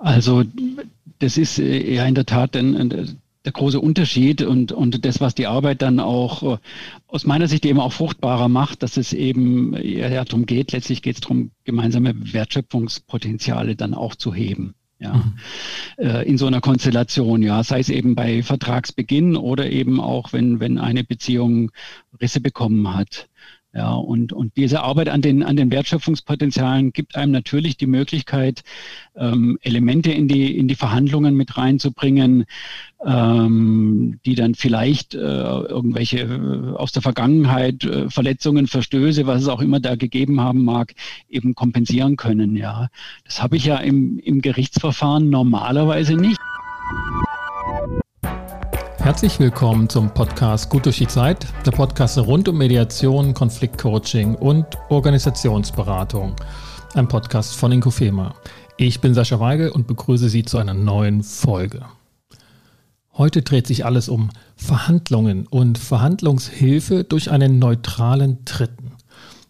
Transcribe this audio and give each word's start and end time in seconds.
Also 0.00 0.44
das 1.18 1.36
ist 1.36 1.58
äh, 1.58 1.94
ja 1.94 2.04
in 2.06 2.14
der 2.14 2.26
Tat 2.26 2.56
ein, 2.56 2.74
ein, 2.76 3.18
der 3.44 3.52
große 3.52 3.80
Unterschied 3.80 4.42
und, 4.42 4.72
und 4.72 5.04
das, 5.04 5.20
was 5.20 5.34
die 5.34 5.46
Arbeit 5.46 5.82
dann 5.82 6.00
auch 6.00 6.42
äh, 6.42 6.58
aus 7.06 7.24
meiner 7.24 7.48
Sicht 7.48 7.64
eben 7.64 7.80
auch 7.80 7.92
fruchtbarer 7.92 8.48
macht, 8.48 8.82
dass 8.82 8.96
es 8.96 9.12
eben 9.12 9.76
ja, 9.82 10.24
darum 10.24 10.46
geht, 10.46 10.72
letztlich 10.72 11.02
geht 11.02 11.16
es 11.16 11.20
darum, 11.20 11.50
gemeinsame 11.64 12.14
Wertschöpfungspotenziale 12.32 13.76
dann 13.76 13.94
auch 13.94 14.14
zu 14.14 14.34
heben. 14.34 14.74
Ja, 14.98 15.14
mhm. 15.14 15.34
Äh, 15.96 16.28
in 16.28 16.36
so 16.36 16.46
einer 16.46 16.60
Konstellation, 16.60 17.42
ja, 17.42 17.62
sei 17.62 17.80
es 17.80 17.88
eben 17.88 18.14
bei 18.14 18.42
Vertragsbeginn 18.42 19.36
oder 19.36 19.70
eben 19.70 19.98
auch, 19.98 20.34
wenn, 20.34 20.60
wenn 20.60 20.78
eine 20.78 21.04
Beziehung 21.04 21.70
Risse 22.20 22.40
bekommen 22.40 22.94
hat. 22.94 23.28
Ja, 23.72 23.92
und, 23.92 24.32
und 24.32 24.56
diese 24.56 24.82
Arbeit 24.82 25.08
an 25.08 25.22
den, 25.22 25.44
an 25.44 25.54
den 25.54 25.70
Wertschöpfungspotenzialen 25.70 26.92
gibt 26.92 27.14
einem 27.14 27.30
natürlich 27.30 27.76
die 27.76 27.86
Möglichkeit, 27.86 28.64
ähm, 29.14 29.58
Elemente 29.62 30.10
in 30.10 30.26
die, 30.26 30.56
in 30.58 30.66
die 30.66 30.74
Verhandlungen 30.74 31.36
mit 31.36 31.56
reinzubringen, 31.56 32.46
ähm, 33.06 34.18
die 34.26 34.34
dann 34.34 34.56
vielleicht 34.56 35.14
äh, 35.14 35.18
irgendwelche 35.18 36.18
äh, 36.18 36.76
aus 36.76 36.90
der 36.90 37.02
Vergangenheit 37.02 37.84
äh, 37.84 38.10
Verletzungen, 38.10 38.66
Verstöße, 38.66 39.28
was 39.28 39.42
es 39.42 39.48
auch 39.48 39.60
immer 39.60 39.78
da 39.78 39.94
gegeben 39.94 40.40
haben 40.40 40.64
mag, 40.64 40.92
eben 41.28 41.54
kompensieren 41.54 42.16
können. 42.16 42.56
Ja, 42.56 42.88
das 43.24 43.40
habe 43.40 43.56
ich 43.56 43.66
ja 43.66 43.76
im, 43.76 44.18
im 44.18 44.42
Gerichtsverfahren 44.42 45.30
normalerweise 45.30 46.14
nicht. 46.16 46.40
Herzlich 49.02 49.40
willkommen 49.40 49.88
zum 49.88 50.12
Podcast 50.12 50.68
Gut 50.68 50.84
durch 50.84 50.98
die 50.98 51.06
Zeit, 51.06 51.46
der 51.64 51.70
Podcast 51.70 52.18
rund 52.18 52.48
um 52.50 52.58
Mediation, 52.58 53.32
Konfliktcoaching 53.32 54.34
und 54.34 54.66
Organisationsberatung. 54.90 56.36
Ein 56.92 57.08
Podcast 57.08 57.56
von 57.56 57.72
Inkofema. 57.72 58.34
Ich 58.76 59.00
bin 59.00 59.14
Sascha 59.14 59.40
Weigel 59.40 59.70
und 59.70 59.86
begrüße 59.86 60.28
Sie 60.28 60.44
zu 60.44 60.58
einer 60.58 60.74
neuen 60.74 61.22
Folge. 61.22 61.86
Heute 63.14 63.40
dreht 63.40 63.66
sich 63.66 63.86
alles 63.86 64.10
um 64.10 64.28
Verhandlungen 64.54 65.46
und 65.46 65.78
Verhandlungshilfe 65.78 67.02
durch 67.02 67.30
einen 67.30 67.58
neutralen 67.58 68.44
Dritten. 68.44 68.92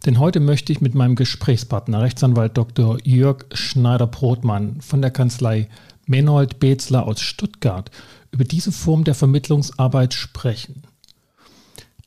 Denn 0.06 0.20
heute 0.20 0.38
möchte 0.38 0.72
ich 0.72 0.80
mit 0.80 0.94
meinem 0.94 1.16
Gesprächspartner, 1.16 2.00
Rechtsanwalt 2.02 2.56
Dr. 2.56 2.98
Jörg 3.02 3.46
Schneider-Brotmann 3.52 4.80
von 4.80 5.02
der 5.02 5.10
Kanzlei 5.10 5.68
Menold 6.06 6.58
Bezler 6.58 7.06
aus 7.06 7.20
Stuttgart 7.20 7.90
über 8.30 8.44
diese 8.44 8.72
Form 8.72 9.04
der 9.04 9.14
Vermittlungsarbeit 9.14 10.14
sprechen, 10.14 10.84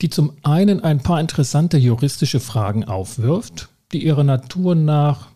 die 0.02 0.10
zum 0.10 0.34
einen 0.44 0.84
ein 0.84 1.00
paar 1.00 1.20
interessante 1.20 1.78
juristische 1.78 2.40
Fragen 2.40 2.86
aufwirft, 2.86 3.70
die 3.92 4.06
ihrer 4.06 4.24
Natur 4.24 4.76
nach, 4.76 5.30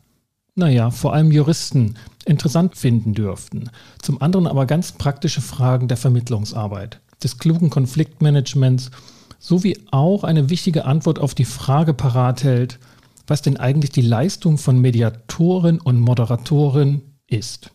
naja, 0.55 0.89
vor 0.91 1.13
allem 1.13 1.31
Juristen 1.31 1.95
interessant 2.25 2.75
finden 2.75 3.13
dürften, 3.13 3.69
zum 4.01 4.21
anderen 4.21 4.47
aber 4.47 4.65
ganz 4.65 4.91
praktische 4.91 5.41
Fragen 5.41 5.87
der 5.87 5.97
Vermittlungsarbeit, 5.97 6.99
des 7.23 7.37
klugen 7.37 7.69
Konfliktmanagements 7.69 8.91
sowie 9.39 9.77
auch 9.91 10.23
eine 10.23 10.49
wichtige 10.49 10.85
Antwort 10.85 11.19
auf 11.19 11.35
die 11.35 11.45
Frage 11.45 11.93
parat 11.93 12.43
hält, 12.43 12.79
was 13.27 13.41
denn 13.41 13.57
eigentlich 13.57 13.91
die 13.91 14.01
Leistung 14.01 14.57
von 14.57 14.79
Mediatoren 14.79 15.79
und 15.79 15.99
Moderatoren 15.99 17.01
ist 17.27 17.71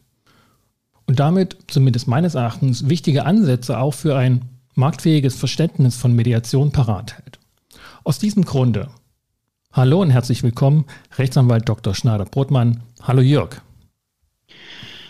und 1.13 1.21
damit, 1.21 1.59
zumindest 1.67 2.09
meines 2.09 2.37
Erachtens, 2.37 2.89
wichtige 2.89 3.27
Ansätze 3.27 3.79
auch 3.79 3.93
für 3.93 4.17
ein 4.17 4.47
marktfähiges 4.75 5.35
Verständnis 5.35 5.95
von 5.95 6.15
Mediation 6.15 6.73
parat 6.73 7.19
hält. 7.19 7.39
Aus 8.03 8.19
diesem 8.19 8.47
Grunde, 8.47 8.89
hallo 9.75 10.01
und 10.01 10.09
herzlich 10.09 10.43
willkommen, 10.43 10.87
Rechtsanwalt 11.19 11.69
Dr. 11.69 11.95
Schneider-Brotmann. 11.95 12.81
Hallo 13.03 13.21
Jörg. 13.21 13.61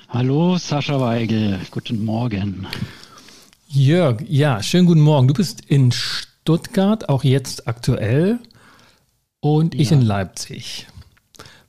Hallo 0.09 0.59
Sascha 0.59 0.99
Weigel, 0.99 1.61
guten 1.71 2.05
Morgen. 2.05 2.67
Jörg, 3.69 4.23
ja, 4.27 4.61
schönen 4.61 4.87
guten 4.87 5.03
Morgen. 5.03 5.29
Du 5.29 5.35
bist 5.35 5.61
in 5.67 5.93
Stuttgart, 5.93 7.09
auch 7.11 7.23
jetzt 7.23 7.69
aktuell, 7.69 8.41
und 9.39 9.77
ich 9.77 9.91
ja. 9.91 9.99
in 9.99 10.03
Leipzig. 10.03 10.89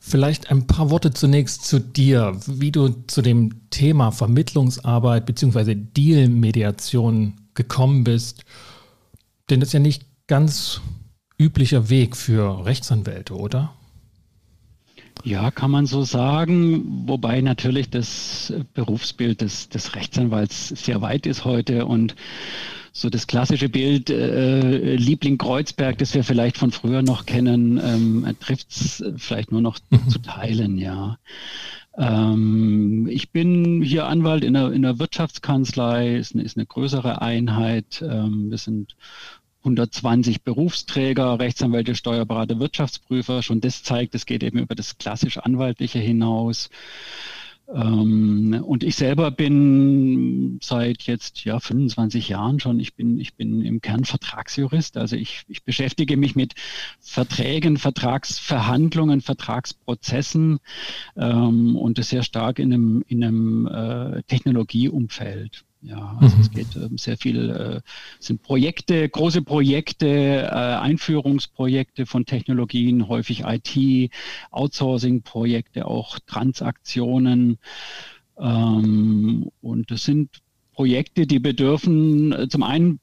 Vielleicht 0.05 0.51
ein 0.51 0.67
paar 0.67 0.89
Worte 0.89 1.13
zunächst 1.13 1.63
zu 1.63 1.79
dir, 1.79 2.37
wie 2.45 2.73
du 2.73 2.89
zu 3.07 3.21
dem 3.21 3.69
Thema 3.69 4.11
Vermittlungsarbeit 4.11 5.25
bzw. 5.25 5.75
Deal-Mediation 5.75 7.35
gekommen 7.53 8.03
bist. 8.03 8.43
Denn 9.49 9.61
das 9.61 9.69
ist 9.69 9.73
ja 9.73 9.79
nicht 9.79 10.05
ganz 10.27 10.81
üblicher 11.39 11.89
Weg 11.89 12.17
für 12.17 12.65
Rechtsanwälte, 12.65 13.33
oder? 13.33 13.73
Ja, 15.23 15.51
kann 15.51 15.71
man 15.71 15.85
so 15.85 16.03
sagen, 16.03 17.07
wobei 17.07 17.39
natürlich 17.39 17.89
das 17.89 18.51
Berufsbild 18.73 19.39
des, 19.39 19.69
des 19.69 19.95
Rechtsanwalts 19.95 20.67
sehr 20.67 21.01
weit 21.01 21.25
ist 21.25 21.45
heute 21.45 21.85
und 21.85 22.13
so 22.95 23.09
das 23.09 23.25
klassische 23.25 23.69
Bild 23.69 24.11
äh, 24.11 24.95
Liebling 24.95 25.39
Kreuzberg, 25.39 25.97
das 25.97 26.13
wir 26.13 26.23
vielleicht 26.23 26.57
von 26.57 26.71
früher 26.71 27.01
noch 27.01 27.25
kennen, 27.25 27.81
ähm, 27.83 28.35
trifft 28.39 28.69
es 28.69 29.03
vielleicht 29.17 29.51
nur 29.51 29.61
noch 29.61 29.79
mhm. 29.89 30.09
zu 30.09 30.19
teilen, 30.19 30.77
ja. 30.77 31.17
Ähm, 31.97 33.07
ich 33.09 33.31
bin 33.31 33.81
hier 33.81 34.05
Anwalt 34.05 34.43
in 34.43 34.53
der, 34.53 34.71
in 34.71 34.83
der 34.83 34.99
Wirtschaftskanzlei, 34.99 36.15
ist 36.17 36.35
eine, 36.35 36.43
ist 36.43 36.55
eine 36.55 36.67
größere 36.67 37.21
Einheit. 37.21 38.03
Ähm, 38.07 38.51
wir 38.51 38.59
sind 38.59 38.95
120 39.63 40.43
Berufsträger, 40.43 41.39
Rechtsanwälte, 41.39 41.95
Steuerberater, 41.95 42.59
Wirtschaftsprüfer. 42.59 43.41
Schon 43.41 43.61
das 43.61 43.81
zeigt, 43.81 44.13
es 44.13 44.27
geht 44.27 44.43
eben 44.43 44.59
über 44.59 44.75
das 44.75 44.99
klassisch 44.99 45.39
Anwaltliche 45.39 45.99
hinaus. 45.99 46.69
Ähm, 47.73 48.63
und 48.65 48.83
ich 48.83 48.95
selber 48.95 49.31
bin 49.31 50.59
seit 50.61 51.03
jetzt 51.03 51.43
ja 51.43 51.59
25 51.59 52.29
Jahren 52.29 52.59
schon, 52.59 52.79
ich 52.79 52.95
bin, 52.95 53.19
ich 53.19 53.33
bin 53.35 53.61
im 53.61 53.81
Kern 53.81 54.05
Vertragsjurist. 54.05 54.97
Also 54.97 55.15
ich, 55.15 55.43
ich 55.47 55.63
beschäftige 55.63 56.15
mich 56.17 56.35
mit 56.35 56.53
Verträgen, 56.99 57.77
Vertragsverhandlungen, 57.77 59.21
Vertragsprozessen 59.21 60.59
ähm, 61.17 61.75
und 61.75 61.97
das 61.97 62.09
sehr 62.09 62.23
stark 62.23 62.59
in 62.59 62.73
einem, 62.73 63.03
in 63.07 63.23
einem 63.23 63.67
äh, 63.67 64.23
Technologieumfeld. 64.23 65.65
Ja, 65.85 66.17
also 66.21 66.37
mhm. 66.37 66.41
es 66.41 66.51
geht 66.51 66.75
ähm, 66.77 66.97
sehr 66.97 67.17
viel, 67.17 67.49
äh, 67.49 67.81
sind 68.19 68.41
Projekte, 68.41 69.07
große 69.09 69.41
Projekte, 69.41 70.07
äh, 70.07 70.47
Einführungsprojekte 70.47 72.05
von 72.05 72.25
Technologien, 72.25 73.09
häufig 73.09 73.43
IT, 73.45 74.11
Outsourcing-Projekte, 74.51 75.85
auch 75.85 76.19
Transaktionen. 76.25 77.57
Ähm, 78.37 79.49
und 79.61 79.91
das 79.91 80.05
sind 80.05 80.29
Projekte, 80.71 81.27
die 81.27 81.39
bedürfen 81.39 82.31
äh, 82.31 82.47
zum 82.47 82.63
einen 82.63 83.01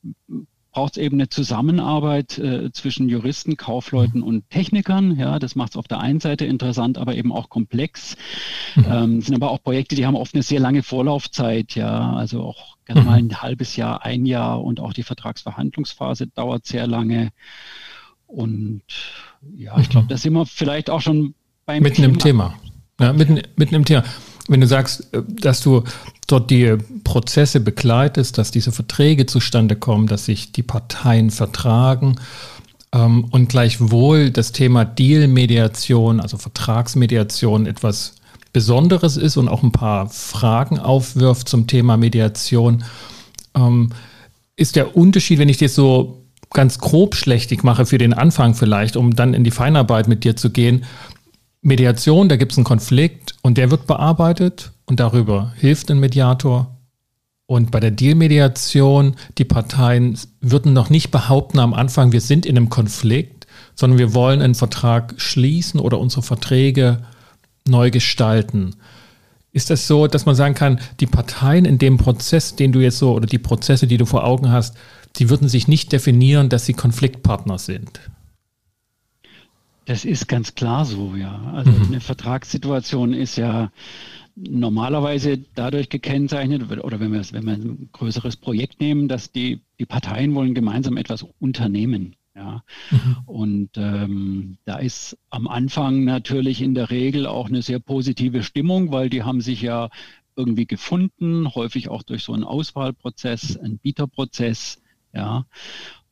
braucht 0.73 0.97
es 0.97 1.03
eben 1.03 1.17
eine 1.17 1.29
Zusammenarbeit 1.29 2.39
äh, 2.39 2.71
zwischen 2.73 3.09
Juristen, 3.09 3.57
Kaufleuten 3.57 4.23
und 4.23 4.49
Technikern. 4.51 5.19
Ja, 5.19 5.39
das 5.39 5.57
macht 5.57 5.73
es 5.73 5.77
auf 5.77 5.89
der 5.89 6.01
einen 6.01 6.21
Seite 6.21 6.45
interessant, 6.45 6.97
aber 6.99 7.15
eben 7.15 7.33
auch 7.33 7.49
komplex. 7.49 8.17
Mhm. 8.77 8.87
Ähm, 8.89 9.23
sind 9.23 9.35
aber 9.35 9.51
auch 9.51 9.63
Projekte, 9.63 9.97
die 9.97 10.07
haben 10.07 10.17
oft 10.17 10.35
eine 10.35 10.43
sehr 10.43 10.61
lange 10.61 10.83
Vorlaufzeit. 10.83 11.75
Ja, 11.75 12.13
also 12.13 12.43
auch 12.43 12.77
gerne 12.85 13.03
mal 13.03 13.21
mhm. 13.21 13.31
ein 13.31 13.43
halbes 13.43 13.77
Jahr, 13.77 14.05
ein 14.05 14.27
Jahr 14.27 14.63
und 14.63 14.81
auch 14.81 14.93
die 14.93 15.03
Vertragsverhandlungsphase 15.03 16.29
dauert 16.29 16.67
sehr 16.67 16.87
lange. 16.87 17.31
Und 18.27 18.83
ja, 19.57 19.77
ich 19.79 19.89
glaube, 19.89 20.05
mhm. 20.05 20.09
da 20.09 20.17
sind 20.17 20.33
wir 20.35 20.47
vielleicht 20.47 20.89
auch 20.89 21.01
schon 21.01 21.35
beim 21.67 21.83
mitten 21.83 21.97
Thema. 21.97 22.13
im 22.13 22.19
Thema. 22.19 22.55
Ja, 23.01 23.13
mitten, 23.13 23.41
mitten 23.57 23.75
im 23.75 23.85
Thema 23.85 24.05
wenn 24.49 24.61
du 24.61 24.67
sagst, 24.67 25.13
äh, 25.13 25.23
dass 25.29 25.61
du 25.61 25.85
dort 26.27 26.51
die 26.51 26.77
Prozesse 27.05 27.61
begleitest, 27.61 28.39
dass 28.39 28.51
diese 28.51 28.73
Verträge 28.73 29.27
zustande 29.27 29.77
kommen, 29.77 30.07
dass 30.07 30.27
sich 30.27 30.53
die 30.53 30.63
Parteien 30.63 31.31
vertragen 31.31 32.17
ähm, 32.93 33.25
und 33.31 33.49
gleichwohl 33.49 34.31
das 34.31 34.53
Thema 34.53 34.85
Deal-Mediation, 34.85 36.21
also 36.21 36.39
Vertragsmediation, 36.39 37.67
etwas 37.67 38.15
Besonderes 38.53 39.17
ist 39.17 39.37
und 39.37 39.49
auch 39.49 39.63
ein 39.63 39.73
paar 39.73 40.09
Fragen 40.09 40.79
aufwirft 40.79 41.49
zum 41.49 41.67
Thema 41.67 41.97
Mediation, 41.97 42.85
ähm, 43.55 43.91
ist 44.57 44.77
der 44.77 44.97
Unterschied, 44.97 45.39
wenn 45.39 45.49
ich 45.49 45.59
dir 45.59 45.69
so 45.69 46.25
ganz 46.53 46.79
grob 46.79 47.15
schlechtig 47.15 47.63
mache 47.63 47.87
für 47.87 47.99
den 47.99 48.13
Anfang 48.13 48.55
vielleicht, 48.55 48.97
um 48.97 49.15
dann 49.15 49.35
in 49.35 49.45
die 49.45 49.53
Feinarbeit 49.53 50.09
mit 50.09 50.25
dir 50.25 50.35
zu 50.35 50.51
gehen, 50.51 50.85
Mediation, 51.63 52.29
da 52.29 52.37
gibt 52.37 52.53
es 52.53 52.59
einen 52.59 52.65
Konflikt 52.65 53.35
und 53.43 53.59
der 53.59 53.71
wird 53.71 53.87
bearbeitet 53.87 54.73
und 54.87 54.99
darüber 54.99 55.53
hilft 55.57 55.91
ein 55.91 56.01
Mediator. 56.01 56.77
Und 57.47 57.71
bei 57.71 57.81
der 57.81 57.91
Dealmediation, 57.91 59.17
die 59.37 59.45
Parteien 59.45 60.17
würden 60.41 60.73
noch 60.73 60.89
nicht 60.89 61.11
behaupten 61.11 61.59
am 61.59 61.75
Anfang, 61.75 62.13
wir 62.13 62.21
sind 62.21 62.47
in 62.47 62.57
einem 62.57 62.71
Konflikt, 62.71 63.47
sondern 63.75 63.99
wir 63.99 64.15
wollen 64.15 64.41
einen 64.41 64.55
Vertrag 64.55 65.15
schließen 65.17 65.81
oder 65.81 65.99
unsere 65.99 66.23
Verträge 66.23 67.03
neu 67.67 67.91
gestalten. 67.91 68.77
Ist 69.53 69.69
das 69.69 69.87
so, 69.87 70.07
dass 70.07 70.27
man 70.27 70.37
sagen 70.37 70.55
kann, 70.55 70.81
die 71.01 71.07
Parteien 71.07 71.65
in 71.65 71.79
dem 71.79 71.99
Prozess, 71.99 72.55
den 72.55 72.73
du 72.73 72.81
jetzt 72.81 72.99
so, 72.99 73.13
oder 73.13 73.27
die 73.27 73.39
Prozesse, 73.39 73.87
die 73.87 73.97
du 73.97 74.07
vor 74.07 74.25
Augen 74.25 74.51
hast, 74.51 74.77
die 75.17 75.29
würden 75.29 75.49
sich 75.49 75.67
nicht 75.67 75.93
definieren, 75.93 76.49
dass 76.49 76.67
sie 76.67 76.75
Konfliktpartner 76.75 77.59
sind? 77.59 78.01
Das 79.91 80.05
ist 80.05 80.29
ganz 80.29 80.55
klar 80.55 80.85
so, 80.85 81.17
ja. 81.17 81.51
Also 81.53 81.73
mhm. 81.73 81.87
eine 81.87 82.01
Vertragssituation 82.01 83.13
ist 83.13 83.35
ja 83.35 83.73
normalerweise 84.37 85.39
dadurch 85.57 85.89
gekennzeichnet, 85.89 86.63
oder 86.71 87.01
wenn 87.01 87.13
wir, 87.13 87.21
wenn 87.33 87.45
wir 87.45 87.55
ein 87.55 87.89
größeres 87.91 88.37
Projekt 88.37 88.79
nehmen, 88.81 89.09
dass 89.09 89.33
die, 89.33 89.63
die 89.81 89.87
Parteien 89.87 90.33
wollen 90.37 90.55
gemeinsam 90.55 90.97
etwas 90.97 91.27
unternehmen. 91.41 92.15
Ja. 92.37 92.63
Mhm. 92.93 93.17
Und 93.27 93.71
ähm, 93.79 94.59
da 94.65 94.77
ist 94.77 95.19
am 95.29 95.49
Anfang 95.49 96.05
natürlich 96.05 96.63
in 96.63 96.77
der 96.77 96.91
Regel 96.91 97.27
auch 97.27 97.49
eine 97.49 97.61
sehr 97.61 97.81
positive 97.81 98.45
Stimmung, 98.45 98.93
weil 98.93 99.11
die 99.11 99.25
haben 99.25 99.41
sich 99.41 99.61
ja 99.61 99.91
irgendwie 100.37 100.67
gefunden, 100.67 101.53
häufig 101.53 101.89
auch 101.89 102.05
durch 102.05 102.23
so 102.23 102.33
einen 102.33 102.45
Auswahlprozess, 102.45 103.57
einen 103.57 103.79
Bieterprozess. 103.79 104.81
Ja. 105.13 105.47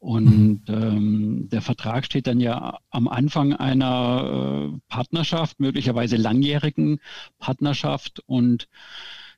Und 0.00 0.68
mhm. 0.68 0.74
ähm, 0.74 1.48
der 1.50 1.60
Vertrag 1.60 2.04
steht 2.04 2.28
dann 2.28 2.38
ja 2.38 2.78
am 2.90 3.08
Anfang 3.08 3.52
einer 3.52 4.72
äh, 4.72 4.78
Partnerschaft, 4.88 5.58
möglicherweise 5.58 6.16
langjährigen 6.16 7.00
Partnerschaft. 7.38 8.22
Und 8.26 8.68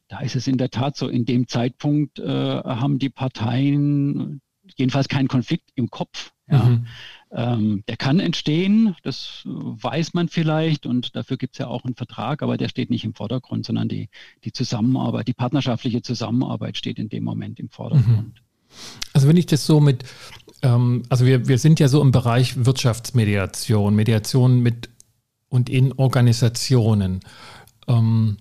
da 0.08 0.20
ist 0.20 0.36
es 0.36 0.46
in 0.46 0.58
der 0.58 0.70
Tat 0.70 0.96
so, 0.96 1.08
in 1.08 1.24
dem 1.24 1.48
Zeitpunkt 1.48 2.18
äh, 2.18 2.26
haben 2.26 2.98
die 2.98 3.08
Parteien 3.08 4.42
jedenfalls 4.76 5.08
keinen 5.08 5.28
Konflikt 5.28 5.70
im 5.74 5.90
Kopf. 5.90 6.32
Ja. 6.50 6.64
Mhm. 6.64 6.86
Ähm, 7.32 7.84
der 7.86 7.96
kann 7.96 8.18
entstehen, 8.18 8.96
das 9.02 9.42
weiß 9.44 10.14
man 10.14 10.28
vielleicht 10.28 10.84
und 10.84 11.14
dafür 11.14 11.36
gibt 11.36 11.54
es 11.54 11.58
ja 11.58 11.68
auch 11.68 11.84
einen 11.84 11.94
Vertrag, 11.94 12.42
aber 12.42 12.56
der 12.56 12.68
steht 12.68 12.90
nicht 12.90 13.04
im 13.04 13.14
Vordergrund, 13.14 13.64
sondern 13.64 13.88
die, 13.88 14.08
die 14.44 14.52
Zusammenarbeit, 14.52 15.28
die 15.28 15.32
partnerschaftliche 15.32 16.02
Zusammenarbeit 16.02 16.76
steht 16.76 16.98
in 16.98 17.08
dem 17.08 17.22
Moment 17.22 17.60
im 17.60 17.70
Vordergrund. 17.70 18.34
Mhm. 18.34 18.50
Also 19.12 19.28
wenn 19.28 19.36
ich 19.36 19.46
das 19.46 19.66
so 19.66 19.80
mit, 19.80 20.04
also 20.62 21.26
wir, 21.26 21.48
wir 21.48 21.58
sind 21.58 21.80
ja 21.80 21.88
so 21.88 22.02
im 22.02 22.12
Bereich 22.12 22.64
Wirtschaftsmediation, 22.64 23.94
Mediation 23.94 24.60
mit 24.60 24.90
und 25.48 25.68
in 25.68 25.92
Organisationen. 25.92 27.20
Ähm, 27.88 28.36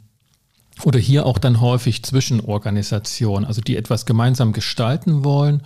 oder 0.84 1.00
hier 1.00 1.26
auch 1.26 1.38
dann 1.38 1.60
häufig 1.60 2.04
zwischen 2.04 2.40
Organisationen, 2.40 3.46
also 3.46 3.62
die 3.62 3.76
etwas 3.76 4.06
gemeinsam 4.06 4.54
gestalten 4.54 5.24
wollen 5.24 5.64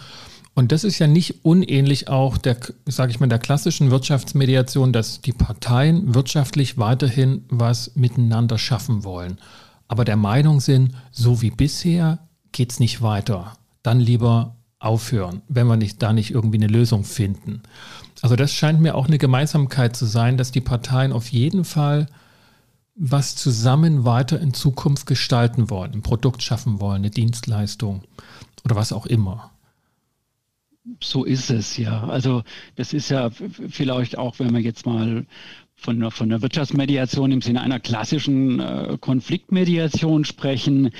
und 0.56 0.72
das 0.72 0.84
ist 0.84 1.00
ja 1.00 1.08
nicht 1.08 1.44
unähnlich 1.44 2.10
auch 2.10 2.38
der, 2.38 2.58
sage 2.86 3.12
ich 3.12 3.20
mal, 3.20 3.28
der 3.28 3.40
klassischen 3.40 3.90
Wirtschaftsmediation, 3.90 4.94
dass 4.94 5.22
die 5.22 5.34
Parteien 5.34 6.14
wirtschaftlich 6.14 6.78
weiterhin 6.78 7.46
was 7.50 7.96
miteinander 7.96 8.60
schaffen 8.60 9.04
wollen. 9.04 9.40
Aber 9.88 10.06
der 10.06 10.16
Meinung 10.16 10.60
sind, 10.60 10.94
so 11.12 11.42
wie 11.42 11.50
bisher 11.50 12.20
geht 12.52 12.72
es 12.72 12.80
nicht 12.80 13.02
weiter. 13.02 13.54
Dann 13.82 14.00
lieber 14.00 14.56
aufhören, 14.83 15.41
wenn 15.47 15.68
wir 15.68 15.77
nicht, 15.77 16.01
da 16.01 16.13
nicht 16.13 16.31
irgendwie 16.31 16.57
eine 16.57 16.68
Lösung 16.68 17.03
finden. 17.03 17.62
Also 18.21 18.35
das 18.35 18.53
scheint 18.53 18.80
mir 18.80 18.95
auch 18.95 19.07
eine 19.07 19.18
Gemeinsamkeit 19.18 19.95
zu 19.95 20.06
sein, 20.06 20.38
dass 20.38 20.51
die 20.51 20.62
Parteien 20.62 21.12
auf 21.12 21.30
jeden 21.30 21.65
Fall 21.65 22.07
was 22.95 23.35
zusammen 23.35 24.06
weiter 24.06 24.39
in 24.39 24.53
Zukunft 24.53 25.07
gestalten 25.07 25.69
wollen, 25.69 25.94
ein 25.94 26.03
Produkt 26.03 26.44
schaffen 26.44 26.80
wollen, 26.80 26.97
eine 26.97 27.09
Dienstleistung 27.09 28.03
oder 28.63 28.75
was 28.75 28.94
auch 28.94 29.07
immer. 29.07 29.51
So 31.01 31.24
ist 31.24 31.50
es 31.50 31.77
ja. 31.77 32.03
Also 32.03 32.44
das 32.75 32.94
ist 32.94 33.09
ja 33.09 33.30
vielleicht 33.30 34.18
auch, 34.18 34.39
wenn 34.39 34.53
wir 34.53 34.59
jetzt 34.59 34.85
mal 34.85 35.25
von 35.83 36.00
der, 36.00 36.12
von 36.12 36.30
der 36.30 36.41
Wirtschaftsmediation 36.41 37.31
im 37.31 37.41
Sinne 37.41 37.62
einer 37.62 37.80
klassischen 37.80 38.59
äh, 38.59 38.97
Konfliktmediation 39.00 40.25
sprechen, 40.25 40.91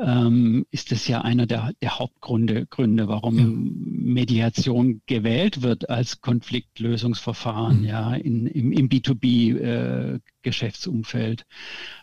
ähm, 0.00 0.66
ist 0.70 0.92
es 0.92 1.08
ja 1.08 1.22
einer 1.22 1.46
der, 1.46 1.72
der 1.80 1.98
Hauptgründe, 1.98 2.66
Gründe, 2.66 3.08
warum 3.08 3.38
ja. 3.38 3.44
Mediation 3.48 5.00
gewählt 5.06 5.62
wird 5.62 5.88
als 5.88 6.20
Konfliktlösungsverfahren, 6.20 7.80
mhm. 7.80 7.86
ja, 7.86 8.14
in, 8.14 8.46
im, 8.46 8.72
im 8.72 8.88
B2B 8.88 9.56
äh. 9.56 10.20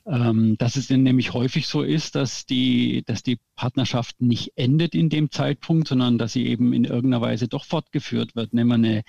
Ähm, 0.09 0.57
dass 0.57 0.77
es 0.77 0.89
nämlich 0.89 1.33
häufig 1.33 1.67
so 1.67 1.81
ist, 1.81 2.15
dass 2.15 2.45
die, 2.45 3.03
dass 3.05 3.23
die 3.23 3.39
Partnerschaft 3.57 4.21
nicht 4.21 4.53
endet 4.55 4.95
in 4.95 5.09
dem 5.09 5.31
Zeitpunkt, 5.31 5.89
sondern 5.89 6.17
dass 6.17 6.31
sie 6.31 6.47
eben 6.47 6.71
in 6.71 6.85
irgendeiner 6.85 7.21
Weise 7.21 7.49
doch 7.49 7.65
fortgeführt 7.65 8.33
wird. 8.33 8.53
Nehmen 8.53 8.69
wir 8.69 8.75
eine 8.75 9.03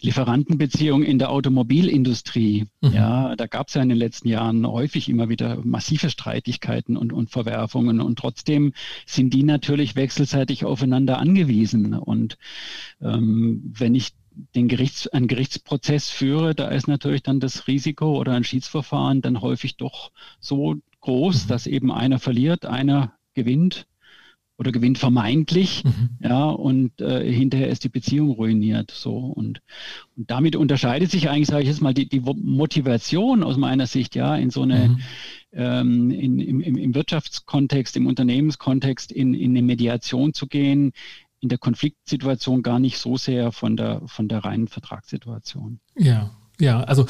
Lieferantenbeziehung 0.00 1.02
in 1.02 1.18
der 1.18 1.30
Automobilindustrie. 1.30 2.66
Mhm. 2.80 2.92
Ja, 2.92 3.36
da 3.36 3.46
gab 3.46 3.68
es 3.68 3.74
ja 3.74 3.82
in 3.82 3.90
den 3.90 3.98
letzten 3.98 4.28
Jahren 4.28 4.66
häufig 4.66 5.10
immer 5.10 5.28
wieder 5.28 5.60
massive 5.62 6.08
Streitigkeiten 6.08 6.96
und, 6.96 7.12
und 7.12 7.30
Verwerfungen 7.30 8.00
und 8.00 8.18
trotzdem 8.18 8.72
sind 9.04 9.34
die 9.34 9.42
natürlich 9.42 9.94
wechselseitig 9.94 10.64
aufeinander 10.64 11.18
angewiesen. 11.18 11.92
Und 11.92 12.38
ähm, 13.02 13.72
wenn 13.76 13.94
ich 13.94 14.12
den 14.54 14.68
Gerichts, 14.68 15.08
einen 15.08 15.28
Gerichtsprozess 15.28 16.10
führe, 16.10 16.54
da 16.54 16.68
ist 16.68 16.88
natürlich 16.88 17.22
dann 17.22 17.40
das 17.40 17.66
Risiko 17.66 18.18
oder 18.18 18.32
ein 18.32 18.44
Schiedsverfahren 18.44 19.22
dann 19.22 19.40
häufig 19.40 19.76
doch 19.76 20.10
so 20.40 20.76
groß, 21.00 21.44
mhm. 21.44 21.48
dass 21.48 21.66
eben 21.66 21.92
einer 21.92 22.18
verliert, 22.18 22.66
einer 22.66 23.12
gewinnt 23.34 23.86
oder 24.56 24.70
gewinnt 24.70 24.98
vermeintlich, 24.98 25.82
mhm. 25.84 26.10
ja, 26.20 26.48
und 26.48 27.00
äh, 27.00 27.30
hinterher 27.30 27.68
ist 27.68 27.82
die 27.82 27.88
Beziehung 27.88 28.30
ruiniert. 28.30 28.92
So 28.92 29.16
und, 29.16 29.60
und 30.16 30.30
damit 30.30 30.54
unterscheidet 30.54 31.10
sich 31.10 31.28
eigentlich, 31.28 31.48
sage 31.48 31.62
ich 31.62 31.68
jetzt 31.68 31.82
mal, 31.82 31.94
die, 31.94 32.08
die 32.08 32.20
Motivation 32.20 33.42
aus 33.42 33.56
meiner 33.56 33.86
Sicht, 33.86 34.14
ja, 34.14 34.36
in 34.36 34.50
so 34.50 34.62
eine 34.62 34.90
mhm. 34.90 34.98
ähm, 35.52 36.10
in, 36.10 36.38
im, 36.38 36.60
im 36.60 36.94
Wirtschaftskontext, 36.94 37.96
im 37.96 38.06
Unternehmenskontext 38.06 39.10
in, 39.10 39.34
in 39.34 39.50
eine 39.50 39.62
Mediation 39.62 40.34
zu 40.34 40.46
gehen, 40.46 40.92
in 41.44 41.50
der 41.50 41.58
Konfliktsituation 41.58 42.62
gar 42.62 42.78
nicht 42.78 42.98
so 42.98 43.18
sehr 43.18 43.52
von 43.52 43.76
der, 43.76 44.00
von 44.06 44.28
der 44.28 44.44
reinen 44.44 44.66
Vertragssituation. 44.66 45.78
Ja, 45.94 46.30
ja, 46.58 46.82
also 46.84 47.04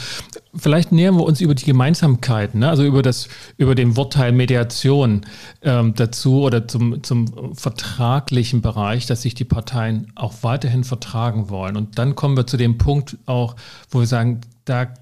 vielleicht 0.54 0.90
nähern 0.90 1.16
wir 1.16 1.24
uns 1.24 1.40
über 1.40 1.54
die 1.54 1.66
Gemeinsamkeiten, 1.66 2.60
ne? 2.60 2.68
also 2.68 2.82
über 2.82 3.02
das, 3.02 3.28
über 3.58 3.76
den 3.76 3.94
Wortteil 3.96 4.32
Mediation 4.32 5.24
ähm, 5.62 5.94
dazu 5.94 6.42
oder 6.42 6.66
zum, 6.66 7.04
zum 7.04 7.54
vertraglichen 7.54 8.60
Bereich, 8.60 9.06
dass 9.06 9.22
sich 9.22 9.34
die 9.34 9.44
Parteien 9.44 10.10
auch 10.16 10.42
weiterhin 10.42 10.82
vertragen 10.82 11.48
wollen. 11.48 11.76
Und 11.76 11.98
dann 11.98 12.16
kommen 12.16 12.36
wir 12.36 12.48
zu 12.48 12.56
dem 12.56 12.76
Punkt 12.76 13.18
auch, 13.26 13.54
wo 13.88 14.00
wir 14.00 14.06
sagen, 14.06 14.40
da 14.64 14.92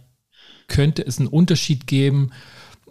könnte 0.69 1.07
es 1.07 1.19
einen 1.19 1.29
Unterschied 1.29 1.87
geben 1.87 2.33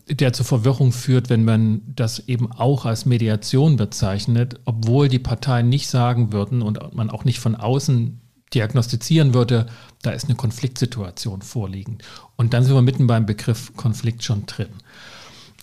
der 0.09 0.33
zur 0.33 0.45
Verwirrung 0.45 0.91
führt, 0.91 1.29
wenn 1.29 1.45
man 1.45 1.81
das 1.87 2.27
eben 2.27 2.51
auch 2.51 2.85
als 2.85 3.05
Mediation 3.05 3.77
bezeichnet, 3.77 4.59
obwohl 4.65 5.07
die 5.07 5.19
Parteien 5.19 5.69
nicht 5.69 5.87
sagen 5.87 6.31
würden 6.33 6.61
und 6.61 6.93
man 6.93 7.09
auch 7.09 7.25
nicht 7.25 7.39
von 7.39 7.55
außen 7.55 8.19
diagnostizieren 8.53 9.33
würde, 9.33 9.67
da 10.01 10.11
ist 10.11 10.25
eine 10.25 10.35
Konfliktsituation 10.35 11.41
vorliegend. 11.41 12.03
Und 12.35 12.53
dann 12.53 12.63
sind 12.63 12.75
wir 12.75 12.81
mitten 12.81 13.07
beim 13.07 13.25
Begriff 13.25 13.75
Konflikt 13.75 14.23
schon 14.23 14.45
drin. 14.45 14.69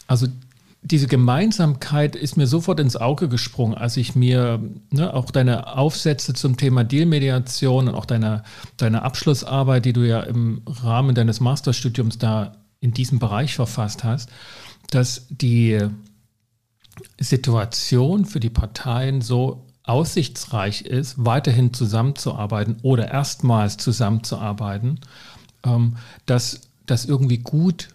Also 0.06 0.26
diese 0.82 1.06
Gemeinsamkeit 1.06 2.16
ist 2.16 2.36
mir 2.36 2.46
sofort 2.46 2.80
ins 2.80 2.96
Auge 2.96 3.28
gesprungen, 3.28 3.74
als 3.74 3.96
ich 3.96 4.14
mir 4.14 4.60
ne, 4.90 5.12
auch 5.12 5.30
deine 5.30 5.76
Aufsätze 5.76 6.34
zum 6.34 6.56
Thema 6.56 6.84
Dealmediation 6.84 7.88
und 7.88 7.94
auch 7.94 8.06
deine, 8.06 8.42
deine 8.76 9.02
Abschlussarbeit, 9.02 9.84
die 9.84 9.92
du 9.92 10.06
ja 10.06 10.20
im 10.20 10.62
Rahmen 10.66 11.14
deines 11.14 11.40
Masterstudiums 11.40 12.18
da 12.18 12.52
in 12.80 12.92
diesem 12.92 13.18
Bereich 13.18 13.54
verfasst 13.54 14.04
hast, 14.04 14.30
dass 14.90 15.26
die 15.30 15.88
Situation 17.18 18.24
für 18.24 18.40
die 18.40 18.50
Parteien 18.50 19.20
so 19.20 19.66
aussichtsreich 19.84 20.82
ist, 20.82 21.14
weiterhin 21.24 21.72
zusammenzuarbeiten 21.72 22.76
oder 22.82 23.10
erstmals 23.10 23.78
zusammenzuarbeiten, 23.78 25.00
ähm, 25.64 25.96
dass 26.26 26.68
das 26.86 27.04
irgendwie 27.04 27.38
gut 27.38 27.88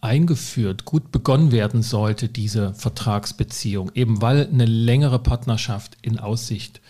eingeführt, 0.00 0.84
gut 0.84 1.10
begonnen 1.10 1.50
werden 1.50 1.82
sollte, 1.82 2.28
diese 2.28 2.74
Vertragsbeziehung, 2.74 3.90
eben 3.94 4.22
weil 4.22 4.46
eine 4.46 4.66
längere 4.66 5.18
Partnerschaft 5.18 5.96
in 6.02 6.18
Aussicht 6.18 6.80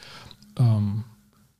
ähm, 0.58 1.04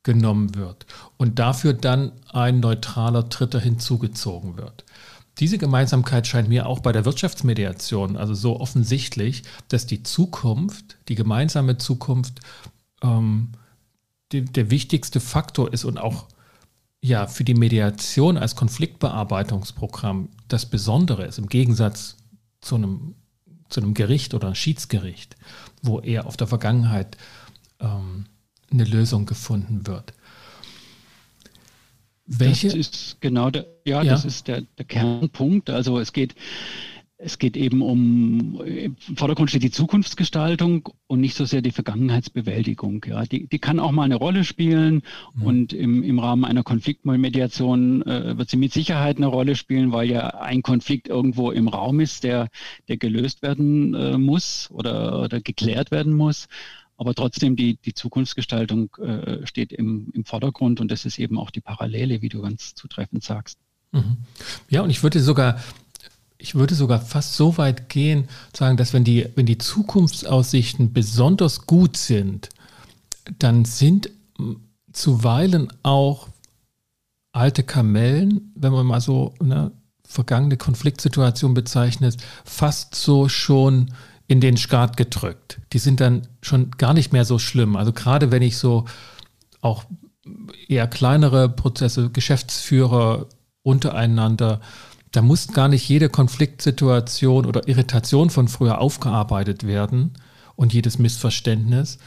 genommen 0.03 0.55
wird 0.55 0.85
und 1.17 1.39
dafür 1.39 1.73
dann 1.73 2.11
ein 2.31 2.59
neutraler 2.59 3.23
Dritter 3.23 3.59
hinzugezogen 3.59 4.57
wird 4.57 4.85
diese 5.39 5.57
Gemeinsamkeit 5.57 6.25
scheint 6.25 6.49
mir 6.49 6.65
auch 6.65 6.79
bei 6.79 6.91
der 6.91 7.05
Wirtschaftsmediation 7.05 8.17
also 8.17 8.33
so 8.33 8.59
offensichtlich, 8.59 9.43
dass 9.67 9.85
die 9.85 10.03
Zukunft, 10.03 10.97
die 11.07 11.15
gemeinsame 11.15 11.77
Zukunft, 11.77 12.39
ähm, 13.03 13.51
die, 14.31 14.43
der 14.43 14.71
wichtigste 14.71 15.19
Faktor 15.19 15.71
ist 15.71 15.85
und 15.85 15.97
auch 15.97 16.27
ja 17.01 17.27
für 17.27 17.43
die 17.43 17.53
Mediation 17.53 18.37
als 18.37 18.55
Konfliktbearbeitungsprogramm 18.55 20.29
das 20.47 20.65
Besondere 20.65 21.25
ist, 21.25 21.37
im 21.37 21.47
Gegensatz 21.47 22.17
zu 22.61 22.75
einem, 22.75 23.15
zu 23.69 23.81
einem 23.81 23.93
Gericht 23.93 24.33
oder 24.33 24.47
einem 24.47 24.55
Schiedsgericht, 24.55 25.35
wo 25.81 25.99
eher 25.99 26.25
auf 26.25 26.37
der 26.37 26.47
Vergangenheit 26.47 27.17
ähm, 27.79 28.25
eine 28.71 28.83
Lösung 28.83 29.25
gefunden 29.25 29.87
wird. 29.87 30.13
Welche? 32.27 32.67
Das 32.67 32.75
ist 32.75 33.21
genau 33.21 33.49
der, 33.49 33.65
ja, 33.85 34.03
ja. 34.03 34.11
das 34.11 34.25
ist 34.25 34.47
der, 34.47 34.61
der 34.77 34.85
Kernpunkt. 34.85 35.69
Also 35.69 35.99
es 35.99 36.13
geht 36.13 36.35
es 37.19 37.39
geht 37.39 37.57
eben 37.57 37.81
um, 37.81 38.61
im 38.61 38.95
Vordergrund 39.15 39.49
steht 39.49 39.63
die 39.63 39.71
Zukunftsgestaltung 39.71 40.89
und 41.07 41.19
nicht 41.19 41.35
so 41.35 41.45
sehr 41.45 41.61
die 41.61 41.71
Vergangenheitsbewältigung. 41.71 43.03
Ja. 43.07 43.23
Die, 43.23 43.47
die 43.47 43.57
kann 43.57 43.79
auch 43.79 43.91
mal 43.91 44.03
eine 44.03 44.15
Rolle 44.15 44.43
spielen 44.43 45.01
mhm. 45.33 45.43
und 45.43 45.73
im, 45.73 46.03
im 46.03 46.19
Rahmen 46.19 46.45
einer 46.45 46.61
Konfliktmediation 46.61 48.03
äh, 48.03 48.37
wird 48.37 48.49
sie 48.49 48.57
mit 48.57 48.71
Sicherheit 48.71 49.17
eine 49.17 49.25
Rolle 49.27 49.55
spielen, 49.55 49.91
weil 49.91 50.09
ja 50.11 50.27
ein 50.27 50.61
Konflikt 50.61 51.07
irgendwo 51.07 51.49
im 51.49 51.67
Raum 51.67 52.01
ist, 52.01 52.23
der, 52.23 52.49
der 52.87 52.97
gelöst 52.97 53.41
werden 53.41 53.95
äh, 53.95 54.17
muss 54.19 54.69
oder, 54.71 55.23
oder 55.23 55.41
geklärt 55.41 55.89
werden 55.89 56.13
muss. 56.13 56.47
Aber 56.97 57.13
trotzdem, 57.13 57.55
die, 57.55 57.77
die 57.77 57.93
Zukunftsgestaltung 57.93 58.95
äh, 58.97 59.45
steht 59.45 59.71
im, 59.71 60.11
im 60.13 60.25
Vordergrund 60.25 60.81
und 60.81 60.89
das 60.91 61.05
ist 61.05 61.19
eben 61.19 61.37
auch 61.37 61.51
die 61.51 61.61
Parallele, 61.61 62.21
wie 62.21 62.29
du 62.29 62.41
ganz 62.41 62.73
zutreffend 62.73 63.23
sagst. 63.23 63.59
Mhm. 63.91 64.17
Ja, 64.69 64.81
und 64.81 64.89
ich 64.89 65.03
würde 65.03 65.19
sogar 65.19 65.61
ich 66.39 66.55
würde 66.55 66.75
sogar 66.75 67.01
fast 67.01 67.33
so 67.33 67.57
weit 67.57 67.89
gehen, 67.89 68.27
sagen, 68.55 68.77
dass 68.77 68.93
wenn 68.93 69.03
die, 69.03 69.27
wenn 69.35 69.45
die 69.45 69.57
Zukunftsaussichten 69.57 70.93
besonders 70.93 71.65
gut 71.65 71.97
sind, 71.97 72.49
dann 73.39 73.65
sind 73.65 74.11
zuweilen 74.91 75.71
auch 75.83 76.29
alte 77.31 77.63
Kamellen, 77.63 78.51
wenn 78.55 78.71
man 78.71 78.85
mal 78.85 79.01
so 79.01 79.33
eine 79.39 79.71
vergangene 80.03 80.57
Konfliktsituation 80.57 81.53
bezeichnet, 81.53 82.17
fast 82.45 82.95
so 82.95 83.29
schon 83.29 83.93
in 84.27 84.41
den 84.41 84.57
Skat 84.57 84.97
gedrückt. 84.97 85.59
Die 85.73 85.79
sind 85.79 85.99
dann 85.99 86.27
schon 86.41 86.71
gar 86.71 86.93
nicht 86.93 87.13
mehr 87.13 87.25
so 87.25 87.39
schlimm. 87.39 87.75
Also 87.75 87.93
gerade 87.93 88.31
wenn 88.31 88.41
ich 88.41 88.57
so 88.57 88.85
auch 89.61 89.85
eher 90.67 90.87
kleinere 90.87 91.49
Prozesse, 91.49 92.09
Geschäftsführer 92.09 93.27
untereinander 93.63 94.59
da 95.11 95.21
muss 95.21 95.47
gar 95.47 95.67
nicht 95.67 95.87
jede 95.87 96.09
Konfliktsituation 96.09 97.45
oder 97.45 97.67
Irritation 97.67 98.29
von 98.29 98.47
früher 98.47 98.79
aufgearbeitet 98.79 99.65
werden 99.65 100.13
und 100.55 100.73
jedes 100.73 100.99
Missverständnis, 100.99 101.97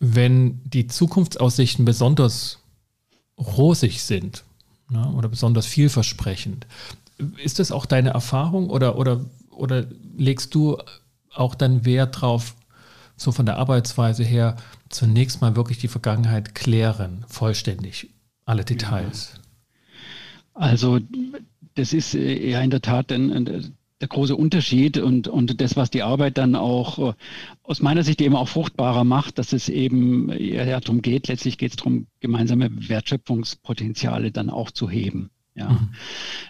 wenn 0.00 0.60
die 0.64 0.86
Zukunftsaussichten 0.86 1.84
besonders 1.84 2.58
rosig 3.38 4.02
sind 4.02 4.44
ne, 4.90 5.10
oder 5.16 5.28
besonders 5.28 5.66
vielversprechend. 5.66 6.66
Ist 7.42 7.58
das 7.58 7.70
auch 7.70 7.86
deine 7.86 8.10
Erfahrung 8.10 8.68
oder, 8.68 8.98
oder, 8.98 9.24
oder 9.50 9.86
legst 10.16 10.54
du 10.54 10.78
auch 11.34 11.54
dann 11.54 11.84
Wert 11.84 12.20
drauf, 12.20 12.54
so 13.16 13.32
von 13.32 13.46
der 13.46 13.58
Arbeitsweise 13.58 14.24
her, 14.24 14.56
zunächst 14.88 15.40
mal 15.40 15.56
wirklich 15.56 15.78
die 15.78 15.88
Vergangenheit 15.88 16.54
klären, 16.54 17.24
vollständig, 17.28 18.10
alle 18.44 18.64
Details? 18.64 19.34
Also 20.54 21.00
das 21.74 21.92
ist 21.92 22.14
äh, 22.14 22.50
ja 22.50 22.60
in 22.60 22.70
der 22.70 22.82
Tat 22.82 23.12
ein, 23.12 23.32
ein, 23.32 23.74
der 24.00 24.08
große 24.08 24.36
Unterschied 24.36 24.98
und, 24.98 25.28
und 25.28 25.60
das, 25.60 25.76
was 25.76 25.90
die 25.90 26.02
Arbeit 26.02 26.36
dann 26.36 26.56
auch 26.56 26.98
äh, 26.98 27.14
aus 27.62 27.80
meiner 27.80 28.02
Sicht 28.02 28.20
eben 28.20 28.36
auch 28.36 28.48
fruchtbarer 28.48 29.04
macht, 29.04 29.38
dass 29.38 29.52
es 29.52 29.68
eben 29.68 30.30
ja, 30.38 30.80
darum 30.80 31.02
geht, 31.02 31.28
letztlich 31.28 31.56
geht 31.56 31.70
es 31.70 31.76
darum, 31.76 32.06
gemeinsame 32.20 32.68
Wertschöpfungspotenziale 32.88 34.32
dann 34.32 34.50
auch 34.50 34.72
zu 34.72 34.90
heben. 34.90 35.30
Ja, 35.54 35.68
mhm. 35.68 35.90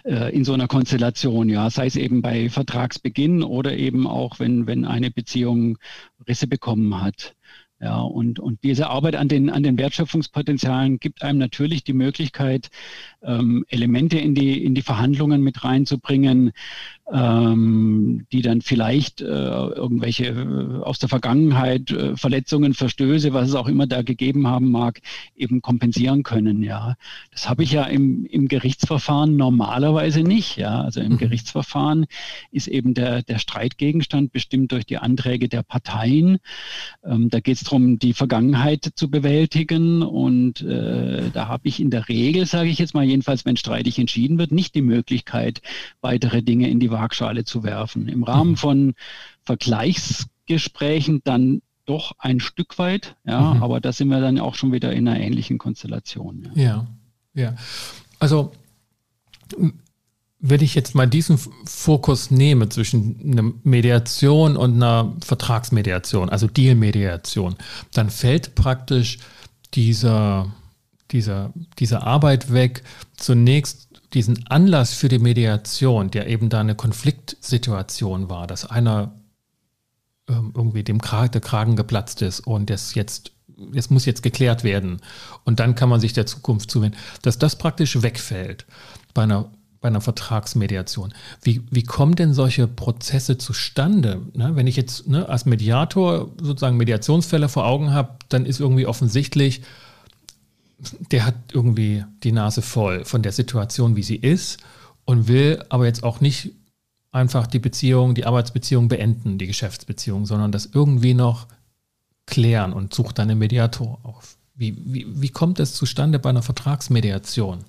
Äh, 0.05 0.33
in 0.33 0.45
so 0.45 0.53
einer 0.53 0.67
Konstellation, 0.67 1.49
ja, 1.49 1.69
sei 1.69 1.87
es 1.87 1.97
eben 1.97 2.21
bei 2.21 2.49
Vertragsbeginn 2.49 3.43
oder 3.43 3.75
eben 3.75 4.07
auch, 4.07 4.39
wenn, 4.39 4.65
wenn 4.65 4.85
eine 4.85 5.11
Beziehung 5.11 5.77
Risse 6.27 6.47
bekommen 6.47 7.01
hat. 7.01 7.35
Ja, 7.83 7.99
und, 7.99 8.39
und 8.39 8.63
diese 8.63 8.89
Arbeit 8.89 9.17
an 9.17 9.27
den, 9.27 9.49
an 9.49 9.61
den 9.61 9.77
Wertschöpfungspotenzialen 9.77 10.99
gibt 10.99 11.21
einem 11.21 11.37
natürlich 11.37 11.83
die 11.83 11.91
Möglichkeit, 11.91 12.69
ähm, 13.21 13.65
Elemente 13.67 14.17
in 14.17 14.35
die, 14.35 14.63
in 14.63 14.73
die 14.73 14.81
Verhandlungen 14.81 15.41
mit 15.41 15.65
reinzubringen, 15.65 16.53
ähm, 17.11 18.25
die 18.31 18.41
dann 18.41 18.61
vielleicht 18.61 19.21
äh, 19.21 19.25
irgendwelche 19.25 20.27
äh, 20.27 20.83
aus 20.83 20.99
der 20.99 21.09
Vergangenheit 21.09 21.91
äh, 21.91 22.15
Verletzungen, 22.15 22.73
Verstöße, 22.73 23.33
was 23.33 23.49
es 23.49 23.55
auch 23.55 23.67
immer 23.67 23.87
da 23.87 24.03
gegeben 24.03 24.47
haben 24.47 24.71
mag, 24.71 25.01
eben 25.35 25.61
kompensieren 25.61 26.23
können. 26.23 26.63
Ja, 26.63 26.95
das 27.31 27.49
habe 27.49 27.63
ich 27.63 27.73
ja 27.73 27.83
im, 27.83 28.25
im 28.25 28.47
Gerichtsverfahren 28.47 29.35
normalerweise 29.35 30.23
nicht. 30.23 30.55
Ja, 30.55 30.81
also 30.81 31.01
im 31.01 31.13
mhm. 31.13 31.17
Gerichtsverfahren 31.17 32.05
ist 32.51 32.67
eben 32.67 32.93
der, 32.93 33.21
der 33.21 33.37
Streitgegenstand 33.37 34.31
bestimmt 34.31 34.71
durch 34.71 34.85
die 34.85 34.97
Anträge 34.97 35.49
der 35.49 35.63
Parteien. 35.63 36.39
Ähm, 37.03 37.29
da 37.29 37.41
geht 37.41 37.57
es 37.57 37.63
darum, 37.63 37.99
die 37.99 38.13
Vergangenheit 38.13 38.91
zu 38.95 39.11
bewältigen 39.11 40.03
und 40.03 40.61
äh, 40.61 41.29
da 41.33 41.49
habe 41.49 41.67
ich 41.67 41.81
in 41.81 41.89
der 41.89 42.07
Regel, 42.07 42.45
sage 42.45 42.69
ich 42.69 42.79
jetzt 42.79 42.93
mal, 42.93 43.03
jedenfalls 43.03 43.43
wenn 43.43 43.57
streitig 43.57 43.99
entschieden 43.99 44.37
wird, 44.37 44.53
nicht 44.53 44.73
die 44.73 44.81
Möglichkeit, 44.81 45.61
weitere 45.99 46.41
Dinge 46.41 46.69
in 46.69 46.79
die 46.79 46.92
Waagschale 46.93 47.43
zu 47.43 47.63
werfen. 47.63 48.07
Im 48.07 48.23
Rahmen 48.23 48.51
mhm. 48.51 48.57
von 48.57 48.93
Vergleichsgesprächen 49.43 51.21
dann 51.25 51.61
doch 51.85 52.13
ein 52.17 52.39
Stück 52.39 52.77
weit, 52.79 53.17
ja, 53.25 53.55
mhm. 53.55 53.63
aber 53.63 53.81
da 53.81 53.91
sind 53.91 54.07
wir 54.07 54.21
dann 54.21 54.39
auch 54.39 54.55
schon 54.55 54.71
wieder 54.71 54.93
in 54.93 55.05
einer 55.05 55.19
ähnlichen 55.19 55.57
Konstellation. 55.57 56.49
Ja, 56.55 56.63
ja. 56.63 56.87
ja. 57.33 57.55
Also 58.19 58.53
wenn 60.45 60.61
ich 60.61 60.75
jetzt 60.75 60.93
mal 60.93 61.07
diesen 61.07 61.39
Fokus 61.63 62.29
nehme 62.29 62.67
zwischen 62.67 63.17
einer 63.23 63.53
Mediation 63.63 64.57
und 64.57 64.75
einer 64.75 65.13
Vertragsmediation, 65.23 66.29
also 66.29 66.47
Dealmediation, 66.47 67.55
dann 67.93 68.09
fällt 68.09 68.53
praktisch 68.53 69.19
dieser, 69.73 70.53
dieser, 71.11 71.53
diese 71.79 72.03
Arbeit 72.03 72.51
weg, 72.51 72.83
zunächst 73.15 73.87
diesen 74.13 74.47
Anlass 74.47 74.93
für 74.93 75.09
die 75.09 75.19
Mediation, 75.19 76.11
der 76.11 76.27
eben 76.27 76.49
da 76.49 76.59
eine 76.59 76.75
Konfliktsituation 76.75 78.29
war, 78.29 78.47
dass 78.47 78.69
einer 78.69 79.13
ähm, 80.29 80.53
irgendwie 80.55 80.83
dem 80.83 81.01
Kragen, 81.01 81.31
der 81.31 81.41
Kragen 81.41 81.75
geplatzt 81.75 82.21
ist 82.21 82.41
und 82.41 82.69
das 82.69 82.95
jetzt, 82.95 83.31
das 83.73 83.89
muss 83.89 84.05
jetzt 84.05 84.23
geklärt 84.23 84.63
werden 84.63 85.01
und 85.43 85.59
dann 85.59 85.75
kann 85.75 85.89
man 85.89 85.99
sich 85.99 86.13
der 86.13 86.25
Zukunft 86.25 86.71
zuwenden, 86.71 86.97
dass 87.21 87.37
das 87.39 87.57
praktisch 87.57 88.01
wegfällt 88.01 88.65
bei 89.13 89.23
einer 89.23 89.51
bei 89.83 89.89
einer 89.89 90.01
Vertragsmediation. 90.01 91.13
Wie, 91.41 91.61
wie 91.69 91.83
kommen 91.83 92.15
denn 92.15 92.33
solche 92.33 92.67
Prozesse 92.69 93.37
zustande? 93.37 94.21
Ne, 94.33 94.55
wenn 94.55 94.65
ich 94.65 94.77
jetzt 94.77 95.09
ne, 95.09 95.27
als 95.27 95.45
Mediator 95.45 96.31
sozusagen 96.41 96.77
Mediationsfälle 96.77 97.49
vor 97.49 97.65
Augen 97.65 97.91
habe, 97.91 98.15
dann 98.29 98.45
ist 98.45 98.61
irgendwie 98.61 98.87
offensichtlich, 98.87 99.61
der 101.11 101.25
hat 101.25 101.35
irgendwie 101.53 102.03
die 102.23 102.31
Nase 102.31 102.61
voll 102.61 103.05
von 103.05 103.21
der 103.21 103.31
Situation, 103.31 103.95
wie 103.95 104.03
sie 104.03 104.15
ist 104.15 104.59
und 105.05 105.27
will 105.27 105.63
aber 105.69 105.85
jetzt 105.85 106.03
auch 106.03 106.21
nicht 106.21 106.51
einfach 107.11 107.47
die 107.47 107.59
Beziehung, 107.59 108.15
die 108.15 108.25
Arbeitsbeziehung 108.25 108.87
beenden, 108.87 109.37
die 109.37 109.47
Geschäftsbeziehung, 109.47 110.25
sondern 110.25 110.51
das 110.51 110.69
irgendwie 110.73 111.13
noch 111.13 111.47
klären 112.25 112.73
und 112.73 112.93
sucht 112.93 113.19
dann 113.19 113.29
einen 113.29 113.39
Mediator 113.39 113.99
auf. 114.03 114.37
Wie, 114.55 114.75
wie, 114.85 115.05
wie 115.21 115.29
kommt 115.29 115.59
es 115.59 115.73
zustande 115.73 116.19
bei 116.19 116.29
einer 116.29 116.43
Vertragsmediation? 116.43 117.65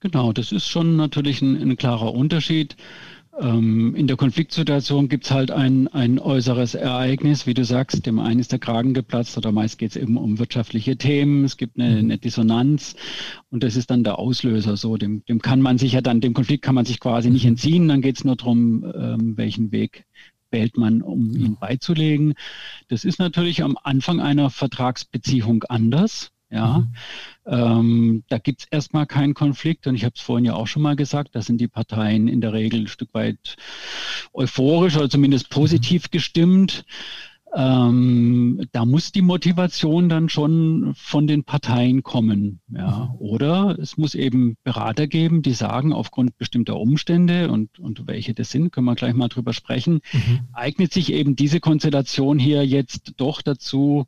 Genau, 0.00 0.32
das 0.32 0.52
ist 0.52 0.68
schon 0.68 0.96
natürlich 0.96 1.42
ein, 1.42 1.56
ein 1.60 1.76
klarer 1.76 2.14
Unterschied. 2.14 2.76
Ähm, 3.38 3.94
in 3.94 4.06
der 4.06 4.16
Konfliktsituation 4.16 5.08
gibt 5.08 5.24
es 5.24 5.30
halt 5.30 5.50
ein, 5.50 5.88
ein 5.88 6.18
äußeres 6.18 6.74
Ereignis, 6.74 7.46
wie 7.46 7.54
du 7.54 7.64
sagst, 7.64 8.06
dem 8.06 8.18
einen 8.18 8.40
ist 8.40 8.52
der 8.52 8.58
Kragen 8.58 8.94
geplatzt 8.94 9.36
oder 9.36 9.52
meist 9.52 9.78
geht 9.78 9.90
es 9.90 9.96
eben 9.96 10.16
um 10.16 10.38
wirtschaftliche 10.38 10.96
Themen, 10.96 11.44
es 11.44 11.56
gibt 11.56 11.78
eine, 11.78 11.90
mhm. 11.90 11.98
eine, 11.98 12.18
Dissonanz 12.18 12.96
und 13.50 13.62
das 13.62 13.76
ist 13.76 13.90
dann 13.90 14.04
der 14.04 14.18
Auslöser. 14.18 14.76
So, 14.76 14.96
dem, 14.96 15.24
dem 15.26 15.42
kann 15.42 15.60
man 15.60 15.76
sich 15.76 15.92
ja 15.92 16.00
dann, 16.00 16.20
dem 16.20 16.32
Konflikt 16.32 16.64
kann 16.64 16.74
man 16.74 16.86
sich 16.86 16.98
quasi 16.98 17.30
nicht 17.30 17.44
mhm. 17.44 17.50
entziehen, 17.50 17.88
dann 17.88 18.00
geht 18.00 18.16
es 18.16 18.24
nur 18.24 18.36
darum, 18.36 18.84
ähm, 18.94 19.36
welchen 19.36 19.70
Weg 19.70 20.06
wählt 20.50 20.78
man, 20.78 21.02
um 21.02 21.36
ihn 21.36 21.56
beizulegen. 21.60 22.34
Das 22.88 23.04
ist 23.04 23.18
natürlich 23.18 23.62
am 23.62 23.76
Anfang 23.82 24.20
einer 24.20 24.48
Vertragsbeziehung 24.48 25.64
anders. 25.64 26.30
Ja, 26.48 26.78
mhm. 26.78 26.94
ähm, 27.46 28.24
da 28.28 28.38
gibt 28.38 28.60
es 28.60 28.68
erstmal 28.70 29.06
keinen 29.06 29.34
Konflikt 29.34 29.88
und 29.88 29.96
ich 29.96 30.04
habe 30.04 30.14
es 30.14 30.20
vorhin 30.20 30.44
ja 30.44 30.54
auch 30.54 30.68
schon 30.68 30.82
mal 30.82 30.94
gesagt, 30.94 31.34
da 31.34 31.42
sind 31.42 31.60
die 31.60 31.66
Parteien 31.66 32.28
in 32.28 32.40
der 32.40 32.52
Regel 32.52 32.82
ein 32.82 32.86
Stück 32.86 33.12
weit 33.14 33.56
euphorisch 34.32 34.96
oder 34.96 35.10
zumindest 35.10 35.50
positiv 35.50 36.04
mhm. 36.04 36.10
gestimmt. 36.12 36.84
Ähm, 37.58 38.68
da 38.72 38.84
muss 38.84 39.12
die 39.12 39.22
Motivation 39.22 40.10
dann 40.10 40.28
schon 40.28 40.92
von 40.94 41.26
den 41.26 41.42
Parteien 41.42 42.02
kommen. 42.02 42.60
Ja. 42.68 43.08
Mhm. 43.14 43.14
Oder 43.18 43.78
es 43.80 43.96
muss 43.96 44.14
eben 44.14 44.58
Berater 44.62 45.06
geben, 45.06 45.40
die 45.40 45.54
sagen, 45.54 45.94
aufgrund 45.94 46.36
bestimmter 46.36 46.76
Umstände 46.76 47.50
und, 47.50 47.78
und 47.78 48.06
welche 48.06 48.34
das 48.34 48.50
sind, 48.50 48.72
können 48.72 48.84
wir 48.84 48.94
gleich 48.94 49.14
mal 49.14 49.28
drüber 49.28 49.54
sprechen, 49.54 50.00
mhm. 50.12 50.40
eignet 50.52 50.92
sich 50.92 51.10
eben 51.10 51.34
diese 51.34 51.60
Konstellation 51.60 52.38
hier 52.38 52.66
jetzt 52.66 53.14
doch 53.16 53.40
dazu, 53.40 54.04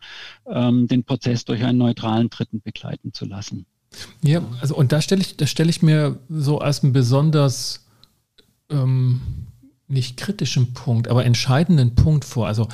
ähm, 0.47 0.87
den 0.87 1.05
Prozess 1.05 1.47
durch 1.47 1.65
einen 1.65 1.79
neutralen 1.79 2.29
Dritten 2.29 2.61
begleiten 2.61 3.15
zu 3.15 3.25
lassen. 3.25 3.65
Ja, 4.23 4.43
also 4.61 4.77
und 4.77 4.93
da 4.93 5.01
stelle 5.01 5.23
ich, 5.23 5.39
da 5.39 5.47
stelle 5.47 5.71
ich 5.71 5.81
mir 5.81 6.19
so 6.29 6.59
als 6.59 6.85
einen 6.85 6.93
besonders 6.93 7.87
ähm, 8.69 9.23
nicht 9.87 10.19
kritischen 10.19 10.75
Punkt, 10.75 11.09
aber 11.09 11.25
entscheidenden 11.25 11.95
Punkt 11.95 12.27
vor. 12.27 12.47
Also 12.47 12.69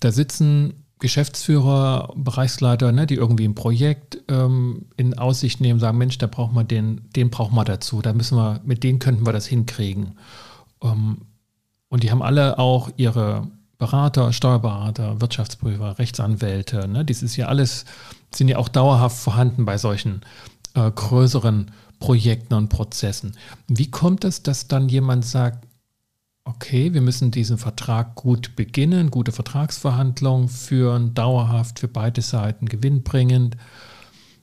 da 0.00 0.12
sitzen 0.12 0.84
Geschäftsführer, 0.98 2.12
Bereichsleiter, 2.16 2.92
ne, 2.92 3.06
die 3.06 3.16
irgendwie 3.16 3.46
ein 3.46 3.54
Projekt 3.54 4.18
ähm, 4.28 4.86
in 4.96 5.18
Aussicht 5.18 5.60
nehmen, 5.60 5.80
sagen, 5.80 5.98
Mensch, 5.98 6.18
da 6.18 6.26
brauchen 6.26 6.54
wir 6.54 6.64
den, 6.64 7.02
den 7.14 7.30
brauchen 7.30 7.54
wir 7.54 7.64
dazu, 7.64 8.00
da 8.00 8.12
müssen 8.12 8.38
wir, 8.38 8.60
mit 8.64 8.84
denen 8.84 9.00
könnten 9.00 9.26
wir 9.26 9.32
das 9.32 9.46
hinkriegen. 9.46 10.16
ähm, 10.82 11.18
und 11.88 12.02
die 12.02 12.10
haben 12.10 12.22
alle 12.22 12.58
auch 12.58 12.90
ihre 12.96 13.46
Berater, 13.78 14.32
Steuerberater, 14.32 15.20
Wirtschaftsprüfer, 15.20 15.98
Rechtsanwälte. 15.98 16.88
Ne? 16.88 17.04
Das 17.04 17.22
ist 17.22 17.36
ja 17.36 17.46
alles, 17.46 17.84
sind 18.34 18.48
ja 18.48 18.56
auch 18.56 18.68
dauerhaft 18.68 19.16
vorhanden 19.16 19.64
bei 19.64 19.78
solchen 19.78 20.22
äh, 20.74 20.90
größeren 20.90 21.70
Projekten 22.00 22.54
und 22.54 22.68
Prozessen. 22.68 23.36
Wie 23.68 23.90
kommt 23.90 24.24
es, 24.24 24.42
dass 24.42 24.68
dann 24.68 24.88
jemand 24.88 25.24
sagt, 25.24 25.66
okay, 26.44 26.92
wir 26.92 27.00
müssen 27.00 27.30
diesen 27.30 27.56
Vertrag 27.58 28.14
gut 28.14 28.54
beginnen, 28.54 29.10
gute 29.10 29.32
Vertragsverhandlungen 29.32 30.48
führen, 30.48 31.14
dauerhaft 31.14 31.78
für 31.78 31.88
beide 31.88 32.20
Seiten 32.22 32.66
gewinnbringend. 32.66 33.56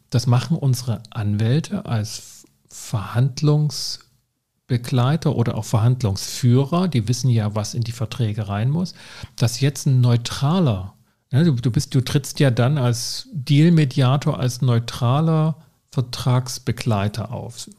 Das 0.09 0.27
machen 0.27 0.57
unsere 0.57 1.01
Anwälte 1.11 1.85
als 1.85 2.43
Verhandlungsbegleiter 2.69 5.35
oder 5.35 5.55
auch 5.55 5.65
Verhandlungsführer, 5.65 6.87
die 6.87 7.07
wissen 7.07 7.29
ja, 7.29 7.53
was 7.55 7.75
in 7.75 7.83
die 7.83 7.91
Verträge 7.91 8.47
rein 8.47 8.71
muss, 8.71 8.95
dass 9.35 9.59
jetzt 9.59 9.85
ein 9.85 10.01
neutraler, 10.01 10.95
ne, 11.31 11.43
du, 11.43 11.53
du, 11.53 11.69
bist, 11.69 11.93
du 11.93 12.01
trittst 12.01 12.39
ja 12.39 12.49
dann 12.49 12.79
als 12.79 13.29
Dealmediator, 13.31 14.39
als 14.39 14.61
neutraler 14.61 15.57
Vertragsbegleiter 15.91 17.31
auf. 17.31 17.69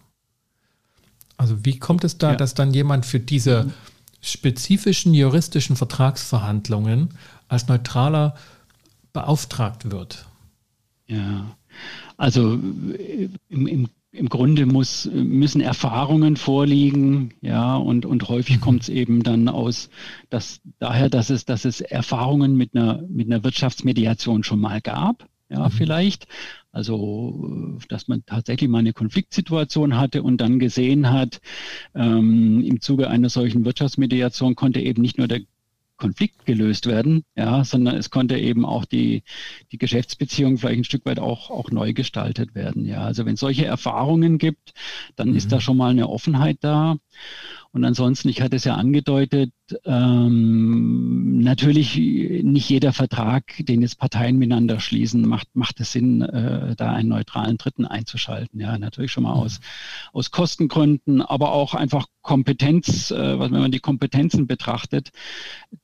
Also 1.36 1.64
wie 1.64 1.78
kommt 1.78 2.04
es 2.04 2.18
da, 2.18 2.32
ja. 2.32 2.36
dass 2.36 2.52
dann 2.54 2.72
jemand 2.72 3.04
für 3.04 3.18
diese 3.18 3.64
mhm 3.64 3.72
spezifischen 4.22 5.12
juristischen 5.12 5.76
Vertragsverhandlungen 5.76 7.10
als 7.48 7.68
neutraler 7.68 8.34
beauftragt 9.12 9.90
wird. 9.90 10.24
Ja, 11.06 11.56
also 12.16 12.52
im, 12.52 13.66
im, 13.66 13.88
im 14.12 14.28
Grunde 14.28 14.66
muss, 14.66 15.10
müssen 15.12 15.60
Erfahrungen 15.60 16.36
vorliegen, 16.36 17.34
ja, 17.40 17.76
und, 17.76 18.06
und 18.06 18.28
häufig 18.28 18.56
mhm. 18.56 18.60
kommt 18.60 18.82
es 18.82 18.88
eben 18.88 19.22
dann 19.22 19.48
aus, 19.48 19.90
dass 20.30 20.60
daher, 20.78 21.08
dass 21.08 21.30
es, 21.30 21.44
dass 21.44 21.64
es 21.64 21.80
Erfahrungen 21.80 22.56
mit 22.56 22.74
einer, 22.74 23.02
mit 23.08 23.26
einer 23.26 23.42
Wirtschaftsmediation 23.42 24.44
schon 24.44 24.60
mal 24.60 24.80
gab, 24.80 25.26
ja, 25.52 25.68
mhm. 25.68 25.70
vielleicht. 25.70 26.26
Also, 26.72 27.78
dass 27.88 28.08
man 28.08 28.24
tatsächlich 28.24 28.70
mal 28.70 28.78
eine 28.78 28.94
Konfliktsituation 28.94 29.98
hatte 29.98 30.22
und 30.22 30.38
dann 30.40 30.58
gesehen 30.58 31.10
hat, 31.10 31.40
ähm, 31.94 32.62
im 32.64 32.80
Zuge 32.80 33.10
einer 33.10 33.28
solchen 33.28 33.64
Wirtschaftsmediation 33.64 34.54
konnte 34.54 34.80
eben 34.80 35.02
nicht 35.02 35.18
nur 35.18 35.28
der 35.28 35.42
Konflikt 36.02 36.46
gelöst 36.46 36.86
werden, 36.86 37.22
ja, 37.36 37.62
sondern 37.62 37.94
es 37.94 38.10
konnte 38.10 38.36
eben 38.36 38.64
auch 38.64 38.84
die, 38.84 39.22
die 39.70 39.78
Geschäftsbeziehung 39.78 40.58
vielleicht 40.58 40.78
ein 40.78 40.84
Stück 40.84 41.06
weit 41.06 41.20
auch, 41.20 41.48
auch 41.50 41.70
neu 41.70 41.92
gestaltet 41.92 42.56
werden. 42.56 42.86
Ja, 42.86 43.02
also 43.02 43.24
wenn 43.24 43.34
es 43.34 43.40
solche 43.40 43.66
Erfahrungen 43.66 44.38
gibt, 44.38 44.72
dann 45.14 45.30
mhm. 45.30 45.36
ist 45.36 45.52
da 45.52 45.60
schon 45.60 45.76
mal 45.76 45.90
eine 45.90 46.08
Offenheit 46.08 46.58
da. 46.60 46.96
Und 47.72 47.84
ansonsten, 47.86 48.28
ich 48.28 48.42
hatte 48.42 48.56
es 48.56 48.64
ja 48.64 48.74
angedeutet, 48.74 49.50
ähm, 49.86 51.38
natürlich 51.38 51.96
nicht 51.96 52.68
jeder 52.68 52.92
Vertrag, 52.92 53.54
den 53.60 53.80
jetzt 53.80 53.98
Parteien 53.98 54.36
miteinander 54.36 54.78
schließen, 54.78 55.26
macht, 55.26 55.48
macht 55.54 55.80
es 55.80 55.92
Sinn, 55.92 56.20
äh, 56.20 56.76
da 56.76 56.92
einen 56.92 57.08
neutralen 57.08 57.56
Dritten 57.56 57.86
einzuschalten. 57.86 58.60
Ja, 58.60 58.76
natürlich 58.76 59.10
schon 59.12 59.22
mal 59.22 59.32
aus, 59.32 59.60
aus 60.12 60.30
Kostengründen, 60.30 61.22
aber 61.22 61.52
auch 61.52 61.74
einfach 61.74 62.06
Kompetenz, 62.20 63.10
äh, 63.10 63.40
wenn 63.40 63.50
man 63.50 63.72
die 63.72 63.80
Kompetenzen 63.80 64.46
betrachtet. 64.46 65.10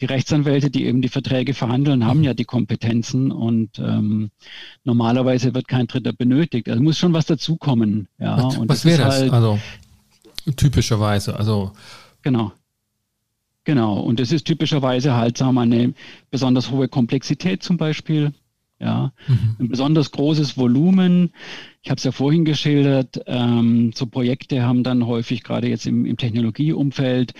Die 0.02 0.04
Rechtsanwälte, 0.04 0.68
die 0.68 0.84
eben 0.84 1.00
die 1.00 1.08
Verträge 1.08 1.54
verhandeln, 1.54 2.04
haben 2.04 2.22
ja 2.22 2.34
die 2.34 2.44
Kompetenzen 2.44 3.32
und 3.32 3.78
ähm, 3.78 4.30
normalerweise 4.84 5.54
wird 5.54 5.68
kein 5.68 5.86
Dritter 5.86 6.12
benötigt. 6.12 6.68
Also 6.68 6.82
muss 6.82 6.98
schon 6.98 7.14
was 7.14 7.24
dazukommen. 7.24 8.08
Ja, 8.18 8.36
was, 8.42 8.58
was 8.68 8.84
wäre 8.84 9.04
das? 9.04 9.20
Halt, 9.20 9.32
also 9.32 9.58
Typischerweise, 10.56 11.36
also. 11.36 11.72
Genau. 12.22 12.52
Genau. 13.64 14.00
Und 14.00 14.18
das 14.18 14.32
ist 14.32 14.46
typischerweise 14.46 15.14
halt, 15.14 15.36
sagen 15.36 15.50
wir 15.50 15.66
mal, 15.66 15.72
eine 15.72 15.92
besonders 16.30 16.70
hohe 16.70 16.88
Komplexität 16.88 17.62
zum 17.62 17.76
Beispiel. 17.76 18.32
Ja, 18.80 19.12
mhm. 19.26 19.56
ein 19.58 19.68
besonders 19.68 20.12
großes 20.12 20.56
Volumen. 20.56 21.32
Ich 21.82 21.90
habe 21.90 21.98
es 21.98 22.04
ja 22.04 22.12
vorhin 22.12 22.44
geschildert. 22.44 23.20
Ähm, 23.26 23.92
so 23.92 24.06
Projekte 24.06 24.62
haben 24.62 24.84
dann 24.84 25.06
häufig 25.06 25.42
gerade 25.42 25.68
jetzt 25.68 25.86
im, 25.86 26.06
im 26.06 26.16
Technologieumfeld 26.16 27.34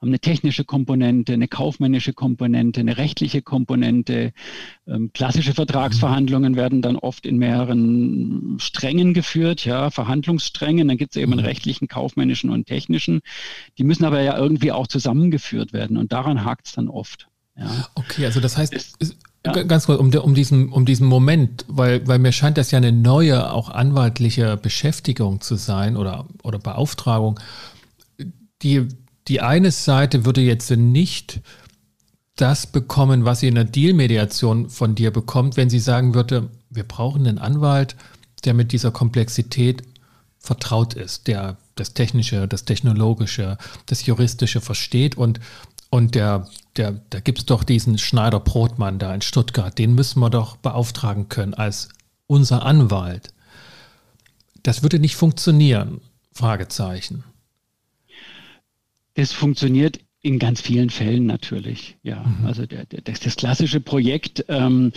haben 0.00 0.08
eine 0.08 0.20
technische 0.20 0.64
Komponente, 0.64 1.34
eine 1.34 1.46
kaufmännische 1.46 2.14
Komponente, 2.14 2.80
eine 2.80 2.96
rechtliche 2.96 3.42
Komponente. 3.42 4.32
Ähm, 4.86 5.10
klassische 5.12 5.52
Vertragsverhandlungen 5.52 6.56
werden 6.56 6.80
dann 6.80 6.96
oft 6.96 7.26
in 7.26 7.36
mehreren 7.36 8.56
Strängen 8.58 9.12
geführt, 9.12 9.66
ja, 9.66 9.90
Verhandlungssträngen. 9.90 10.88
Dann 10.88 10.96
gibt 10.96 11.14
es 11.14 11.20
eben 11.20 11.32
einen 11.32 11.42
mhm. 11.42 11.48
rechtlichen, 11.48 11.86
kaufmännischen 11.86 12.48
und 12.48 12.66
technischen. 12.66 13.20
Die 13.76 13.84
müssen 13.84 14.04
aber 14.04 14.22
ja 14.22 14.38
irgendwie 14.38 14.72
auch 14.72 14.86
zusammengeführt 14.86 15.74
werden 15.74 15.98
und 15.98 16.12
daran 16.12 16.44
hakt 16.44 16.66
es 16.66 16.72
dann 16.72 16.88
oft. 16.88 17.28
Ja. 17.58 17.88
Okay, 17.94 18.24
also 18.24 18.40
das 18.40 18.56
heißt, 18.56 18.72
es, 18.72 19.16
ja. 19.44 19.52
Ganz 19.52 19.86
kurz, 19.86 19.98
um, 19.98 20.12
um, 20.12 20.34
diesen, 20.34 20.70
um 20.70 20.84
diesen 20.84 21.06
Moment, 21.06 21.64
weil, 21.68 22.06
weil 22.06 22.18
mir 22.18 22.32
scheint 22.32 22.58
das 22.58 22.70
ja 22.70 22.78
eine 22.78 22.92
neue, 22.92 23.50
auch 23.52 23.70
anwaltliche 23.70 24.56
Beschäftigung 24.56 25.40
zu 25.40 25.56
sein 25.56 25.96
oder, 25.96 26.26
oder 26.42 26.58
Beauftragung, 26.58 27.40
die, 28.62 28.86
die 29.28 29.40
eine 29.40 29.70
Seite 29.70 30.24
würde 30.24 30.40
jetzt 30.40 30.70
nicht 30.70 31.40
das 32.36 32.66
bekommen, 32.66 33.24
was 33.24 33.40
sie 33.40 33.48
in 33.48 33.54
der 33.54 33.64
Deal-Mediation 33.64 34.70
von 34.70 34.94
dir 34.94 35.10
bekommt, 35.10 35.56
wenn 35.56 35.70
sie 35.70 35.78
sagen 35.78 36.14
würde, 36.14 36.50
wir 36.70 36.84
brauchen 36.84 37.26
einen 37.26 37.38
Anwalt, 37.38 37.96
der 38.44 38.54
mit 38.54 38.72
dieser 38.72 38.90
Komplexität 38.90 39.82
vertraut 40.38 40.94
ist, 40.94 41.26
der 41.26 41.58
das 41.74 41.92
Technische, 41.92 42.48
das 42.48 42.64
Technologische, 42.64 43.58
das 43.86 44.06
Juristische 44.06 44.62
versteht 44.62 45.16
und, 45.16 45.38
und 45.90 46.14
der, 46.14 46.48
der, 46.76 46.92
da 47.10 47.20
gibt 47.20 47.40
es 47.40 47.46
doch 47.46 47.62
diesen 47.62 47.98
Schneider 47.98 48.40
Brotmann 48.40 48.98
da 48.98 49.14
in 49.14 49.20
Stuttgart, 49.20 49.78
den 49.78 49.94
müssen 49.94 50.20
wir 50.20 50.30
doch 50.30 50.56
beauftragen 50.56 51.28
können 51.28 51.52
als 51.52 51.90
unser 52.26 52.64
Anwalt. 52.64 53.34
Das 54.62 54.82
würde 54.82 54.98
nicht 54.98 55.16
funktionieren. 55.16 56.00
Fragezeichen. 56.32 57.24
Das 59.20 59.34
funktioniert 59.34 60.00
in 60.22 60.38
ganz 60.38 60.62
vielen 60.62 60.88
Fällen 60.88 61.26
natürlich, 61.26 61.98
ja. 62.02 62.24
Mhm. 62.24 62.46
Also 62.46 62.64
der, 62.64 62.86
der, 62.86 63.02
das, 63.02 63.20
das, 63.20 63.36
klassische 63.36 63.78
Projekt 63.78 64.46
ähm, 64.48 64.92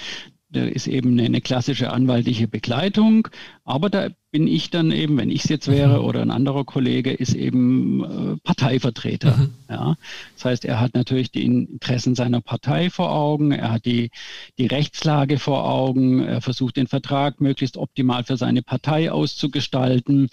ist 0.50 0.88
eben 0.88 1.12
eine, 1.12 1.24
eine, 1.24 1.42
klassische 1.42 1.92
anwaltliche 1.92 2.48
Begleitung, 2.48 3.28
aber 3.66 3.90
da 3.90 4.08
bin 4.32 4.48
ich 4.48 4.70
dann 4.70 4.92
eben, 4.92 5.18
wenn 5.18 5.30
ich 5.30 5.44
es 5.44 5.50
jetzt 5.50 5.68
wäre 5.68 6.00
mhm. 6.00 6.06
oder 6.06 6.22
ein 6.22 6.32
anderer 6.32 6.64
Kollege, 6.64 7.12
ist 7.12 7.34
eben 7.34 8.04
äh, 8.06 8.38
Parteivertreter. 8.46 9.36
Mhm. 9.36 9.54
Ja. 9.70 9.98
Das 10.36 10.46
heißt, 10.46 10.64
er 10.64 10.80
hat 10.80 10.94
natürlich 10.94 11.30
die 11.32 11.44
Interessen 11.44 12.16
seiner 12.16 12.40
Partei 12.40 12.90
vor 12.90 13.12
Augen, 13.12 13.52
er 13.52 13.74
hat 13.74 13.86
die, 13.86 14.10
die 14.58 14.68
Rechtslage 14.68 15.38
vor 15.38 15.70
Augen, 15.70 16.24
er 16.24 16.40
versucht 16.40 16.78
den 16.78 16.88
Vertrag 16.88 17.42
möglichst 17.42 17.76
optimal 17.76 18.24
für 18.24 18.38
seine 18.38 18.62
Partei 18.62 19.12
auszugestalten 19.12 20.30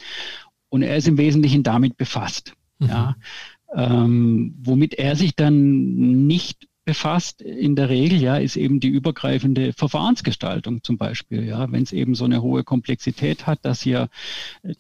und 0.68 0.82
er 0.82 0.96
ist 0.96 1.08
im 1.08 1.18
Wesentlichen 1.18 1.64
damit 1.64 1.96
befasst. 1.96 2.54
Mhm. 2.80 2.88
Ja. 2.88 3.16
Ähm, 3.74 4.54
womit 4.62 4.94
er 4.94 5.16
sich 5.16 5.36
dann 5.36 6.26
nicht 6.26 6.68
befasst 6.84 7.42
in 7.42 7.76
der 7.76 7.88
Regel, 7.88 8.20
ja, 8.20 8.36
ist 8.36 8.56
eben 8.56 8.80
die 8.80 8.88
übergreifende 8.88 9.72
Verfahrensgestaltung 9.72 10.82
zum 10.82 10.98
Beispiel, 10.98 11.44
ja, 11.44 11.70
wenn 11.70 11.82
es 11.82 11.92
eben 11.92 12.14
so 12.14 12.24
eine 12.24 12.42
hohe 12.42 12.64
Komplexität 12.64 13.46
hat, 13.46 13.60
dass 13.62 13.80
hier, 13.80 14.08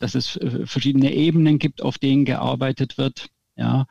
dass 0.00 0.14
es 0.14 0.36
äh, 0.36 0.66
verschiedene 0.66 1.12
Ebenen 1.12 1.58
gibt, 1.58 1.82
auf 1.82 1.98
denen 1.98 2.24
gearbeitet 2.24 2.98
wird, 2.98 3.28
ja. 3.56 3.86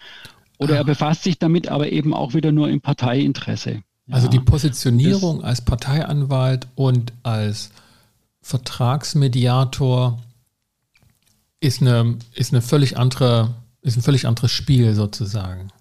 Oder 0.58 0.76
er 0.76 0.84
befasst 0.84 1.24
sich 1.24 1.40
damit, 1.40 1.70
aber 1.70 1.90
eben 1.90 2.14
auch 2.14 2.34
wieder 2.34 2.52
nur 2.52 2.70
im 2.70 2.82
Parteiinteresse. 2.82 3.72
Ja. 3.72 3.82
Also 4.14 4.28
die 4.28 4.40
Positionierung 4.40 5.38
das, 5.38 5.46
als 5.46 5.62
Parteianwalt 5.64 6.68
und 6.76 7.14
als 7.24 7.72
Vertragsmediator 8.42 10.20
ist 11.62 11.82
eine, 11.82 12.18
ist 12.34 12.52
eine 12.52 12.62
völlig 12.62 12.98
andere 12.98 13.56
ist 13.90 13.98
ein 13.98 14.04
völlig 14.04 14.28
anderes 14.28 14.52
Spiel 14.52 14.94
sozusagen. 14.94 15.72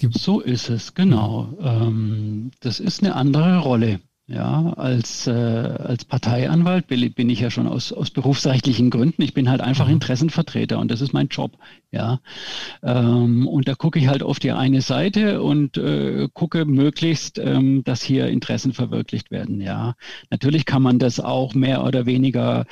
Die 0.00 0.08
so 0.12 0.40
ist 0.40 0.68
es, 0.68 0.94
genau. 0.94 1.56
Ähm, 1.60 2.50
das 2.60 2.80
ist 2.80 3.02
eine 3.02 3.14
andere 3.14 3.58
Rolle. 3.58 4.00
Ja, 4.32 4.72
als, 4.78 5.26
äh, 5.26 5.30
als 5.30 6.06
Parteianwalt 6.06 6.86
bin 6.86 7.28
ich 7.28 7.40
ja 7.40 7.50
schon 7.50 7.66
aus, 7.66 7.92
aus 7.92 8.10
berufsrechtlichen 8.10 8.88
Gründen. 8.88 9.20
Ich 9.20 9.34
bin 9.34 9.50
halt 9.50 9.60
einfach 9.60 9.88
mhm. 9.88 9.94
Interessenvertreter 9.94 10.78
und 10.78 10.90
das 10.90 11.02
ist 11.02 11.12
mein 11.12 11.28
Job. 11.28 11.58
Ja, 11.90 12.18
ähm, 12.82 13.46
und 13.46 13.68
da 13.68 13.74
gucke 13.74 13.98
ich 13.98 14.08
halt 14.08 14.22
auf 14.22 14.38
die 14.38 14.52
eine 14.52 14.80
Seite 14.80 15.42
und 15.42 15.76
äh, 15.76 16.28
gucke 16.32 16.64
möglichst, 16.64 17.38
ähm, 17.38 17.84
dass 17.84 18.02
hier 18.02 18.28
Interessen 18.28 18.72
verwirklicht 18.72 19.30
werden. 19.30 19.60
Ja, 19.60 19.96
natürlich 20.30 20.64
kann 20.64 20.80
man 20.80 20.98
das 20.98 21.20
auch 21.20 21.52
mehr 21.52 21.84
oder 21.84 22.06
weniger 22.06 22.64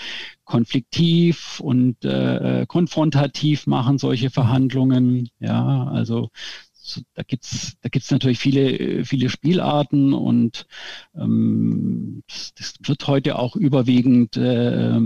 konfliktiv 0.47 1.61
und 1.61 2.07
äh, 2.07 2.65
konfrontativ 2.69 3.67
machen, 3.67 3.99
solche 3.99 4.31
Verhandlungen. 4.31 5.29
Ja, 5.41 5.85
also 5.93 6.31
da 7.15 7.23
gibt's 7.23 7.77
da 7.83 7.89
gibt's 7.89 8.11
natürlich 8.11 8.39
viele, 8.39 9.05
viele 9.05 9.29
Spielarten 9.29 10.13
und 10.13 10.67
ähm, 11.15 12.23
das, 12.29 12.55
das, 12.55 12.75
wird 12.87 13.07
heute 13.07 13.39
auch 13.39 13.57
überwiegend 13.57 14.37
äh, 14.37 14.99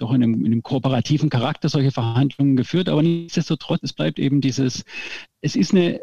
doch 0.00 0.12
in 0.12 0.22
einem, 0.22 0.44
in 0.44 0.46
einem 0.46 0.62
kooperativen 0.62 1.30
Charakter 1.30 1.68
solche 1.68 1.92
Verhandlungen 1.92 2.56
geführt. 2.56 2.88
Aber 2.88 3.02
nichtsdestotrotz, 3.02 3.80
es 3.82 3.92
bleibt 3.92 4.18
eben 4.18 4.40
dieses, 4.40 4.84
es 5.40 5.56
ist 5.56 5.72
eine, 5.72 6.00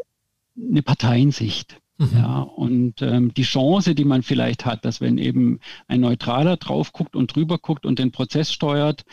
eine 0.55 0.81
Parteiensicht. 0.81 1.79
Mhm. 1.97 2.09
Ja, 2.13 2.41
und 2.41 3.01
ähm, 3.01 3.33
die 3.33 3.43
Chance, 3.43 3.95
die 3.95 4.05
man 4.05 4.21
vielleicht 4.21 4.65
hat, 4.65 4.85
dass 4.85 5.01
wenn 5.01 5.17
eben 5.17 5.59
ein 5.87 6.01
Neutraler 6.01 6.57
drauf 6.57 6.93
guckt 6.93 7.15
und 7.15 7.35
drüber 7.35 7.57
guckt 7.57 7.87
und 7.87 7.97
den 7.97 8.11
Prozess 8.11 8.53
steuert, 8.53 9.03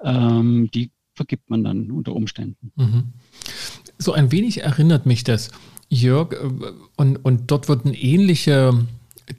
ähm, 0.00 0.70
die 0.72 0.92
vergibt 1.14 1.50
man 1.50 1.64
dann 1.64 1.90
unter 1.90 2.14
Umständen. 2.14 2.72
Mhm. 2.76 3.12
So 3.98 4.12
ein 4.12 4.32
wenig 4.32 4.62
erinnert 4.62 5.06
mich 5.06 5.24
das, 5.24 5.50
Jörg, 5.88 6.32
äh, 6.32 6.36
und, 6.96 7.16
und 7.18 7.50
dort 7.50 7.68
wird 7.68 7.84
eine 7.86 7.96
ähnliche 7.96 8.86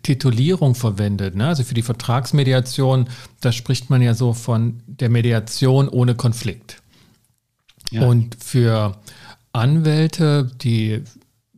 Titulierung 0.04 0.76
verwendet. 0.76 1.36
Ne? 1.36 1.48
Also 1.48 1.64
für 1.64 1.74
die 1.74 1.82
Vertragsmediation, 1.82 3.08
da 3.42 3.52
spricht 3.52 3.90
man 3.90 4.02
ja 4.02 4.14
so 4.14 4.34
von 4.34 4.82
der 4.88 5.10
Mediation 5.10 5.88
ohne 5.90 6.16
Konflikt. 6.16 6.82
Ja. 7.92 8.08
Und 8.08 8.36
für 8.44 8.98
Anwälte, 9.54 10.52
die 10.62 11.04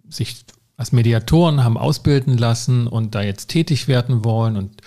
sich 0.10 0.46
als 0.76 0.92
Mediatoren 0.92 1.64
haben 1.64 1.78
ausbilden 1.78 2.38
lassen 2.38 2.88
und 2.88 3.16
da 3.16 3.22
jetzt 3.22 3.48
tätig 3.48 3.88
werden 3.88 4.24
wollen 4.24 4.58
und 4.58 4.82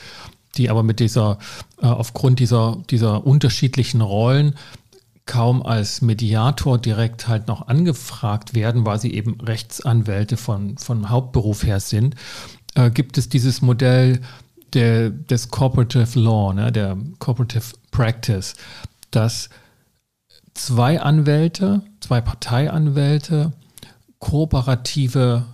die 0.57 0.69
aber 0.69 0.83
mit 0.83 1.01
dieser, 1.01 1.39
äh, 1.81 1.87
aufgrund 1.87 2.39
dieser, 2.39 2.83
dieser 2.91 3.27
unterschiedlichen 3.27 4.01
Rollen 4.01 4.55
kaum 5.31 5.63
als 5.63 6.03
Mediator 6.03 6.77
direkt 6.77 7.29
halt 7.29 7.47
noch 7.47 7.69
angefragt 7.69 8.53
werden, 8.53 8.85
weil 8.85 8.99
sie 8.99 9.15
eben 9.15 9.41
Rechtsanwälte 9.41 10.37
von, 10.37 10.77
von 10.77 11.09
Hauptberuf 11.09 11.63
her 11.63 11.79
sind, 11.79 12.17
äh, 12.75 12.91
gibt 12.91 13.17
es 13.17 13.29
dieses 13.29 13.63
Modell 13.63 14.23
der, 14.75 15.11
des 15.11 15.49
Cooperative 15.49 16.19
Law, 16.19 16.53
ne, 16.53 16.73
der 16.73 16.99
Cooperative 17.21 17.77
Practice, 17.93 18.55
dass 19.13 19.51
zwei 20.55 21.01
Anwälte, 21.01 21.83
zwei 22.01 22.21
Parteianwälte 22.21 23.53
kooperative 24.19 25.45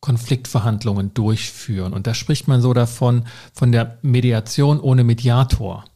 Konfliktverhandlungen 0.00 1.14
durchführen. 1.14 1.94
Und 1.94 2.06
da 2.06 2.12
spricht 2.12 2.48
man 2.48 2.60
so 2.60 2.74
davon, 2.74 3.24
von 3.54 3.72
der 3.72 3.96
Mediation 4.02 4.78
ohne 4.78 5.04
Mediator. 5.04 5.86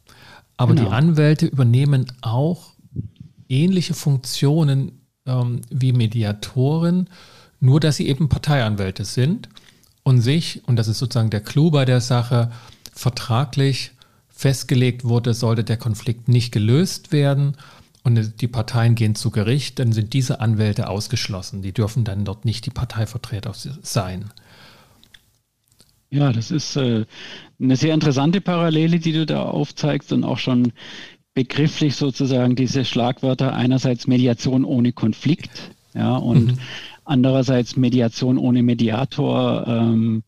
Aber 0.57 0.73
genau. 0.73 0.89
die 0.89 0.95
Anwälte 0.95 1.45
übernehmen 1.45 2.11
auch 2.21 2.74
ähnliche 3.49 3.93
Funktionen 3.93 5.01
ähm, 5.25 5.61
wie 5.69 5.93
Mediatoren, 5.93 7.09
nur 7.59 7.79
dass 7.79 7.97
sie 7.97 8.07
eben 8.07 8.29
Parteianwälte 8.29 9.05
sind 9.05 9.49
und 10.03 10.21
sich, 10.21 10.61
und 10.67 10.75
das 10.75 10.87
ist 10.87 10.99
sozusagen 10.99 11.29
der 11.29 11.41
Clou 11.41 11.71
bei 11.71 11.85
der 11.85 12.01
Sache, 12.01 12.51
vertraglich 12.93 13.91
festgelegt 14.27 15.05
wurde, 15.05 15.33
sollte 15.33 15.63
der 15.63 15.77
Konflikt 15.77 16.27
nicht 16.27 16.51
gelöst 16.51 17.11
werden, 17.11 17.55
und 18.05 18.39
die 18.39 18.47
Parteien 18.47 18.93
gehen 18.93 19.15
zu 19.15 19.31
Gericht, 19.31 19.79
dann 19.79 19.91
sind 19.91 20.13
diese 20.13 20.39
Anwälte 20.39 20.89
ausgeschlossen. 20.89 21.63
Die 21.63 21.73
dürfen 21.73 22.03
dann 22.03 22.23
dort 22.23 22.45
nicht 22.45 22.67
die 22.67 22.69
Parteivertreter 22.69 23.51
sein. 23.81 24.29
Ja, 26.11 26.31
das 26.31 26.51
ist 26.51 26.75
äh, 26.75 27.05
eine 27.59 27.75
sehr 27.75 27.95
interessante 27.95 28.41
Parallele, 28.41 28.99
die 28.99 29.11
du 29.11 29.25
da 29.25 29.41
aufzeigst 29.41 30.13
und 30.13 30.23
auch 30.23 30.37
schon 30.37 30.71
begrifflich 31.35 31.95
sozusagen 31.95 32.55
diese 32.55 32.85
Schlagwörter 32.85 33.53
einerseits 33.53 34.07
Mediation 34.07 34.65
ohne 34.65 34.93
Konflikt, 34.93 35.71
ja, 35.93 36.15
und 36.15 36.53
mhm. 36.53 36.59
andererseits 37.03 37.75
Mediation 37.75 38.39
ohne 38.39 38.63
Mediator 38.63 39.67
ähm, 39.67 40.23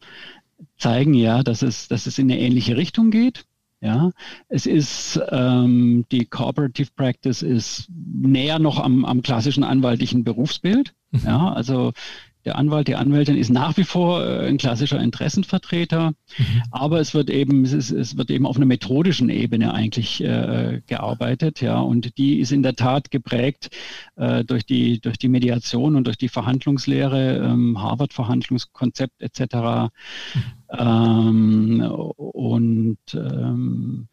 zeigen 0.77 1.15
ja, 1.15 1.41
dass 1.41 1.63
es, 1.63 1.87
dass 1.87 2.05
es 2.05 2.19
in 2.19 2.29
eine 2.29 2.39
ähnliche 2.39 2.77
Richtung 2.77 3.09
geht. 3.09 3.45
Ja, 3.79 4.11
es 4.49 4.65
ist 4.65 5.19
ähm, 5.29 6.05
die 6.11 6.25
Cooperative 6.25 6.89
Practice 6.95 7.43
ist 7.43 7.87
näher 7.89 8.57
noch 8.57 8.79
am, 8.79 9.05
am 9.05 9.21
klassischen 9.21 9.63
anwaltlichen 9.63 10.23
Berufsbild. 10.23 10.93
Mhm. 11.11 11.21
Ja, 11.25 11.53
also 11.53 11.93
der 12.47 12.57
Anwalt, 12.57 12.87
die 12.87 12.95
Anwältin 12.95 13.35
ist 13.35 13.49
nach 13.49 13.75
wie 13.75 13.83
vor 13.83 14.25
äh, 14.25 14.47
ein 14.47 14.57
klassischer 14.57 15.01
Interessenvertreter, 15.01 16.11
mhm. 16.37 16.63
aber 16.71 17.01
es 17.01 17.13
wird 17.13 17.29
eben, 17.29 17.65
es, 17.65 17.73
ist, 17.73 17.91
es, 17.91 18.15
wird 18.15 18.31
eben 18.31 18.45
auf 18.45 18.55
einer 18.55 18.65
methodischen 18.65 19.27
Ebene 19.27 19.73
eigentlich 19.73 20.23
äh, 20.23 20.81
gearbeitet, 20.87 21.59
ja, 21.59 21.77
und 21.79 22.17
die 22.17 22.39
ist 22.39 22.53
in 22.53 22.63
der 22.63 22.75
Tat 22.75 23.11
geprägt 23.11 23.69
äh, 24.15 24.45
durch 24.45 24.65
die 24.65 25.01
durch 25.01 25.17
die 25.17 25.27
Mediation 25.27 25.97
und 25.97 26.07
durch 26.07 26.17
die 26.17 26.29
Verhandlungslehre, 26.29 27.35
ähm, 27.35 27.81
Harvard-Verhandlungskonzept 27.81 29.21
etc. 29.21 29.41
Mhm. 29.51 29.91
Ähm, 30.69 31.81
und 31.81 32.97
ähm, 33.13 34.07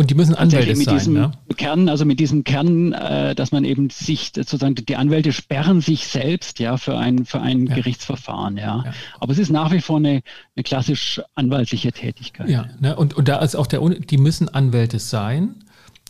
und 0.00 0.08
die 0.08 0.14
müssen 0.14 0.34
Anwälte 0.34 0.74
mit 0.76 0.86
sein, 0.86 0.94
diesem 0.94 1.12
ne? 1.12 1.32
Kern, 1.58 1.90
also 1.90 2.06
mit 2.06 2.20
diesem 2.20 2.42
Kern, 2.42 2.94
äh, 2.94 3.34
dass 3.34 3.52
man 3.52 3.64
eben 3.64 3.90
sich 3.90 4.32
sozusagen 4.34 4.74
die 4.74 4.96
Anwälte 4.96 5.30
sperren 5.30 5.82
sich 5.82 6.06
selbst 6.06 6.58
ja 6.58 6.78
für 6.78 6.96
ein 6.96 7.26
für 7.26 7.42
ein 7.42 7.66
ja. 7.66 7.74
Gerichtsverfahren, 7.74 8.56
ja. 8.56 8.84
ja. 8.86 8.94
Aber 9.18 9.34
es 9.34 9.38
ist 9.38 9.50
nach 9.50 9.72
wie 9.72 9.82
vor 9.82 9.98
eine, 9.98 10.22
eine 10.56 10.62
klassisch 10.64 11.20
anwaltliche 11.34 11.92
Tätigkeit. 11.92 12.48
Ja, 12.48 12.70
ne? 12.80 12.96
und, 12.96 13.12
und 13.12 13.28
da 13.28 13.40
ist 13.40 13.56
auch 13.56 13.66
der 13.66 13.86
die 13.90 14.16
müssen 14.16 14.48
Anwälte 14.48 14.98
sein, 14.98 15.56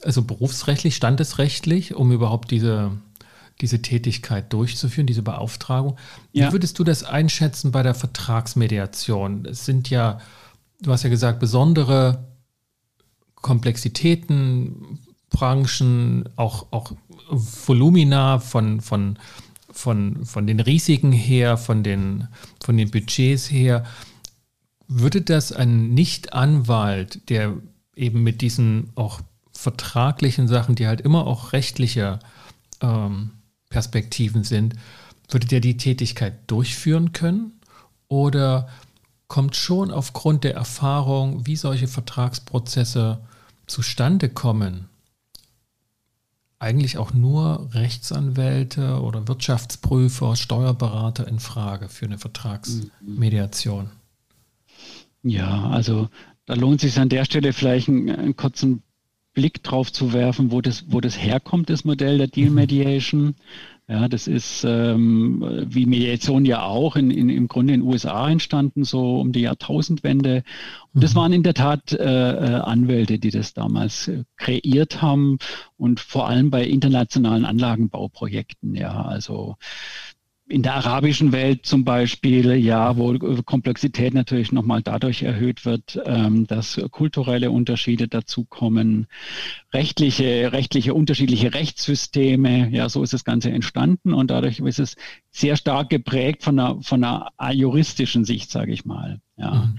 also 0.04 0.22
berufsrechtlich, 0.22 0.94
standesrechtlich, 0.94 1.92
um 1.96 2.12
überhaupt 2.12 2.52
diese 2.52 2.92
diese 3.60 3.82
Tätigkeit 3.82 4.52
durchzuführen, 4.52 5.08
diese 5.08 5.22
Beauftragung. 5.22 5.98
Wie 6.32 6.38
ja. 6.38 6.52
würdest 6.52 6.78
du 6.78 6.84
das 6.84 7.02
einschätzen 7.02 7.72
bei 7.72 7.82
der 7.82 7.94
Vertragsmediation? 7.94 9.46
Es 9.46 9.66
sind 9.66 9.90
ja, 9.90 10.20
du 10.80 10.92
hast 10.92 11.02
ja 11.02 11.10
gesagt, 11.10 11.40
besondere 11.40 12.29
Komplexitäten, 13.42 14.98
Branchen, 15.30 16.28
auch, 16.36 16.66
auch 16.72 16.92
Volumina 17.28 18.40
von, 18.40 18.80
von, 18.80 19.18
von, 19.70 20.24
von 20.24 20.46
den 20.46 20.60
Risiken 20.60 21.12
her, 21.12 21.56
von 21.56 21.82
den, 21.82 22.28
von 22.62 22.76
den 22.76 22.90
Budgets 22.90 23.50
her. 23.50 23.84
Würde 24.88 25.22
das 25.22 25.52
ein 25.52 25.94
Nicht-Anwalt, 25.94 27.30
der 27.30 27.56
eben 27.94 28.22
mit 28.22 28.40
diesen 28.40 28.90
auch 28.96 29.20
vertraglichen 29.52 30.48
Sachen, 30.48 30.74
die 30.74 30.86
halt 30.86 31.00
immer 31.00 31.26
auch 31.26 31.52
rechtliche 31.52 32.18
ähm, 32.80 33.30
Perspektiven 33.68 34.42
sind, 34.42 34.74
würde 35.28 35.46
der 35.46 35.60
die 35.60 35.76
Tätigkeit 35.76 36.50
durchführen 36.50 37.12
können? 37.12 37.52
Oder 38.08 38.68
kommt 39.30 39.56
schon 39.56 39.90
aufgrund 39.90 40.44
der 40.44 40.54
Erfahrung, 40.54 41.46
wie 41.46 41.56
solche 41.56 41.88
Vertragsprozesse 41.88 43.20
zustande 43.66 44.28
kommen, 44.28 44.90
eigentlich 46.58 46.98
auch 46.98 47.14
nur 47.14 47.70
Rechtsanwälte 47.72 49.00
oder 49.00 49.28
Wirtschaftsprüfer, 49.28 50.36
Steuerberater 50.36 51.26
in 51.28 51.38
Frage 51.38 51.88
für 51.88 52.06
eine 52.06 52.18
Vertragsmediation? 52.18 53.90
Ja, 55.22 55.70
also 55.70 56.08
da 56.44 56.54
lohnt 56.54 56.82
es 56.82 56.92
sich 56.92 57.00
an 57.00 57.08
der 57.08 57.24
Stelle 57.24 57.52
vielleicht 57.52 57.88
einen, 57.88 58.10
einen 58.10 58.36
kurzen 58.36 58.82
Blick 59.32 59.62
drauf 59.62 59.92
zu 59.92 60.12
werfen, 60.12 60.50
wo 60.50 60.60
das, 60.60 60.86
wo 60.88 61.00
das 61.00 61.16
herkommt, 61.16 61.70
das 61.70 61.84
Modell 61.84 62.18
der 62.18 62.26
Deal 62.26 62.50
mhm. 62.50 62.56
Mediation. 62.56 63.34
Ja, 63.90 64.06
das 64.06 64.28
ist 64.28 64.62
ähm, 64.64 65.44
wie 65.66 65.84
Mediation 65.84 66.44
ja 66.44 66.62
auch 66.62 66.94
in, 66.94 67.10
in, 67.10 67.28
im 67.28 67.48
Grunde 67.48 67.74
in 67.74 67.80
den 67.80 67.88
USA 67.88 68.30
entstanden, 68.30 68.84
so 68.84 69.18
um 69.18 69.32
die 69.32 69.40
Jahrtausendwende. 69.40 70.44
Und 70.94 71.02
das 71.02 71.14
mhm. 71.14 71.18
waren 71.18 71.32
in 71.32 71.42
der 71.42 71.54
Tat 71.54 71.90
äh, 71.90 72.04
äh, 72.04 72.60
Anwälte, 72.60 73.18
die 73.18 73.32
das 73.32 73.52
damals 73.52 74.06
äh, 74.06 74.22
kreiert 74.36 75.02
haben 75.02 75.38
und 75.76 75.98
vor 75.98 76.28
allem 76.28 76.50
bei 76.50 76.64
internationalen 76.64 77.44
Anlagenbauprojekten. 77.44 78.76
Ja, 78.76 79.02
also 79.02 79.56
in 80.50 80.64
der 80.64 80.74
arabischen 80.74 81.30
Welt 81.30 81.64
zum 81.64 81.84
Beispiel, 81.84 82.54
ja, 82.56 82.96
wo 82.96 83.16
Komplexität 83.44 84.14
natürlich 84.14 84.50
nochmal 84.50 84.82
dadurch 84.82 85.22
erhöht 85.22 85.64
wird, 85.64 86.00
ähm, 86.04 86.46
dass 86.48 86.80
kulturelle 86.90 87.52
Unterschiede 87.52 88.08
dazukommen, 88.08 89.06
rechtliche, 89.72 90.52
rechtliche, 90.52 90.92
unterschiedliche 90.92 91.54
Rechtssysteme, 91.54 92.68
ja, 92.70 92.88
so 92.88 93.02
ist 93.04 93.12
das 93.12 93.24
Ganze 93.24 93.50
entstanden 93.50 94.12
und 94.12 94.32
dadurch 94.32 94.58
ist 94.58 94.80
es 94.80 94.96
sehr 95.30 95.56
stark 95.56 95.88
geprägt 95.88 96.42
von 96.42 96.58
einer, 96.58 96.82
von 96.82 97.04
einer 97.04 97.30
juristischen 97.52 98.24
Sicht, 98.24 98.50
sage 98.50 98.72
ich 98.72 98.84
mal. 98.84 99.20
Ja. 99.36 99.54
Mhm. 99.54 99.78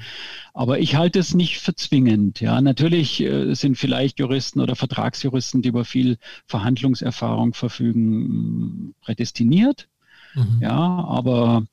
Aber 0.53 0.79
ich 0.79 0.95
halte 0.95 1.19
es 1.19 1.33
nicht 1.33 1.59
für 1.59 1.75
zwingend. 1.75 2.39
Ja, 2.39 2.61
natürlich 2.61 3.21
äh, 3.21 3.53
sind 3.55 3.77
vielleicht 3.77 4.19
Juristen 4.19 4.61
oder 4.61 4.77
Vertragsjuristen, 4.77 5.61
die 5.61 5.69
über 5.69 5.83
viel 5.83 6.17
Verhandlungserfahrung 6.47 7.53
verfügen, 7.53 8.95
prädestiniert. 9.01 9.89
Mhm. 10.35 10.59
Ja, 10.61 10.77
aber 10.77 11.63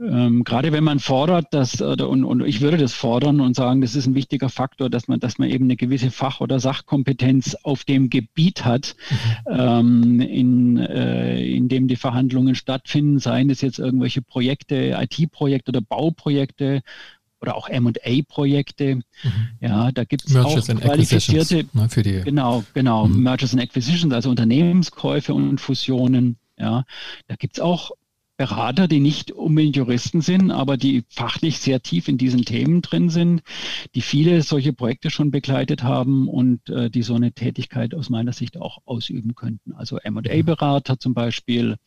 ähm, 0.00 0.44
gerade 0.44 0.70
wenn 0.70 0.84
man 0.84 1.00
fordert, 1.00 1.46
dass, 1.50 1.82
oder, 1.82 2.08
und, 2.08 2.24
und 2.24 2.46
ich 2.46 2.60
würde 2.60 2.76
das 2.76 2.92
fordern 2.92 3.40
und 3.40 3.56
sagen, 3.56 3.80
das 3.80 3.96
ist 3.96 4.06
ein 4.06 4.14
wichtiger 4.14 4.48
Faktor, 4.48 4.88
dass 4.88 5.08
man, 5.08 5.18
dass 5.18 5.38
man 5.38 5.50
eben 5.50 5.64
eine 5.64 5.76
gewisse 5.76 6.12
Fach- 6.12 6.40
oder 6.40 6.60
Sachkompetenz 6.60 7.56
auf 7.64 7.84
dem 7.84 8.08
Gebiet 8.08 8.64
hat, 8.64 8.94
mhm. 9.10 9.52
ähm, 9.58 10.20
in, 10.20 10.76
äh, 10.76 11.44
in 11.44 11.68
dem 11.68 11.88
die 11.88 11.96
Verhandlungen 11.96 12.54
stattfinden, 12.54 13.18
seien 13.18 13.50
es 13.50 13.60
jetzt 13.60 13.80
irgendwelche 13.80 14.22
Projekte, 14.22 14.96
IT-Projekte 15.00 15.70
oder 15.72 15.80
Bauprojekte, 15.80 16.82
oder 17.40 17.56
auch 17.56 17.68
M&A-Projekte. 17.68 18.96
Mhm. 18.96 19.02
Ja, 19.60 19.92
da 19.92 20.04
gibt 20.04 20.28
es 20.28 20.36
auch 20.36 20.60
qualifizierte, 20.60 21.66
ne, 21.72 21.88
für 21.88 22.02
die 22.02 22.22
genau, 22.22 22.64
genau, 22.74 23.06
mhm. 23.06 23.22
Mergers 23.22 23.52
and 23.52 23.62
Acquisitions, 23.62 24.12
also 24.12 24.30
Unternehmenskäufe 24.30 25.34
und 25.34 25.60
Fusionen. 25.60 26.36
Ja, 26.58 26.84
da 27.26 27.36
gibt 27.36 27.58
es 27.58 27.60
auch 27.60 27.92
Berater, 28.38 28.86
die 28.86 29.00
nicht 29.00 29.32
unbedingt 29.32 29.74
Juristen 29.74 30.20
sind, 30.20 30.52
aber 30.52 30.76
die 30.76 31.02
fachlich 31.10 31.58
sehr 31.58 31.82
tief 31.82 32.06
in 32.06 32.18
diesen 32.18 32.44
Themen 32.44 32.82
drin 32.82 33.10
sind, 33.10 33.42
die 33.96 34.00
viele 34.00 34.42
solche 34.42 34.72
Projekte 34.72 35.10
schon 35.10 35.32
begleitet 35.32 35.82
haben 35.82 36.28
und 36.28 36.70
äh, 36.70 36.88
die 36.88 37.02
so 37.02 37.14
eine 37.14 37.32
Tätigkeit 37.32 37.94
aus 37.94 38.10
meiner 38.10 38.32
Sicht 38.32 38.56
auch 38.56 38.78
ausüben 38.84 39.34
könnten. 39.34 39.72
Also 39.72 39.98
M&A-Berater 39.98 41.00
zum 41.00 41.14
Beispiel 41.14 41.78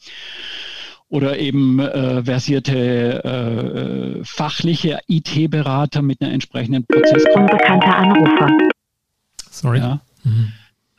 oder 1.07 1.39
eben 1.39 1.79
äh, 1.79 2.23
versierte 2.23 3.23
äh, 4.19 4.23
fachliche 4.25 4.99
IT-Berater 5.07 6.01
mit 6.01 6.21
einer 6.21 6.33
entsprechenden 6.33 6.85
Prozess. 6.85 7.23
Unbekannter 7.33 7.95
Anrufer. 7.95 8.49
Sorry. 9.49 9.79
Ja. 9.79 10.01
Mhm. 10.23 10.51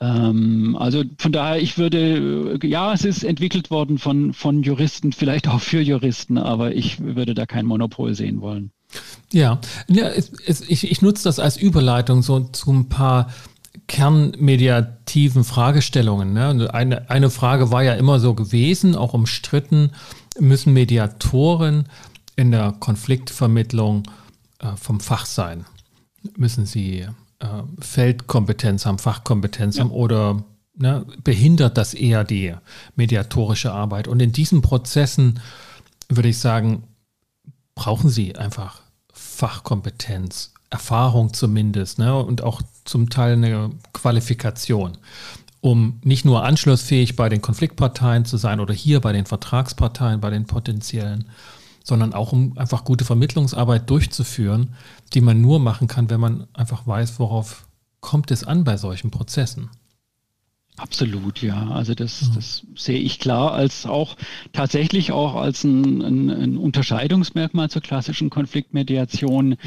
Ähm, 0.02 0.76
also 0.78 1.04
von 1.16 1.30
daher, 1.30 1.62
ich 1.62 1.78
würde, 1.78 2.58
ja, 2.64 2.92
es 2.92 3.04
ist 3.04 3.22
entwickelt 3.22 3.70
worden 3.70 3.98
von, 3.98 4.32
von 4.32 4.64
Juristen, 4.64 5.12
vielleicht 5.12 5.46
auch 5.46 5.60
für 5.60 5.80
Juristen, 5.80 6.38
aber 6.38 6.74
ich 6.74 6.98
würde 7.00 7.34
da 7.34 7.46
kein 7.46 7.66
Monopol 7.66 8.14
sehen 8.14 8.40
wollen. 8.40 8.72
Ja, 9.32 9.60
ja 9.86 10.10
ich, 10.12 10.90
ich 10.90 11.02
nutze 11.02 11.22
das 11.24 11.38
als 11.38 11.56
Überleitung 11.56 12.22
so 12.22 12.40
zu 12.40 12.72
ein 12.72 12.88
paar 12.88 13.30
kernmediativen 13.86 15.44
Fragestellungen. 15.44 16.32
Ne? 16.32 16.68
Eine, 16.74 17.08
eine 17.08 17.30
Frage 17.30 17.70
war 17.70 17.84
ja 17.84 17.94
immer 17.94 18.18
so 18.18 18.34
gewesen, 18.34 18.96
auch 18.96 19.14
umstritten, 19.14 19.92
müssen 20.36 20.72
Mediatoren 20.72 21.88
in 22.34 22.50
der 22.50 22.72
Konfliktvermittlung 22.72 24.02
äh, 24.58 24.74
vom 24.74 24.98
Fach 24.98 25.26
sein? 25.26 25.64
Müssen 26.36 26.66
sie 26.66 27.06
äh, 27.42 27.82
Feldkompetenz 27.82 28.86
haben, 28.86 28.98
Fachkompetenz 28.98 29.76
ja. 29.76 29.84
haben 29.84 29.90
oder 29.90 30.44
ne, 30.74 31.04
behindert 31.22 31.76
das 31.76 31.92
eher 31.94 32.24
die 32.24 32.54
mediatorische 32.96 33.72
Arbeit? 33.72 34.08
Und 34.08 34.20
in 34.20 34.32
diesen 34.32 34.62
Prozessen 34.62 35.40
würde 36.08 36.28
ich 36.28 36.38
sagen, 36.38 36.84
brauchen 37.74 38.10
sie 38.10 38.36
einfach 38.36 38.80
Fachkompetenz, 39.12 40.52
Erfahrung 40.70 41.34
zumindest 41.34 41.98
ne, 41.98 42.16
und 42.16 42.42
auch 42.42 42.62
zum 42.84 43.10
Teil 43.10 43.32
eine 43.34 43.70
Qualifikation, 43.92 44.96
um 45.60 46.00
nicht 46.02 46.24
nur 46.24 46.44
anschlussfähig 46.44 47.16
bei 47.16 47.28
den 47.28 47.42
Konfliktparteien 47.42 48.24
zu 48.24 48.36
sein 48.36 48.60
oder 48.60 48.74
hier 48.74 49.00
bei 49.00 49.12
den 49.12 49.26
Vertragsparteien, 49.26 50.20
bei 50.20 50.30
den 50.30 50.46
potenziellen, 50.46 51.28
sondern 51.84 52.14
auch 52.14 52.32
um 52.32 52.56
einfach 52.58 52.84
gute 52.84 53.04
Vermittlungsarbeit 53.04 53.88
durchzuführen, 53.90 54.74
die 55.14 55.20
man 55.20 55.40
nur 55.40 55.58
machen 55.58 55.88
kann, 55.88 56.10
wenn 56.10 56.20
man 56.20 56.46
einfach 56.52 56.86
weiß, 56.86 57.18
worauf 57.18 57.66
kommt 58.00 58.30
es 58.30 58.44
an 58.44 58.64
bei 58.64 58.76
solchen 58.76 59.10
Prozessen. 59.10 59.70
Absolut, 60.78 61.42
ja. 61.42 61.68
Also 61.68 61.94
das, 61.94 62.22
mhm. 62.22 62.34
das 62.34 62.62
sehe 62.76 62.98
ich 62.98 63.18
klar 63.18 63.52
als 63.52 63.84
auch 63.84 64.16
tatsächlich 64.52 65.12
auch 65.12 65.34
als 65.34 65.64
ein, 65.64 66.00
ein, 66.00 66.30
ein 66.30 66.56
Unterscheidungsmerkmal 66.56 67.68
zur 67.68 67.82
klassischen 67.82 68.30
Konfliktmediation. 68.30 69.52
Ja. 69.52 69.58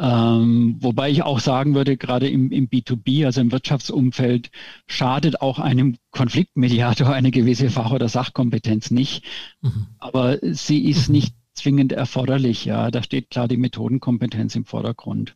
Ähm, 0.00 0.76
wobei 0.80 1.10
ich 1.10 1.22
auch 1.22 1.40
sagen 1.40 1.74
würde, 1.74 1.96
gerade 1.96 2.28
im, 2.28 2.52
im 2.52 2.68
B2B, 2.68 3.26
also 3.26 3.40
im 3.40 3.50
Wirtschaftsumfeld, 3.50 4.50
schadet 4.86 5.40
auch 5.40 5.58
einem 5.58 5.96
Konfliktmediator 6.12 7.08
eine 7.12 7.30
gewisse 7.30 7.70
Fach- 7.70 7.92
oder 7.92 8.08
Sachkompetenz 8.08 8.90
nicht. 8.90 9.24
Mhm. 9.60 9.86
Aber 9.98 10.38
sie 10.42 10.88
ist 10.88 11.08
mhm. 11.08 11.14
nicht 11.14 11.34
zwingend 11.54 11.92
erforderlich. 11.92 12.64
Ja, 12.64 12.90
da 12.90 13.02
steht 13.02 13.30
klar 13.30 13.48
die 13.48 13.56
Methodenkompetenz 13.56 14.54
im 14.54 14.64
Vordergrund. 14.64 15.34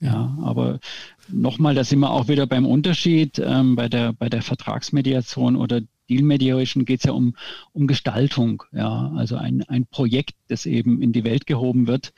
Ja, 0.00 0.36
aber 0.42 0.80
nochmal, 1.28 1.74
da 1.74 1.82
sind 1.82 2.00
wir 2.00 2.10
auch 2.10 2.28
wieder 2.28 2.46
beim 2.46 2.66
Unterschied. 2.66 3.38
Ähm, 3.38 3.74
bei, 3.74 3.88
der, 3.88 4.12
bei 4.12 4.28
der 4.28 4.42
Vertragsmediation 4.42 5.56
oder 5.56 5.80
Deal 6.08 6.22
Mediation 6.22 6.84
geht 6.84 7.00
es 7.00 7.04
ja 7.04 7.12
um, 7.12 7.34
um 7.72 7.86
Gestaltung. 7.86 8.64
Ja, 8.72 9.12
also 9.16 9.36
ein, 9.36 9.62
ein 9.62 9.86
Projekt, 9.86 10.34
das 10.48 10.66
eben 10.66 11.00
in 11.00 11.12
die 11.12 11.24
Welt 11.24 11.46
gehoben 11.46 11.86
wird. 11.86 12.12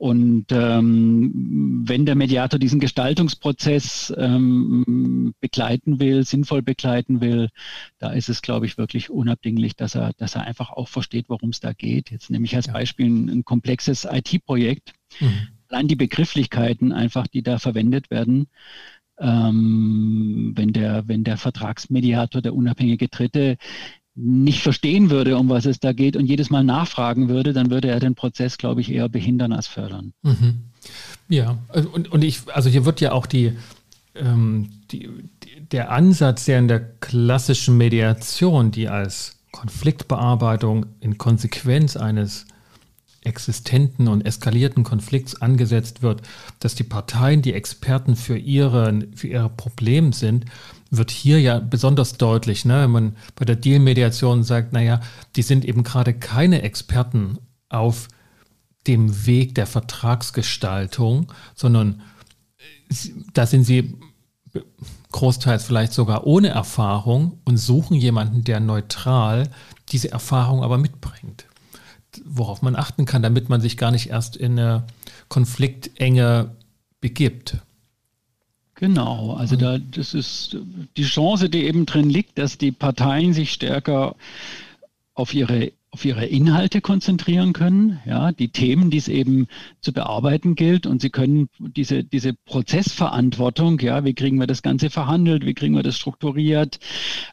Und 0.00 0.46
ähm, 0.50 1.82
wenn 1.84 2.06
der 2.06 2.14
Mediator 2.14 2.58
diesen 2.58 2.80
Gestaltungsprozess 2.80 4.10
ähm, 4.16 5.34
begleiten 5.40 6.00
will, 6.00 6.24
sinnvoll 6.24 6.62
begleiten 6.62 7.20
will, 7.20 7.50
da 7.98 8.10
ist 8.10 8.30
es, 8.30 8.40
glaube 8.40 8.64
ich, 8.64 8.78
wirklich 8.78 9.10
unabdinglich, 9.10 9.76
dass 9.76 9.94
er, 9.94 10.14
dass 10.16 10.36
er 10.36 10.46
einfach 10.46 10.70
auch 10.70 10.88
versteht, 10.88 11.26
worum 11.28 11.50
es 11.50 11.60
da 11.60 11.74
geht. 11.74 12.10
Jetzt 12.10 12.30
nehme 12.30 12.46
ich 12.46 12.56
als 12.56 12.68
Beispiel 12.68 13.10
ein, 13.10 13.28
ein 13.28 13.44
komplexes 13.44 14.08
IT-Projekt. 14.10 14.94
Mhm. 15.20 15.48
Allein 15.68 15.86
die 15.86 15.96
Begrifflichkeiten 15.96 16.92
einfach, 16.92 17.26
die 17.26 17.42
da 17.42 17.58
verwendet 17.58 18.10
werden, 18.10 18.46
ähm, 19.18 20.52
wenn, 20.56 20.72
der, 20.72 21.08
wenn 21.08 21.24
der 21.24 21.36
Vertragsmediator, 21.36 22.40
der 22.40 22.54
unabhängige 22.54 23.08
Dritte, 23.08 23.58
nicht 24.14 24.62
verstehen 24.62 25.10
würde, 25.10 25.36
um 25.36 25.48
was 25.48 25.66
es 25.66 25.78
da 25.80 25.92
geht 25.92 26.16
und 26.16 26.26
jedes 26.26 26.50
Mal 26.50 26.64
nachfragen 26.64 27.28
würde, 27.28 27.52
dann 27.52 27.70
würde 27.70 27.88
er 27.88 28.00
den 28.00 28.14
Prozess, 28.14 28.58
glaube 28.58 28.80
ich, 28.80 28.90
eher 28.90 29.08
behindern 29.08 29.52
als 29.52 29.66
fördern. 29.66 30.12
Mhm. 30.22 30.64
Ja, 31.28 31.58
und, 31.72 32.10
und 32.10 32.24
ich, 32.24 32.40
also 32.52 32.68
hier 32.68 32.84
wird 32.84 33.00
ja 33.00 33.12
auch 33.12 33.26
die, 33.26 33.56
ähm, 34.14 34.70
die, 34.90 35.08
der 35.70 35.92
Ansatz, 35.92 36.44
der 36.44 36.58
in 36.58 36.68
der 36.68 36.80
klassischen 36.80 37.76
Mediation, 37.76 38.70
die 38.72 38.88
als 38.88 39.38
Konfliktbearbeitung 39.52 40.86
in 41.00 41.18
Konsequenz 41.18 41.96
eines 41.96 42.46
existenten 43.22 44.08
und 44.08 44.22
eskalierten 44.22 44.82
Konflikts 44.82 45.40
angesetzt 45.40 46.02
wird, 46.02 46.22
dass 46.58 46.74
die 46.74 46.84
Parteien 46.84 47.42
die 47.42 47.52
Experten 47.52 48.16
für 48.16 48.36
ihre, 48.36 49.06
für 49.14 49.28
ihre 49.28 49.50
Probleme 49.50 50.12
sind, 50.12 50.46
wird 50.90 51.10
hier 51.10 51.40
ja 51.40 51.60
besonders 51.60 52.14
deutlich, 52.14 52.64
ne? 52.64 52.82
wenn 52.82 52.90
man 52.90 53.16
bei 53.36 53.44
der 53.44 53.56
Deal-Mediation 53.56 54.42
sagt, 54.42 54.72
naja, 54.72 55.00
die 55.36 55.42
sind 55.42 55.64
eben 55.64 55.84
gerade 55.84 56.12
keine 56.12 56.62
Experten 56.62 57.38
auf 57.68 58.08
dem 58.86 59.26
Weg 59.26 59.54
der 59.54 59.66
Vertragsgestaltung, 59.66 61.32
sondern 61.54 62.02
da 63.34 63.46
sind 63.46 63.64
sie 63.64 63.96
großteils 65.12 65.64
vielleicht 65.64 65.92
sogar 65.92 66.26
ohne 66.26 66.48
Erfahrung 66.48 67.40
und 67.44 67.56
suchen 67.56 67.94
jemanden, 67.94 68.42
der 68.42 68.58
neutral 68.58 69.48
diese 69.90 70.10
Erfahrung 70.10 70.62
aber 70.64 70.78
mitbringt. 70.78 71.46
Worauf 72.24 72.62
man 72.62 72.74
achten 72.74 73.04
kann, 73.04 73.22
damit 73.22 73.48
man 73.48 73.60
sich 73.60 73.76
gar 73.76 73.92
nicht 73.92 74.10
erst 74.10 74.36
in 74.36 74.58
eine 74.58 74.86
Konfliktenge 75.28 76.56
begibt. 77.00 77.58
Genau, 78.80 79.34
also 79.34 79.56
da 79.56 79.76
das 79.78 80.14
ist 80.14 80.56
die 80.96 81.04
Chance, 81.04 81.50
die 81.50 81.64
eben 81.64 81.84
drin 81.84 82.08
liegt, 82.08 82.38
dass 82.38 82.56
die 82.56 82.72
Parteien 82.72 83.34
sich 83.34 83.52
stärker 83.52 84.16
auf 85.12 85.34
ihre 85.34 85.72
auf 85.92 86.04
ihre 86.04 86.24
Inhalte 86.24 86.80
konzentrieren 86.80 87.52
können, 87.52 87.98
ja, 88.06 88.30
die 88.30 88.50
Themen, 88.50 88.90
die 88.90 88.96
es 88.96 89.08
eben 89.08 89.48
zu 89.80 89.92
bearbeiten 89.92 90.54
gilt 90.54 90.86
und 90.86 91.02
sie 91.02 91.10
können 91.10 91.48
diese, 91.58 92.04
diese 92.04 92.32
Prozessverantwortung, 92.32 93.80
ja, 93.80 94.04
wie 94.04 94.14
kriegen 94.14 94.38
wir 94.38 94.46
das 94.46 94.62
Ganze 94.62 94.88
verhandelt, 94.88 95.44
wie 95.44 95.54
kriegen 95.54 95.74
wir 95.74 95.82
das 95.82 95.96
strukturiert, 95.96 96.78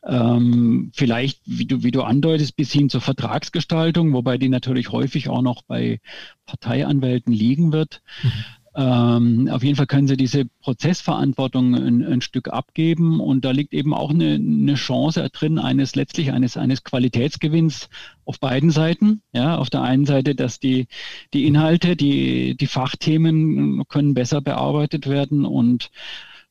ähm, 0.04 0.92
vielleicht, 0.96 1.40
wie 1.46 1.66
du, 1.66 1.84
wie 1.84 1.92
du 1.92 2.02
andeutest, 2.02 2.56
bis 2.56 2.72
hin 2.72 2.90
zur 2.90 3.02
Vertragsgestaltung, 3.02 4.12
wobei 4.14 4.40
die 4.40 4.50
natürlich 4.50 4.92
häufig 4.92 5.30
auch 5.30 5.44
noch 5.44 5.62
bei 5.62 6.00
Parteianwälten 6.48 7.32
liegen 7.32 7.72
wird. 7.72 8.02
Mhm. 8.24 8.32
Ähm, 8.80 9.50
auf 9.52 9.64
jeden 9.64 9.76
Fall 9.76 9.88
können 9.88 10.08
sie 10.08 10.18
diese 10.18 10.46
Prozessverantwortung 10.46 11.74
ein, 11.74 12.04
ein, 12.04 12.22
Stück 12.22 12.50
abgeben 12.50 13.20
und 13.20 13.44
da 13.44 13.50
liegt 13.50 13.74
eben 13.74 13.92
auch 13.92 14.12
eine, 14.12 14.36
eine 14.36 14.76
Chance 14.76 15.28
drin, 15.32 15.58
eines 15.58 15.96
letztlich 15.96 16.32
eines, 16.32 16.58
eines 16.58 16.84
Qualitätsgewinns 16.84 17.90
auf 18.24 18.40
beiden 18.40 18.70
Seiten. 18.70 19.24
Ja, 19.34 19.58
auf 19.58 19.72
der 19.72 19.82
einen 19.82 20.06
Seite, 20.06 20.36
dass 20.36 20.60
die, 20.60 20.86
die 21.34 21.48
Inhalte, 21.48 21.96
die, 21.96 22.56
die 22.56 22.68
Fachthemen 22.68 23.82
können 23.88 24.14
besser 24.14 24.42
bearbeitet 24.42 25.08
werden 25.08 25.44
und 25.44 25.90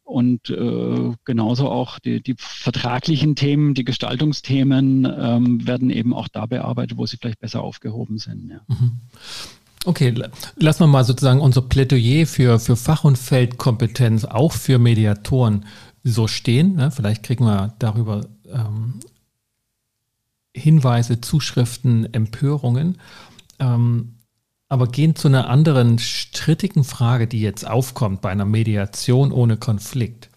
und 0.02 0.50
äh, 0.50 1.12
genauso 1.24 1.68
auch 1.68 1.98
die, 1.98 2.22
die 2.22 2.36
vertraglichen 2.38 3.34
Themen, 3.34 3.74
die 3.74 3.82
Gestaltungsthemen 3.82 5.04
ähm, 5.04 5.66
werden 5.66 5.90
eben 5.90 6.14
auch 6.14 6.28
da 6.28 6.46
bearbeitet, 6.46 6.96
wo 6.96 7.06
sie 7.06 7.16
vielleicht 7.16 7.40
besser 7.40 7.62
aufgehoben 7.62 8.18
sind. 8.18 8.50
Ja. 8.50 8.60
Mhm. 8.68 9.00
Okay, 9.84 10.12
lassen 10.56 10.80
wir 10.80 10.86
mal 10.88 11.04
sozusagen 11.04 11.40
unser 11.40 11.62
Plädoyer 11.62 12.26
für, 12.26 12.58
für 12.58 12.76
Fach- 12.76 13.04
und 13.04 13.16
Feldkompetenz 13.18 14.24
auch 14.24 14.52
für 14.52 14.78
Mediatoren 14.78 15.64
so 16.02 16.26
stehen. 16.26 16.74
Ne? 16.74 16.90
Vielleicht 16.90 17.22
kriegen 17.22 17.44
wir 17.44 17.74
darüber 17.78 18.26
ähm, 18.48 19.00
Hinweise, 20.54 21.20
Zuschriften, 21.20 22.12
Empörungen. 22.12 22.98
Ähm, 23.58 24.16
aber 24.68 24.88
gehen 24.88 25.14
zu 25.14 25.28
einer 25.28 25.48
anderen 25.48 25.98
strittigen 25.98 26.82
Frage, 26.82 27.26
die 27.26 27.40
jetzt 27.40 27.66
aufkommt 27.66 28.20
bei 28.20 28.30
einer 28.30 28.44
Mediation 28.44 29.30
ohne 29.30 29.56
Konflikt, 29.56 30.28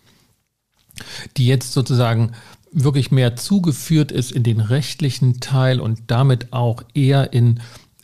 die 1.38 1.48
jetzt 1.48 1.74
sozusagen 1.74 2.34
wirklich 2.72 3.12
mehr 3.12 3.36
zugeführt 3.36 4.12
ist 4.12 4.32
in 4.32 4.44
den 4.44 4.60
rechtlichen 4.60 5.40
Teil 5.40 5.80
und 5.80 6.04
damit 6.08 6.54
auch 6.54 6.84
eher 6.94 7.34
in 7.34 7.62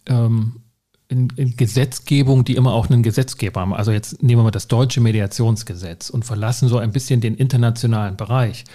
ähm, 0.08 0.62
in, 1.08 1.30
in, 1.36 1.56
Gesetzgebung, 1.56 2.44
die 2.44 2.56
immer 2.56 2.74
auch 2.74 2.90
einen 2.90 3.04
Gesetzgeber 3.04 3.62
haben. 3.62 3.74
Also 3.74 3.92
jetzt 3.92 4.24
nehmen 4.24 4.40
wir 4.40 4.46
mal 4.46 4.52
das 4.52 4.68
deutsche 4.68 5.02
Mediationsgesetz 5.02 6.10
und 6.10 6.26
verlassen 6.26 6.68
so 6.68 6.78
ein 6.78 6.92
bisschen 6.92 7.22
den 7.22 7.36
internationalen 7.36 8.18
Bereich. 8.18 8.66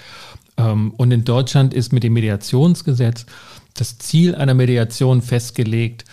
Ähm, 0.57 0.93
und 0.97 1.11
in 1.11 1.25
Deutschland 1.25 1.75
ist 1.75 1.93
mit 1.93 2.03
dem 2.03 2.12
Mediationsgesetz 2.12 3.27
das 3.75 3.99
Ziel 3.99 4.35
einer 4.35 4.55
Mediation 4.55 5.23
festgelegt, 5.23 6.05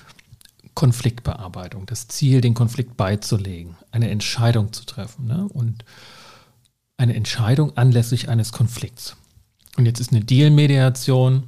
Konfliktbearbeitung, 0.74 1.86
das 1.88 2.08
Ziel, 2.08 2.42
den 2.42 2.54
Konflikt 2.54 2.98
beizulegen, 2.98 3.76
eine 3.92 4.10
Entscheidung 4.10 4.74
zu 4.74 4.86
treffen 4.86 5.26
ne? 5.26 5.48
und 5.52 5.84
eine 6.98 7.16
Entscheidung 7.16 7.76
anlässlich 7.78 8.30
eines 8.30 8.52
Konflikts. 8.52 9.16
Und 9.76 9.86
jetzt 9.86 10.00
ist 10.00 10.12
eine 10.12 10.24
Deal-Mediation, 10.24 11.44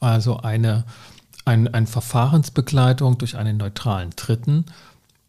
also 0.00 0.38
eine, 0.38 0.84
ein, 1.44 1.72
eine 1.72 1.86
Verfahrensbegleitung 1.86 3.18
durch 3.18 3.36
einen 3.36 3.56
neutralen 3.56 4.10
Dritten, 4.10 4.66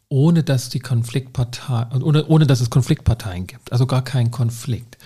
ohne 0.10 0.43
dass 0.43 0.69
die 0.69 0.80
ohne, 2.04 2.26
ohne 2.28 2.45
dass 2.45 2.62
es 2.62 2.69
Konfliktparteien 2.69 3.47
gibt, 3.47 3.71
also 3.71 3.88
gar 3.88 4.04
kein 4.04 4.32
Konflikt. 4.32 4.97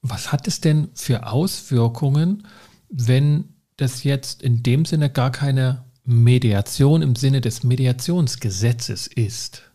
Was 0.00 0.32
hat 0.32 0.48
es 0.48 0.60
denn 0.60 0.88
für 0.94 1.26
Auswirkungen, 1.28 2.46
wenn 2.88 3.54
das 3.76 4.02
jetzt 4.02 4.42
in 4.42 4.62
dem 4.62 4.84
Sinne 4.84 5.10
gar 5.10 5.30
keine 5.30 5.84
Mediation 6.04 7.02
im 7.02 7.14
Sinne 7.14 7.40
des 7.40 7.62
Mediationsgesetzes 7.62 9.06
ist? 9.06 9.71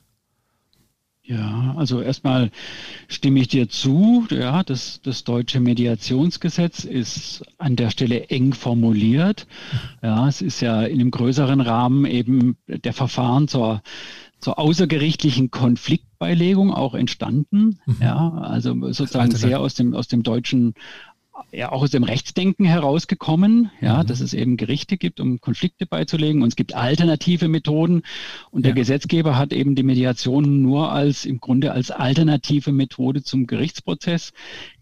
Ja, 1.28 1.76
also 1.78 2.02
erstmal 2.02 2.52
stimme 3.10 3.42
ich 3.42 3.50
dir 3.50 3.68
zu. 3.68 4.26
Ja, 4.30 4.64
das, 4.64 5.02
das 5.02 5.26
deutsche 5.26 5.60
Mediationsgesetz 5.60 6.86
ist 6.86 7.44
an 7.58 7.76
der 7.76 7.90
Stelle 7.90 8.30
eng 8.30 8.54
formuliert. 8.54 9.46
Ja, 10.02 10.28
es 10.30 10.42
ist 10.42 10.62
ja 10.62 10.84
in 10.84 11.02
einem 11.02 11.12
größeren 11.12 11.60
Rahmen 11.60 12.06
eben 12.06 12.56
der 12.68 12.94
Verfahren 12.94 13.50
zur, 13.50 13.82
zur 14.40 14.58
außergerichtlichen 14.58 15.52
Konfliktbeilegung 15.52 16.74
auch 16.74 16.94
entstanden. 16.94 17.80
Mhm. 17.86 17.98
Ja, 18.00 18.30
also 18.30 18.74
sozusagen 18.94 19.32
sehr 19.32 19.60
aus 19.60 19.74
dem, 19.74 19.94
aus 19.96 20.08
dem 20.08 20.24
deutschen 20.24 20.76
ja 21.52 21.72
auch 21.72 21.82
aus 21.82 21.92
dem 21.92 22.04
Rechtsdenken 22.04 22.66
herausgekommen, 22.66 23.72
ja, 23.82 24.04
mhm. 24.04 24.08
dass 24.08 24.20
es 24.20 24.34
eben 24.34 24.58
Gerichte 24.58 24.98
gibt, 24.98 25.20
um 25.20 25.40
Konflikte 25.40 25.86
beizulegen 25.86 26.42
und 26.42 26.50
es 26.50 26.56
gibt 26.56 26.76
alternative 26.76 27.48
Methoden 27.48 28.04
und 28.52 28.66
der 28.66 28.74
Gesetzgeber 28.74 29.38
hat 29.38 29.54
eben 29.54 29.76
die 29.76 29.84
Mediation 29.84 30.62
nur 30.62 30.92
als 30.92 31.26
im 31.26 31.40
Grunde 31.40 31.72
als 31.72 31.92
alternative 31.92 32.72
Methode 32.72 33.24
zum 33.24 33.48
Gerichtsprozess 33.48 34.34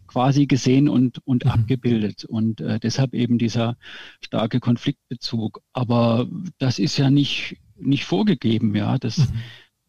quasi 0.08 0.46
gesehen 0.46 0.88
und, 0.88 1.20
und 1.26 1.46
mhm. 1.46 1.52
abgebildet 1.52 2.26
und 2.26 2.62
äh, 2.62 2.80
deshalb 2.80 3.14
eben 3.14 3.38
dieser 3.38 3.76
starke 4.22 4.60
Konfliktbezug. 4.60 5.62
Aber 5.74 6.28
das 6.58 6.80
ist 6.80 6.98
ja 6.98 7.10
nicht, 7.10 7.58
nicht 7.78 8.06
vorgegeben, 8.06 8.76
ja, 8.76 8.98
das 8.98 9.18
mhm 9.18 9.34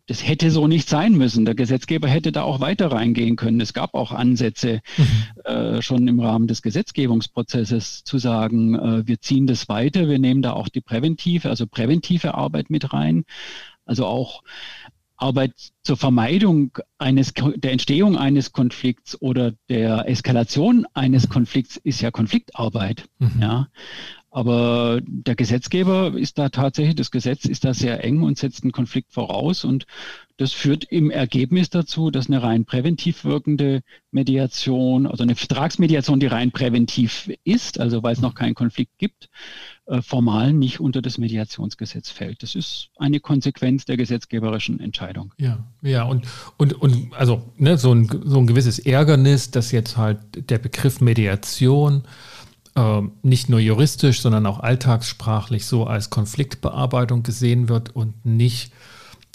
das 0.07 0.27
hätte 0.27 0.51
so 0.51 0.69
nicht 0.69 0.88
sein 0.88 1.14
müssen. 1.14 1.45
Der 1.45 1.55
Gesetzgeber 1.55 2.09
hätte 2.09 2.33
da 2.33 2.42
auch 2.42 2.61
weiter 2.61 2.92
reingehen 2.92 3.37
können. 3.37 3.61
Es 3.61 3.73
gab 3.73 3.95
auch 3.95 4.12
Ansätze 4.12 4.81
mhm. 4.97 5.42
äh, 5.45 5.83
schon 5.83 6.07
im 6.07 6.21
Rahmen 6.21 6.47
des 6.47 6.62
Gesetzgebungsprozesses 6.62 8.05
zu 8.05 8.19
sagen, 8.19 8.75
äh, 8.77 9.07
wir 9.07 9.21
ziehen 9.21 9.47
das 9.47 9.69
weiter, 9.69 10.09
wir 10.09 10.19
nehmen 10.19 10.42
da 10.42 10.53
auch 10.53 10.69
die 10.69 10.81
präventive, 10.81 11.51
also 11.51 11.66
präventive 11.66 12.35
Arbeit 12.35 12.71
mit 12.71 12.92
rein. 12.92 13.25
Also 13.85 14.07
auch 14.07 14.42
Arbeit 15.16 15.53
zur 15.83 15.97
Vermeidung 15.97 16.79
eines, 16.99 17.33
der 17.35 17.73
Entstehung 17.73 18.16
eines 18.16 18.53
Konflikts 18.53 19.21
oder 19.21 19.53
der 19.69 20.09
Eskalation 20.09 20.87
eines 20.95 21.29
Konflikts 21.29 21.77
ist 21.77 22.01
ja 22.01 22.11
Konfliktarbeit. 22.11 23.09
Mhm. 23.19 23.40
Ja. 23.40 23.69
Aber 24.37 25.01
der 25.03 25.35
Gesetzgeber 25.35 26.12
ist 26.14 26.37
da 26.37 26.51
tatsächlich, 26.51 26.94
das 26.94 27.11
Gesetz 27.11 27.46
ist 27.46 27.64
da 27.64 27.72
sehr 27.72 28.05
eng 28.05 28.20
und 28.20 28.37
setzt 28.37 28.64
einen 28.64 28.72
Konflikt 28.72 29.14
voraus. 29.14 29.64
Und 29.64 29.87
das 30.37 30.53
führt 30.53 30.85
im 30.85 31.11
Ergebnis 31.11 31.70
dazu, 31.70 32.11
dass 32.11 32.27
eine 32.27 32.42
rein 32.42 32.66
präventiv 32.66 33.25
wirkende 33.25 33.81
Mediation, 34.11 35.07
also 35.07 35.22
eine 35.22 35.37
Vertragsmediation, 35.37 36.20
die 36.20 36.27
rein 36.27 36.53
präventiv 36.53 37.31
ist, 37.44 37.81
also 37.81 38.03
weil 38.03 38.12
es 38.12 38.20
noch 38.20 38.35
keinen 38.35 38.55
Konflikt 38.55 38.99
gibt, 38.99 39.31
äh, 39.87 40.03
formal 40.03 40.53
nicht 40.53 40.81
unter 40.81 41.01
das 41.01 41.16
Mediationsgesetz 41.16 42.11
fällt. 42.11 42.42
Das 42.42 42.55
ist 42.55 42.90
eine 42.99 43.20
Konsequenz 43.20 43.87
der 43.87 43.96
gesetzgeberischen 43.96 44.81
Entscheidung. 44.81 45.33
Ja, 45.38 45.64
ja, 45.81 46.03
und, 46.03 46.27
und, 46.59 46.75
und 46.75 47.14
also 47.14 47.42
ne, 47.57 47.79
so, 47.79 47.94
ein, 47.94 48.07
so 48.27 48.38
ein 48.38 48.46
gewisses 48.46 48.81
Ärgernis, 48.81 49.51
dass 49.51 49.72
jetzt 49.72 49.96
halt 49.96 50.18
der 50.51 50.59
Begriff 50.59 51.01
Mediation 51.01 52.03
nicht 53.23 53.49
nur 53.49 53.59
juristisch, 53.59 54.21
sondern 54.21 54.45
auch 54.45 54.61
alltagssprachlich 54.61 55.65
so 55.65 55.87
als 55.87 56.11
Konfliktbearbeitung 56.11 57.23
gesehen 57.23 57.71
wird 57.71 57.97
und 57.97 58.27
nicht 58.27 58.73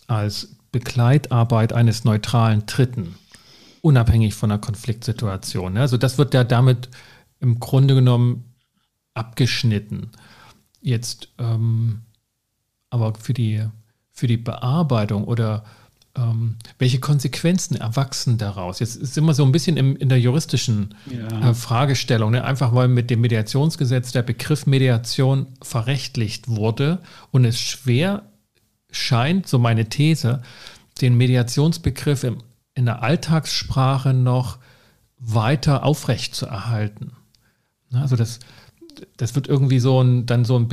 als 0.06 0.56
Begleitarbeit 0.71 1.73
eines 1.73 2.04
neutralen 2.04 2.65
Dritten, 2.67 3.15
unabhängig 3.82 4.36
von 4.36 4.51
einer 4.51 4.62
Konfliktsituation. 4.62 5.77
Also 5.77 5.97
das 5.97 6.19
wird 6.19 6.36
ja 6.36 6.43
damit 6.43 6.89
im 7.39 7.60
Grunde 7.60 7.95
genommen 7.95 8.54
abgeschnitten. 9.15 10.12
Jetzt 10.80 11.30
ähm, 11.39 12.01
aber 12.91 13.15
für 13.15 13.34
die, 13.34 13.65
für 14.12 14.27
die 14.27 14.38
Bearbeitung 14.38 15.23
oder 15.23 15.63
ähm, 16.15 16.58
welche 16.78 17.00
Konsequenzen 17.00 17.76
erwachsen 17.76 18.38
daraus? 18.38 18.80
Jetzt 18.80 18.95
ist 18.95 19.17
immer 19.17 19.34
so 19.34 19.43
ein 19.43 19.52
bisschen 19.52 19.78
im, 19.78 19.95
in 19.95 20.10
der 20.10 20.19
juristischen 20.19 20.95
ja. 21.10 21.52
äh, 21.52 21.54
Fragestellung, 21.54 22.32
ne? 22.32 22.43
einfach 22.43 22.76
weil 22.76 22.88
mit 22.88 23.10
dem 23.10 23.21
Mediationsgesetz 23.21 24.12
der 24.12 24.21
Begriff 24.21 24.65
Mediation 24.65 25.47
verrechtlicht 25.62 26.50
wurde 26.50 27.00
und 27.32 27.45
es 27.45 27.60
schwer 27.60 28.24
scheint, 28.91 29.47
so 29.47 29.58
meine 29.58 29.88
These, 29.88 30.41
den 31.00 31.15
Mediationsbegriff 31.15 32.24
im, 32.24 32.38
in 32.74 32.86
der 32.86 33.04
Alltagssprache 33.04 34.13
noch 34.13 34.60
weiter 35.17 35.84
aufrecht 35.84 36.36
zu 36.36 36.45
erhalten. 36.45 37.12
Also 37.93 38.15
das, 38.15 38.39
das 39.17 39.35
wird 39.35 39.47
irgendwie 39.47 39.79
so 39.79 40.01
ein, 40.01 40.25
dann 40.25 40.45
so 40.45 40.57
ein, 40.57 40.67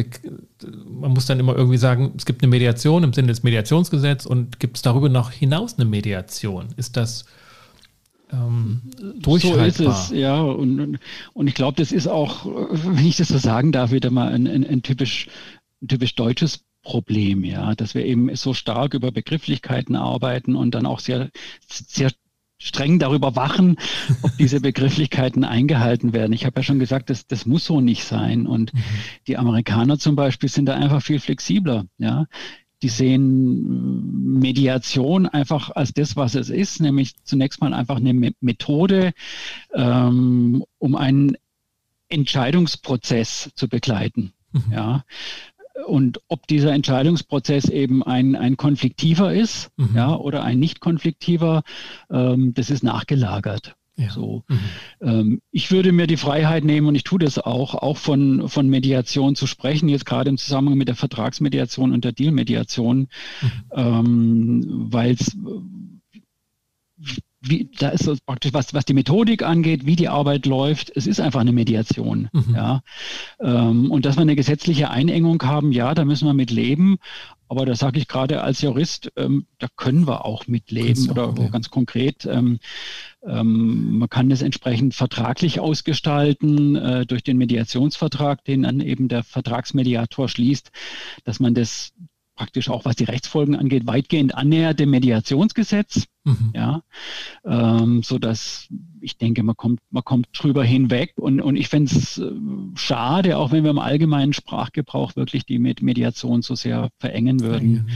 man 0.86 1.12
muss 1.12 1.26
dann 1.26 1.40
immer 1.40 1.56
irgendwie 1.56 1.78
sagen, 1.78 2.12
es 2.16 2.26
gibt 2.26 2.42
eine 2.42 2.50
Mediation 2.50 3.04
im 3.04 3.12
Sinne 3.12 3.28
des 3.28 3.42
Mediationsgesetzes 3.42 4.26
und 4.26 4.60
gibt 4.60 4.76
es 4.76 4.82
darüber 4.82 5.08
noch 5.08 5.30
hinaus 5.30 5.78
eine 5.78 5.84
Mediation? 5.84 6.68
Ist 6.76 6.96
das 6.96 7.24
ähm, 8.32 8.82
durchhaltbar? 9.20 9.70
So 9.70 9.90
ist 9.90 10.10
es, 10.10 10.18
ja. 10.18 10.40
Und, 10.40 10.98
und 11.32 11.46
ich 11.46 11.54
glaube, 11.54 11.76
das 11.76 11.92
ist 11.92 12.06
auch, 12.06 12.46
wenn 12.46 13.06
ich 13.06 13.16
das 13.16 13.28
so 13.28 13.38
sagen 13.38 13.72
darf, 13.72 13.90
wieder 13.90 14.10
mal 14.10 14.32
ein, 14.32 14.46
ein, 14.46 14.66
ein 14.66 14.82
typisch, 14.82 15.28
ein 15.82 15.88
typisch 15.88 16.14
deutsches 16.14 16.60
Problem, 16.82 17.44
ja, 17.44 17.74
dass 17.74 17.94
wir 17.94 18.04
eben 18.04 18.34
so 18.36 18.54
stark 18.54 18.94
über 18.94 19.12
Begrifflichkeiten 19.12 19.96
arbeiten 19.96 20.56
und 20.56 20.74
dann 20.74 20.86
auch 20.86 21.00
sehr, 21.00 21.30
sehr 21.68 22.10
streng 22.58 22.98
darüber 22.98 23.36
wachen, 23.36 23.76
ob 24.22 24.36
diese 24.36 24.60
Begrifflichkeiten 24.60 25.44
eingehalten 25.44 26.12
werden. 26.12 26.32
Ich 26.32 26.44
habe 26.44 26.60
ja 26.60 26.62
schon 26.62 26.78
gesagt, 26.78 27.10
das, 27.10 27.26
das 27.26 27.46
muss 27.46 27.64
so 27.64 27.80
nicht 27.80 28.04
sein. 28.04 28.46
Und 28.46 28.74
mhm. 28.74 28.80
die 29.26 29.36
Amerikaner 29.36 29.98
zum 29.98 30.16
Beispiel 30.16 30.48
sind 30.48 30.66
da 30.66 30.74
einfach 30.74 31.02
viel 31.02 31.20
flexibler. 31.20 31.86
Ja, 31.98 32.26
die 32.82 32.88
sehen 32.88 34.38
Mediation 34.38 35.26
einfach 35.26 35.70
als 35.70 35.92
das, 35.92 36.16
was 36.16 36.34
es 36.34 36.48
ist, 36.48 36.80
nämlich 36.80 37.14
zunächst 37.24 37.60
mal 37.60 37.74
einfach 37.74 37.96
eine 37.96 38.32
Methode, 38.40 39.12
ähm, 39.74 40.64
um 40.78 40.94
einen 40.94 41.36
Entscheidungsprozess 42.08 43.50
zu 43.54 43.68
begleiten. 43.68 44.32
Mhm. 44.52 44.72
Ja, 44.72 45.04
und 45.86 46.20
ob 46.28 46.46
dieser 46.46 46.72
Entscheidungsprozess 46.72 47.68
eben 47.68 48.02
ein, 48.02 48.36
ein 48.36 48.56
konfliktiver 48.56 49.32
ist 49.32 49.70
mhm. 49.76 49.90
ja, 49.94 50.14
oder 50.14 50.42
ein 50.42 50.58
nicht 50.58 50.80
konfliktiver, 50.80 51.62
ähm, 52.10 52.54
das 52.54 52.70
ist 52.70 52.82
nachgelagert. 52.82 53.76
Ja. 53.96 54.10
So. 54.10 54.44
Mhm. 54.46 54.58
Ähm, 55.00 55.40
ich 55.50 55.72
würde 55.72 55.90
mir 55.90 56.06
die 56.06 56.16
Freiheit 56.16 56.64
nehmen 56.64 56.86
und 56.86 56.94
ich 56.94 57.02
tue 57.02 57.18
das 57.18 57.38
auch, 57.38 57.74
auch 57.74 57.96
von, 57.96 58.48
von 58.48 58.68
Mediation 58.68 59.34
zu 59.34 59.46
sprechen, 59.46 59.88
jetzt 59.88 60.06
gerade 60.06 60.30
im 60.30 60.38
Zusammenhang 60.38 60.78
mit 60.78 60.86
der 60.86 60.94
Vertragsmediation 60.94 61.92
und 61.92 62.04
der 62.04 62.12
Dealmediation, 62.12 63.08
mhm. 63.40 63.50
ähm, 63.72 64.64
weil 64.90 65.12
es 65.12 65.36
wie, 67.40 67.70
da 67.78 67.90
ist 67.90 68.04
so 68.04 68.16
praktisch, 68.26 68.52
was, 68.52 68.74
was 68.74 68.84
die 68.84 68.94
Methodik 68.94 69.42
angeht, 69.42 69.86
wie 69.86 69.96
die 69.96 70.08
Arbeit 70.08 70.46
läuft, 70.46 70.90
es 70.96 71.06
ist 71.06 71.20
einfach 71.20 71.40
eine 71.40 71.52
Mediation. 71.52 72.28
Mhm. 72.32 72.54
Ja. 72.54 72.82
Ähm, 73.40 73.90
und 73.90 74.04
dass 74.04 74.16
wir 74.16 74.22
eine 74.22 74.36
gesetzliche 74.36 74.90
Einengung 74.90 75.40
haben, 75.42 75.72
ja, 75.72 75.94
da 75.94 76.04
müssen 76.04 76.26
wir 76.26 76.34
mit 76.34 76.50
leben. 76.50 76.98
Aber 77.50 77.64
da 77.64 77.74
sage 77.74 77.98
ich 77.98 78.08
gerade 78.08 78.42
als 78.42 78.60
Jurist, 78.60 79.10
ähm, 79.16 79.46
da 79.58 79.68
können 79.76 80.06
wir 80.06 80.26
auch 80.26 80.46
mit 80.46 80.70
leben 80.70 81.08
oder 81.08 81.34
ja. 81.38 81.48
ganz 81.48 81.70
konkret. 81.70 82.26
Ähm, 82.26 82.58
ähm, 83.26 83.98
man 83.98 84.10
kann 84.10 84.28
das 84.28 84.42
entsprechend 84.42 84.94
vertraglich 84.94 85.58
ausgestalten 85.58 86.76
äh, 86.76 87.06
durch 87.06 87.22
den 87.22 87.38
Mediationsvertrag, 87.38 88.44
den 88.44 88.64
dann 88.64 88.80
eben 88.80 89.08
der 89.08 89.24
Vertragsmediator 89.24 90.28
schließt, 90.28 90.70
dass 91.24 91.40
man 91.40 91.54
das 91.54 91.94
praktisch 92.38 92.70
auch, 92.70 92.84
was 92.84 92.96
die 92.96 93.04
Rechtsfolgen 93.04 93.56
angeht, 93.56 93.86
weitgehend 93.86 94.34
annähert 94.34 94.78
dem 94.78 94.90
Mediationsgesetz. 94.90 96.04
Mhm. 96.28 96.52
Ja, 96.54 96.82
ähm, 97.46 98.02
so 98.02 98.18
dass 98.18 98.68
ich 99.00 99.16
denke, 99.16 99.42
man 99.42 99.56
kommt, 99.56 99.80
man 99.90 100.04
kommt 100.04 100.26
drüber 100.34 100.62
hinweg 100.62 101.14
und, 101.16 101.40
und 101.40 101.56
ich 101.56 101.68
fände 101.68 101.94
es 101.94 102.18
äh, 102.18 102.30
schade, 102.74 103.38
auch 103.38 103.50
wenn 103.50 103.64
wir 103.64 103.70
im 103.70 103.78
allgemeinen 103.78 104.34
Sprachgebrauch 104.34 105.16
wirklich 105.16 105.46
die 105.46 105.58
Mediation 105.58 106.42
so 106.42 106.54
sehr 106.54 106.90
verengen 106.98 107.40
würden, 107.40 107.88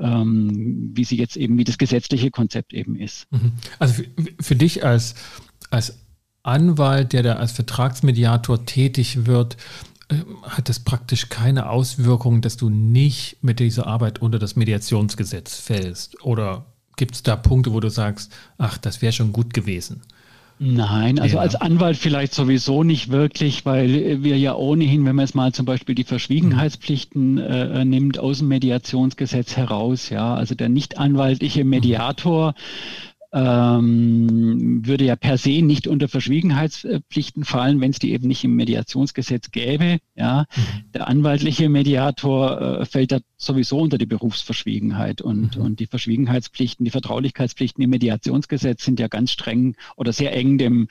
ja. 0.00 0.22
ähm, 0.22 0.92
wie 0.94 1.04
sie 1.04 1.18
jetzt 1.18 1.36
eben, 1.36 1.58
wie 1.58 1.64
das 1.64 1.76
gesetzliche 1.76 2.30
Konzept 2.30 2.72
eben 2.72 2.96
ist. 2.96 3.30
Mhm. 3.30 3.52
Also 3.78 3.94
für, 3.94 4.06
für 4.40 4.56
dich 4.56 4.84
als, 4.84 5.14
als 5.68 5.98
Anwalt, 6.42 7.12
der 7.12 7.22
da 7.22 7.34
als 7.34 7.52
Vertragsmediator 7.52 8.64
tätig 8.64 9.26
wird, 9.26 9.58
ähm, 10.08 10.36
hat 10.44 10.70
das 10.70 10.80
praktisch 10.80 11.28
keine 11.28 11.68
Auswirkung, 11.68 12.40
dass 12.40 12.56
du 12.56 12.70
nicht 12.70 13.42
mit 13.42 13.60
dieser 13.60 13.86
Arbeit 13.86 14.22
unter 14.22 14.38
das 14.38 14.56
Mediationsgesetz 14.56 15.58
fällst? 15.58 16.22
Oder 16.24 16.64
Gibt 16.96 17.14
es 17.14 17.22
da 17.22 17.36
Punkte, 17.36 17.72
wo 17.72 17.80
du 17.80 17.90
sagst, 17.90 18.32
ach, 18.58 18.78
das 18.78 19.02
wäre 19.02 19.12
schon 19.12 19.32
gut 19.32 19.52
gewesen? 19.52 20.00
Nein, 20.58 21.18
also 21.18 21.36
ja. 21.36 21.42
als 21.42 21.54
Anwalt 21.54 21.98
vielleicht 21.98 22.32
sowieso 22.32 22.82
nicht 22.82 23.10
wirklich, 23.10 23.66
weil 23.66 24.22
wir 24.22 24.38
ja 24.38 24.54
ohnehin, 24.54 25.04
wenn 25.04 25.14
man 25.14 25.26
jetzt 25.26 25.34
mal 25.34 25.52
zum 25.52 25.66
Beispiel 25.66 25.94
die 25.94 26.04
Verschwiegenheitspflichten 26.04 27.36
äh, 27.36 27.84
nimmt 27.84 28.18
aus 28.18 28.38
dem 28.38 28.48
Mediationsgesetz 28.48 29.54
heraus, 29.58 30.08
ja, 30.08 30.34
also 30.34 30.54
der 30.54 30.70
nicht 30.70 30.96
anwaltliche 30.96 31.64
Mediator 31.64 32.54
ähm, 33.36 34.80
würde 34.86 35.04
ja 35.04 35.14
per 35.14 35.36
se 35.36 35.60
nicht 35.60 35.86
unter 35.86 36.08
Verschwiegenheitspflichten 36.08 37.44
fallen, 37.44 37.82
wenn 37.82 37.90
es 37.90 37.98
die 37.98 38.12
eben 38.12 38.26
nicht 38.28 38.42
im 38.44 38.56
Mediationsgesetz 38.56 39.50
gäbe. 39.50 39.98
Ja, 40.14 40.46
mhm. 40.56 40.92
der 40.94 41.08
anwaltliche 41.08 41.68
Mediator 41.68 42.80
äh, 42.80 42.86
fällt 42.86 43.12
da 43.12 43.18
sowieso 43.36 43.78
unter 43.78 43.98
die 43.98 44.06
Berufsverschwiegenheit 44.06 45.20
und, 45.20 45.56
mhm. 45.56 45.62
und 45.62 45.80
die 45.80 45.86
Verschwiegenheitspflichten, 45.86 46.84
die 46.84 46.90
Vertraulichkeitspflichten 46.90 47.84
im 47.84 47.90
Mediationsgesetz 47.90 48.82
sind 48.82 48.98
ja 48.98 49.08
ganz 49.08 49.32
streng 49.32 49.76
oder 49.96 50.14
sehr 50.14 50.34
eng 50.34 50.56
dem, 50.56 50.88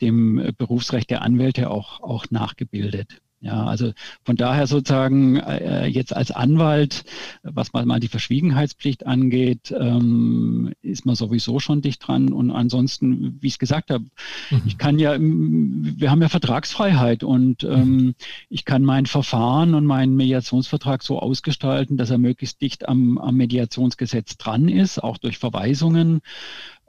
dem 0.00 0.52
Berufsrecht 0.56 1.10
der 1.10 1.22
Anwälte 1.22 1.68
auch, 1.68 2.00
auch 2.00 2.26
nachgebildet. 2.30 3.20
Ja, 3.42 3.64
also 3.64 3.92
von 4.24 4.36
daher 4.36 4.68
sozusagen 4.68 5.36
äh, 5.36 5.86
jetzt 5.86 6.14
als 6.14 6.30
Anwalt, 6.30 7.04
was 7.42 7.72
mal, 7.72 7.84
mal 7.84 7.98
die 7.98 8.06
Verschwiegenheitspflicht 8.06 9.04
angeht, 9.04 9.74
ähm, 9.76 10.72
ist 10.80 11.06
man 11.06 11.16
sowieso 11.16 11.58
schon 11.58 11.82
dicht 11.82 12.06
dran. 12.06 12.32
Und 12.32 12.52
ansonsten, 12.52 13.38
wie 13.40 13.48
ich 13.48 13.54
es 13.54 13.58
gesagt 13.58 13.90
habe, 13.90 14.04
mhm. 14.50 14.62
ich 14.64 14.78
kann 14.78 15.00
ja, 15.00 15.16
wir 15.18 16.08
haben 16.12 16.22
ja 16.22 16.28
Vertragsfreiheit 16.28 17.24
und 17.24 17.64
ähm, 17.64 17.96
mhm. 17.96 18.14
ich 18.48 18.64
kann 18.64 18.84
mein 18.84 19.06
Verfahren 19.06 19.74
und 19.74 19.86
meinen 19.86 20.14
Mediationsvertrag 20.14 21.02
so 21.02 21.18
ausgestalten, 21.18 21.96
dass 21.96 22.10
er 22.10 22.18
möglichst 22.18 22.60
dicht 22.60 22.88
am, 22.88 23.18
am 23.18 23.34
Mediationsgesetz 23.34 24.36
dran 24.36 24.68
ist, 24.68 25.02
auch 25.02 25.18
durch 25.18 25.38
Verweisungen. 25.38 26.20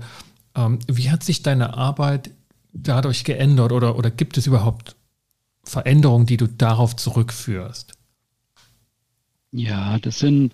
Ähm, 0.55 0.79
wie 0.87 1.11
hat 1.11 1.23
sich 1.23 1.43
deine 1.43 1.75
Arbeit 1.75 2.31
dadurch 2.71 3.25
geändert 3.25 3.73
oder, 3.73 3.97
oder 3.97 4.09
gibt 4.09 4.37
es 4.37 4.47
überhaupt 4.47 4.95
Veränderungen, 5.63 6.25
die 6.25 6.37
du 6.37 6.47
darauf 6.47 6.95
zurückführst? 6.95 7.93
Ja, 9.51 9.99
das 9.99 10.19
sind, 10.19 10.53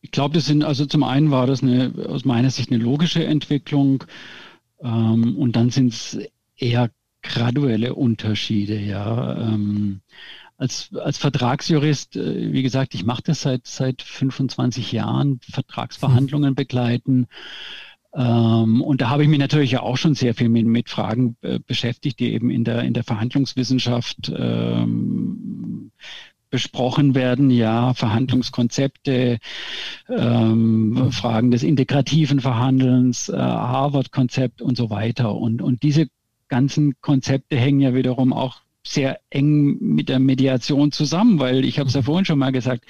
ich 0.00 0.10
glaube, 0.10 0.34
das 0.34 0.46
sind, 0.46 0.64
also 0.64 0.86
zum 0.86 1.02
einen 1.02 1.30
war 1.30 1.46
das 1.46 1.62
eine, 1.62 1.92
aus 2.08 2.24
meiner 2.24 2.50
Sicht 2.50 2.70
eine 2.70 2.82
logische 2.82 3.24
Entwicklung 3.24 4.04
ähm, 4.80 5.36
und 5.36 5.56
dann 5.56 5.70
sind 5.70 5.92
es 5.92 6.18
eher 6.56 6.90
graduelle 7.22 7.94
Unterschiede, 7.94 8.78
ja. 8.78 9.36
Ähm, 9.36 10.00
als, 10.58 10.90
als 10.94 11.18
Vertragsjurist, 11.18 12.16
äh, 12.16 12.52
wie 12.52 12.62
gesagt, 12.62 12.94
ich 12.94 13.04
mache 13.04 13.22
das 13.24 13.42
seit, 13.42 13.66
seit 13.66 14.02
25 14.02 14.92
Jahren, 14.92 15.40
Vertragsverhandlungen 15.42 16.54
begleiten. 16.54 17.26
Ähm, 18.16 18.80
und 18.80 19.02
da 19.02 19.10
habe 19.10 19.22
ich 19.22 19.28
mich 19.28 19.38
natürlich 19.38 19.72
ja 19.72 19.82
auch 19.82 19.96
schon 19.96 20.14
sehr 20.14 20.34
viel 20.34 20.48
mit, 20.48 20.66
mit 20.66 20.88
Fragen 20.88 21.36
äh, 21.42 21.58
beschäftigt, 21.58 22.18
die 22.18 22.32
eben 22.32 22.50
in 22.50 22.64
der, 22.64 22.82
in 22.82 22.94
der 22.94 23.04
Verhandlungswissenschaft 23.04 24.32
ähm, 24.34 25.90
besprochen 26.48 27.14
werden, 27.14 27.50
ja, 27.50 27.92
Verhandlungskonzepte, 27.92 29.38
ähm, 30.08 31.12
Fragen 31.12 31.50
des 31.50 31.62
integrativen 31.62 32.40
Verhandelns, 32.40 33.28
äh, 33.28 33.36
Harvard-Konzept 33.36 34.62
und 34.62 34.76
so 34.76 34.88
weiter. 34.88 35.34
Und, 35.34 35.60
und 35.60 35.82
diese 35.82 36.06
ganzen 36.48 36.94
Konzepte 37.02 37.56
hängen 37.56 37.80
ja 37.80 37.94
wiederum 37.94 38.32
auch 38.32 38.62
sehr 38.86 39.20
eng 39.30 39.78
mit 39.80 40.08
der 40.08 40.18
Mediation 40.18 40.92
zusammen, 40.92 41.38
weil 41.38 41.64
ich 41.64 41.78
habe 41.78 41.88
es 41.88 41.94
ja 41.94 42.00
mhm. 42.00 42.04
vorhin 42.04 42.24
schon 42.24 42.38
mal 42.38 42.52
gesagt, 42.52 42.84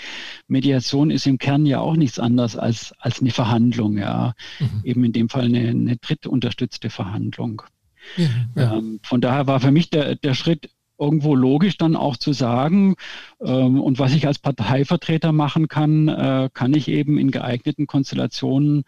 Mediation 0.48 1.10
ist 1.10 1.26
im 1.26 1.38
Kern 1.38 1.66
ja 1.66 1.80
auch 1.80 1.96
nichts 1.96 2.18
anderes 2.18 2.56
als, 2.56 2.92
als 2.98 3.20
eine 3.20 3.30
Verhandlung, 3.30 3.98
ja. 3.98 4.34
Mhm. 4.60 4.80
Eben 4.84 5.04
in 5.04 5.12
dem 5.12 5.28
Fall 5.28 5.46
eine, 5.46 5.68
eine 5.68 5.96
drittunterstützte 5.96 6.90
Verhandlung. 6.90 7.62
Ja, 8.16 8.28
ja. 8.54 8.74
Ähm, 8.76 9.00
von 9.02 9.20
daher 9.20 9.46
war 9.46 9.60
für 9.60 9.70
mich 9.72 9.90
der, 9.90 10.14
der 10.14 10.34
Schritt 10.34 10.70
irgendwo 10.98 11.34
logisch 11.34 11.76
dann 11.76 11.96
auch 11.96 12.16
zu 12.16 12.32
sagen, 12.32 12.94
ähm, 13.40 13.80
und 13.80 13.98
was 13.98 14.14
ich 14.14 14.26
als 14.26 14.38
Parteivertreter 14.38 15.32
machen 15.32 15.68
kann, 15.68 16.08
äh, 16.08 16.48
kann 16.52 16.74
ich 16.74 16.88
eben 16.88 17.18
in 17.18 17.30
geeigneten 17.30 17.86
Konstellationen 17.86 18.84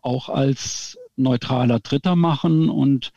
auch 0.00 0.28
als 0.28 0.98
neutraler 1.16 1.80
Dritter 1.80 2.16
machen 2.16 2.68
und 2.68 3.12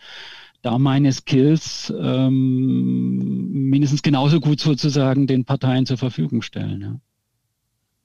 da 0.67 0.77
meine 0.77 1.13
Skills 1.13 1.93
ähm, 1.97 3.69
mindestens 3.69 4.01
genauso 4.01 4.41
gut 4.41 4.59
sozusagen 4.59 5.25
den 5.25 5.45
Parteien 5.45 5.85
zur 5.85 5.97
Verfügung 5.97 6.41
stellen. 6.41 6.81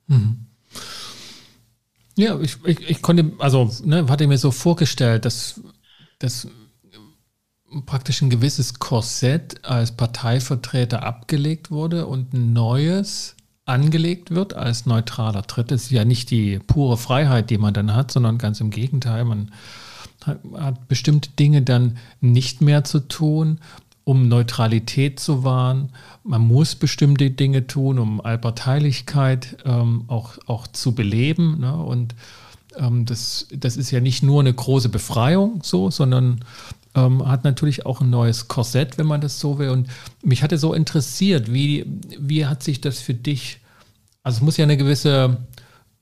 Ja, 0.07 0.17
mhm. 0.17 0.47
ja 2.17 2.41
ich, 2.41 2.57
ich, 2.65 2.89
ich, 2.89 3.03
konnte, 3.03 3.33
also 3.39 3.69
ne, 3.85 4.07
hatte 4.09 4.29
mir 4.29 4.39
so 4.39 4.53
vorgestellt, 4.53 5.25
dass, 5.25 5.61
dass 6.21 6.47
praktisch 7.85 8.23
ein 8.23 8.31
gewisses 8.31 8.79
Korsett 8.79 9.65
als 9.65 9.91
Parteivertreter 9.97 11.03
abgelegt 11.03 11.73
wurde 11.73 12.07
und 12.07 12.33
ein 12.33 12.53
neues 12.53 13.35
angelegt 13.65 14.31
wird 14.31 14.55
als 14.55 14.87
neutraler 14.87 15.43
Tritt. 15.43 15.73
Das 15.73 15.83
ist 15.83 15.91
ja 15.91 16.05
nicht 16.05 16.31
die 16.31 16.61
pure 16.61 16.97
Freiheit, 16.97 17.51
die 17.51 17.59
man 17.59 17.75
dann 17.75 17.93
hat, 17.93 18.13
sondern 18.13 18.39
ganz 18.39 18.61
im 18.61 18.71
Gegenteil, 18.71 19.25
man 19.25 19.51
hat 20.27 20.89
bestimmte 20.89 21.31
Dinge 21.31 21.63
dann 21.63 21.99
nicht 22.21 22.61
mehr 22.61 22.85
zu 22.85 23.01
tun, 23.01 23.59
um 24.05 24.29
Neutralität 24.29 25.21
zu 25.21 25.45
wahren. 25.45 25.91
Man 26.25 26.43
muss 26.43 26.75
bestimmte 26.75 27.31
Dinge 27.31 27.67
tun, 27.67 27.99
um 27.99 28.21
Allparteilichkeit 28.21 29.59
ähm, 29.65 30.05
auch, 30.09 30.39
auch 30.47 30.67
zu 30.67 30.95
beleben. 30.95 31.61
Ne? 31.61 31.75
Und 31.75 32.15
ähm, 32.77 33.07
das, 33.07 33.47
das 33.55 33.77
ist 33.77 33.91
ja 33.91 34.01
nicht 34.01 34.23
nur 34.23 34.41
eine 34.41 34.53
große 34.53 34.89
Befreiung 34.89 35.61
so, 35.63 35.91
sondern 35.91 36.45
ähm, 36.95 37.27
hat 37.27 37.45
natürlich 37.45 37.87
auch 37.87 38.01
ein 38.01 38.11
neues 38.11 38.49
Korsett, 38.49 38.99
wenn 38.99 39.07
man 39.07 39.21
das 39.21 39.39
so 39.39 39.59
will. 39.59 39.71
Und 39.71 39.89
mich 40.23 40.43
hatte 40.43 40.59
so 40.59 40.75
interessiert, 40.75 41.53
wie, 41.53 41.87
wie 42.19 42.47
hat 42.47 42.63
sich 42.63 42.81
das 42.81 43.01
für 43.01 43.15
dich, 43.15 43.61
also 44.23 44.37
es 44.39 44.43
muss 44.43 44.57
ja 44.57 44.65
eine 44.65 44.77
gewisse 44.77 45.39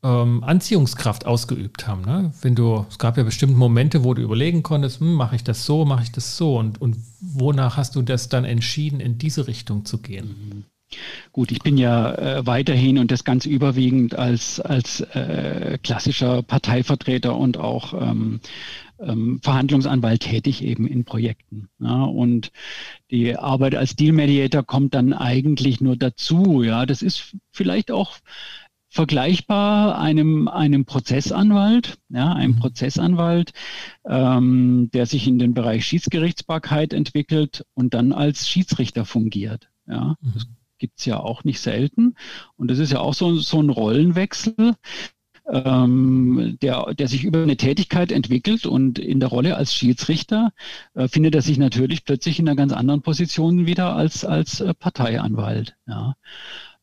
ähm, 0.02 0.42
Anziehungskraft 0.44 1.26
ausgeübt 1.26 1.86
haben. 1.86 2.02
Ne? 2.02 2.32
Wenn 2.42 2.54
du, 2.54 2.86
es 2.88 2.98
gab 2.98 3.16
ja 3.16 3.22
bestimmt 3.22 3.56
Momente, 3.56 4.04
wo 4.04 4.14
du 4.14 4.22
überlegen 4.22 4.62
konntest, 4.62 5.00
hm, 5.00 5.14
mache 5.14 5.36
ich 5.36 5.44
das 5.44 5.66
so, 5.66 5.84
mache 5.84 6.02
ich 6.04 6.12
das 6.12 6.36
so 6.36 6.58
und, 6.58 6.80
und 6.80 6.96
wonach 7.20 7.76
hast 7.76 7.96
du 7.96 8.02
das 8.02 8.28
dann 8.28 8.44
entschieden, 8.44 9.00
in 9.00 9.18
diese 9.18 9.46
Richtung 9.46 9.84
zu 9.84 9.98
gehen? 9.98 10.64
Gut, 11.30 11.52
ich 11.52 11.60
bin 11.60 11.78
ja 11.78 12.14
äh, 12.14 12.46
weiterhin 12.46 12.98
und 12.98 13.12
das 13.12 13.22
ganz 13.22 13.46
überwiegend 13.46 14.16
als, 14.16 14.58
als 14.58 15.00
äh, 15.00 15.78
klassischer 15.82 16.42
Parteivertreter 16.42 17.36
und 17.36 17.58
auch 17.58 17.94
ähm, 17.94 18.40
ähm, 18.98 19.40
Verhandlungsanwalt 19.42 20.22
tätig 20.22 20.64
eben 20.64 20.88
in 20.88 21.04
Projekten. 21.04 21.68
Ja, 21.78 22.02
und 22.02 22.50
die 23.10 23.36
Arbeit 23.36 23.76
als 23.76 23.94
Deal 23.94 24.12
Mediator 24.12 24.64
kommt 24.64 24.94
dann 24.94 25.12
eigentlich 25.12 25.80
nur 25.80 25.96
dazu. 25.96 26.62
Ja, 26.62 26.86
das 26.86 27.02
ist 27.02 27.36
vielleicht 27.52 27.92
auch 27.92 28.16
vergleichbar 28.90 29.98
einem, 29.98 30.48
einem 30.48 30.84
Prozessanwalt, 30.84 31.98
ja, 32.08 32.32
einem 32.32 32.56
mhm. 32.56 32.58
Prozessanwalt, 32.58 33.52
ähm, 34.04 34.90
der 34.92 35.06
sich 35.06 35.28
in 35.28 35.38
den 35.38 35.54
Bereich 35.54 35.86
Schiedsgerichtsbarkeit 35.86 36.92
entwickelt 36.92 37.64
und 37.74 37.94
dann 37.94 38.12
als 38.12 38.48
Schiedsrichter 38.48 39.04
fungiert. 39.04 39.70
Ja, 39.86 40.16
mhm. 40.20 40.32
das 40.34 40.46
gibt's 40.78 41.04
ja 41.04 41.20
auch 41.20 41.44
nicht 41.44 41.60
selten. 41.60 42.16
Und 42.56 42.68
das 42.68 42.80
ist 42.80 42.90
ja 42.90 42.98
auch 42.98 43.14
so, 43.14 43.36
so 43.36 43.62
ein 43.62 43.70
Rollenwechsel, 43.70 44.74
ähm, 45.48 46.58
der, 46.60 46.92
der 46.94 47.06
sich 47.06 47.24
über 47.24 47.42
eine 47.42 47.56
Tätigkeit 47.56 48.10
entwickelt 48.10 48.66
und 48.66 48.98
in 48.98 49.20
der 49.20 49.28
Rolle 49.28 49.56
als 49.56 49.72
Schiedsrichter 49.72 50.52
äh, 50.94 51.06
findet 51.06 51.34
er 51.36 51.42
sich 51.42 51.58
natürlich 51.58 52.04
plötzlich 52.04 52.40
in 52.40 52.48
einer 52.48 52.56
ganz 52.56 52.72
anderen 52.72 53.02
Position 53.02 53.66
wieder 53.66 53.94
als, 53.94 54.24
als 54.24 54.60
äh, 54.60 54.74
Parteianwalt. 54.74 55.76
Ja. 55.86 56.14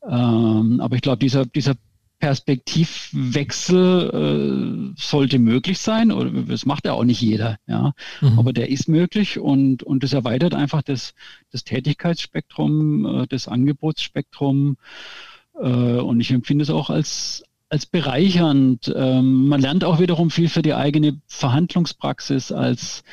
Ähm, 0.07 0.79
aber 0.79 0.95
ich 0.95 1.01
glaube, 1.01 1.19
dieser, 1.19 1.45
dieser 1.45 1.75
Perspektivwechsel 2.19 4.93
äh, 4.95 4.99
sollte 4.99 5.39
möglich 5.39 5.79
sein, 5.79 6.11
oder 6.11 6.29
das 6.31 6.65
macht 6.65 6.85
ja 6.85 6.93
auch 6.93 7.03
nicht 7.03 7.21
jeder, 7.21 7.59
ja. 7.67 7.93
Mhm. 8.21 8.39
Aber 8.39 8.53
der 8.53 8.69
ist 8.69 8.89
möglich 8.89 9.37
und, 9.37 9.83
und 9.83 10.03
das 10.03 10.13
erweitert 10.13 10.55
einfach 10.55 10.81
das, 10.81 11.13
das 11.51 11.63
Tätigkeitsspektrum, 11.63 13.05
äh, 13.05 13.27
das 13.27 13.47
Angebotsspektrum. 13.47 14.77
Äh, 15.59 15.67
und 15.67 16.19
ich 16.19 16.31
empfinde 16.31 16.63
es 16.63 16.71
auch 16.71 16.89
als, 16.89 17.43
als 17.69 17.85
bereichernd. 17.85 18.93
Ähm, 18.95 19.47
man 19.47 19.61
lernt 19.61 19.83
auch 19.83 19.99
wiederum 19.99 20.29
viel 20.31 20.49
für 20.49 20.61
die 20.61 20.73
eigene 20.73 21.19
Verhandlungspraxis 21.27 22.51
als, 22.51 23.03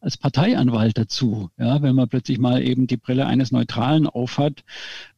als 0.00 0.16
Parteianwalt 0.16 0.96
dazu. 0.96 1.50
Ja, 1.58 1.82
wenn 1.82 1.96
man 1.96 2.08
plötzlich 2.08 2.38
mal 2.38 2.62
eben 2.62 2.86
die 2.86 2.96
Brille 2.96 3.26
eines 3.26 3.50
Neutralen 3.50 4.06
aufhat 4.06 4.64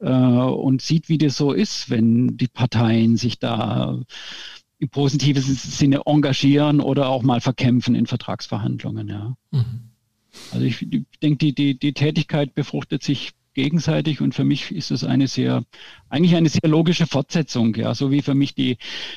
äh, 0.01 0.09
und 0.09 0.83
sieht, 0.83 1.09
wie 1.09 1.19
das 1.19 1.37
so 1.37 1.53
ist, 1.53 1.91
wenn 1.91 2.37
die 2.37 2.49
Parteien 2.49 3.17
sich 3.17 3.39
da 3.39 3.99
im 4.79 4.89
positiven 4.89 5.43
Sinne 5.43 6.03
engagieren 6.05 6.81
oder 6.81 7.09
auch 7.09 7.23
mal 7.23 7.41
verkämpfen 7.41 7.95
in 7.95 8.07
Vertragsverhandlungen. 8.07 9.09
Ja. 9.09 9.37
Mhm. 9.51 9.91
Also 10.53 10.67
ich, 10.67 10.83
ich 10.83 11.19
denke, 11.23 11.39
die, 11.39 11.55
die, 11.55 11.79
die 11.79 11.93
Tätigkeit 11.93 12.55
befruchtet 12.55 13.03
sich 13.03 13.33
gegenseitig 13.57 14.21
und 14.21 14.35
für 14.35 14.45
mich 14.45 14.71
ist 14.71 14.91
es 14.91 15.03
eine 15.03 15.27
sehr, 15.27 15.65
eigentlich 16.11 16.37
eine 16.37 16.51
sehr 16.51 16.69
logische 16.69 17.07
Fortsetzung, 17.07 17.75
ja, 17.75 17.95
so 17.95 18.11
wie 18.11 18.23
für 18.23 18.35
mich 18.35 18.55
die 18.55 18.77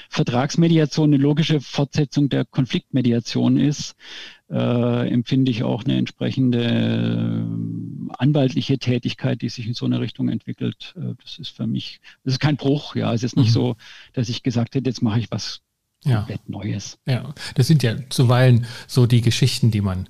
Vertragsmediation 0.09 1.13
eine 1.13 1.21
logische 1.21 1.59
Fortsetzung 1.59 2.29
der 2.29 2.45
Konfliktmediation 2.45 3.57
ist, 3.57 3.95
äh, 4.49 5.09
empfinde 5.09 5.51
ich 5.51 5.63
auch 5.63 5.83
eine 5.83 5.97
entsprechende 5.97 6.63
äh, 6.63 8.13
anwaltliche 8.17 8.79
Tätigkeit, 8.79 9.41
die 9.41 9.49
sich 9.49 9.67
in 9.67 9.73
so 9.73 9.85
eine 9.85 9.99
Richtung 9.99 10.29
entwickelt. 10.29 10.95
Äh, 10.97 11.15
das 11.21 11.37
ist 11.37 11.49
für 11.49 11.67
mich, 11.67 11.99
das 12.23 12.35
ist 12.35 12.39
kein 12.39 12.55
Bruch, 12.55 12.95
ja, 12.95 13.13
es 13.13 13.23
ist 13.23 13.35
nicht 13.35 13.49
mhm. 13.49 13.53
so, 13.53 13.75
dass 14.13 14.29
ich 14.29 14.41
gesagt 14.41 14.73
hätte, 14.73 14.89
jetzt 14.89 15.01
mache 15.01 15.19
ich 15.19 15.29
was 15.29 15.61
komplett 16.01 16.41
ja. 16.45 16.51
Neues. 16.51 16.97
Ja, 17.05 17.33
das 17.55 17.67
sind 17.67 17.83
ja 17.83 17.97
zuweilen 18.09 18.65
so 18.87 19.05
die 19.05 19.21
Geschichten, 19.21 19.69
die 19.69 19.81
man 19.81 20.07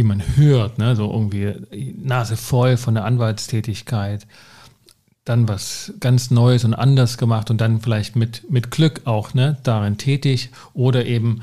die 0.00 0.04
man 0.04 0.22
hört, 0.36 0.78
ne? 0.78 0.96
so 0.96 1.12
irgendwie 1.12 1.54
Nase 2.02 2.38
voll 2.38 2.78
von 2.78 2.94
der 2.94 3.04
Anwaltstätigkeit, 3.04 4.26
dann 5.26 5.46
was 5.46 5.92
ganz 6.00 6.30
Neues 6.30 6.64
und 6.64 6.72
anders 6.72 7.18
gemacht 7.18 7.50
und 7.50 7.60
dann 7.60 7.82
vielleicht 7.82 8.16
mit, 8.16 8.50
mit 8.50 8.70
Glück 8.70 9.02
auch 9.04 9.34
ne, 9.34 9.58
darin 9.62 9.98
tätig 9.98 10.48
oder 10.72 11.04
eben 11.04 11.42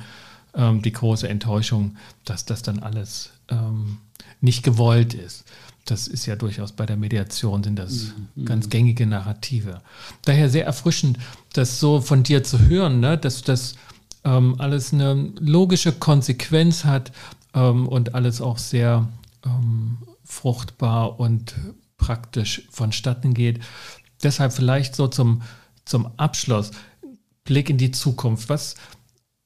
ähm, 0.56 0.82
die 0.82 0.92
große 0.92 1.30
Enttäuschung, 1.30 1.98
dass 2.26 2.46
das 2.46 2.64
dann 2.64 2.80
alles 2.80 3.30
ähm, 3.50 4.00
nicht 4.42 4.64
gewollt 4.64 5.14
ist. 5.14 5.44
Das 5.86 6.08
ist 6.08 6.26
ja 6.26 6.36
durchaus 6.36 6.72
bei 6.72 6.88
der 6.88 6.98
Mediation 6.98 7.64
sind 7.64 7.78
das 7.78 8.14
mhm. 8.34 8.46
ganz 8.46 8.72
gängige 8.72 9.06
Narrative. 9.06 9.82
Daher 10.24 10.50
sehr 10.50 10.66
erfrischend, 10.66 11.20
das 11.54 11.80
so 11.80 12.02
von 12.02 12.24
dir 12.24 12.44
zu 12.44 12.58
hören, 12.58 13.02
ne, 13.02 13.20
dass 13.20 13.44
das 13.44 13.76
ähm, 14.24 14.56
alles 14.58 14.94
eine 14.94 15.32
logische 15.40 15.92
Konsequenz 15.92 16.86
hat, 16.86 17.12
ähm, 17.54 17.88
und 17.88 18.16
alles 18.16 18.42
auch 18.42 18.58
sehr 18.58 19.08
ähm, 19.46 19.98
fruchtbar 20.24 21.20
und 21.20 21.56
praktisch 21.98 22.68
vonstatten 22.70 23.34
geht. 23.34 23.60
Deshalb 24.24 24.54
vielleicht 24.54 24.96
so 24.96 25.08
zum, 25.08 25.42
zum 25.86 26.08
Abschluss, 26.18 26.72
Blick 27.44 27.70
in 27.70 27.78
die 27.78 27.92
Zukunft. 27.92 28.50
Was, 28.50 28.76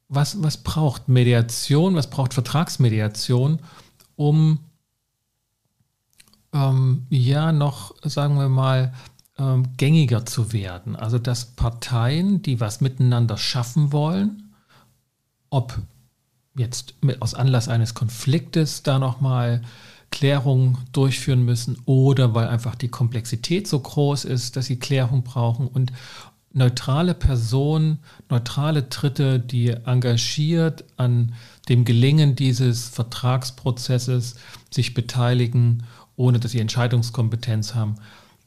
was, 0.10 0.42
was 0.42 0.58
braucht 0.58 1.08
Mediation, 1.08 1.96
was 1.96 2.10
braucht 2.10 2.34
Vertragsmediation, 2.34 3.60
um 4.16 4.60
ähm, 6.54 7.06
ja 7.10 7.52
noch, 7.52 7.96
sagen 8.04 8.38
wir 8.38 8.50
mal, 8.50 8.94
ähm, 9.38 9.78
gängiger 9.78 10.26
zu 10.26 10.52
werden? 10.52 10.96
Also 10.96 11.20
dass 11.20 11.46
Parteien, 11.46 12.42
die 12.42 12.60
was 12.60 12.82
miteinander 12.82 13.38
schaffen 13.38 13.92
wollen, 13.92 14.54
ob 15.50 15.78
jetzt 16.56 16.96
mit, 17.02 17.22
aus 17.22 17.34
Anlass 17.34 17.68
eines 17.68 17.94
Konfliktes 17.94 18.84
da 18.84 19.00
nochmal 19.00 19.62
Klärung 20.12 20.78
durchführen 20.92 21.44
müssen 21.44 21.78
oder 21.86 22.34
weil 22.34 22.48
einfach 22.48 22.76
die 22.76 22.90
Komplexität 22.90 23.68
so 23.68 23.80
groß 23.80 24.26
ist, 24.26 24.58
dass 24.58 24.66
sie 24.66 24.78
Klärung 24.78 25.24
brauchen 25.24 25.68
und 25.68 25.94
neutrale 26.54 27.14
Personen, 27.14 28.00
neutrale 28.30 28.84
Dritte, 28.84 29.40
die 29.40 29.70
engagiert 29.70 30.84
an 30.98 31.34
dem 31.70 31.86
Gelingen 31.86 32.36
dieses 32.36 32.90
Vertragsprozesses 32.90 34.36
sich 34.70 34.94
beteiligen, 34.94 35.84
ohne 36.18 36.40
dass 36.40 36.52
sie 36.52 36.60
Entscheidungskompetenz 36.60 37.74
haben, 37.74 37.96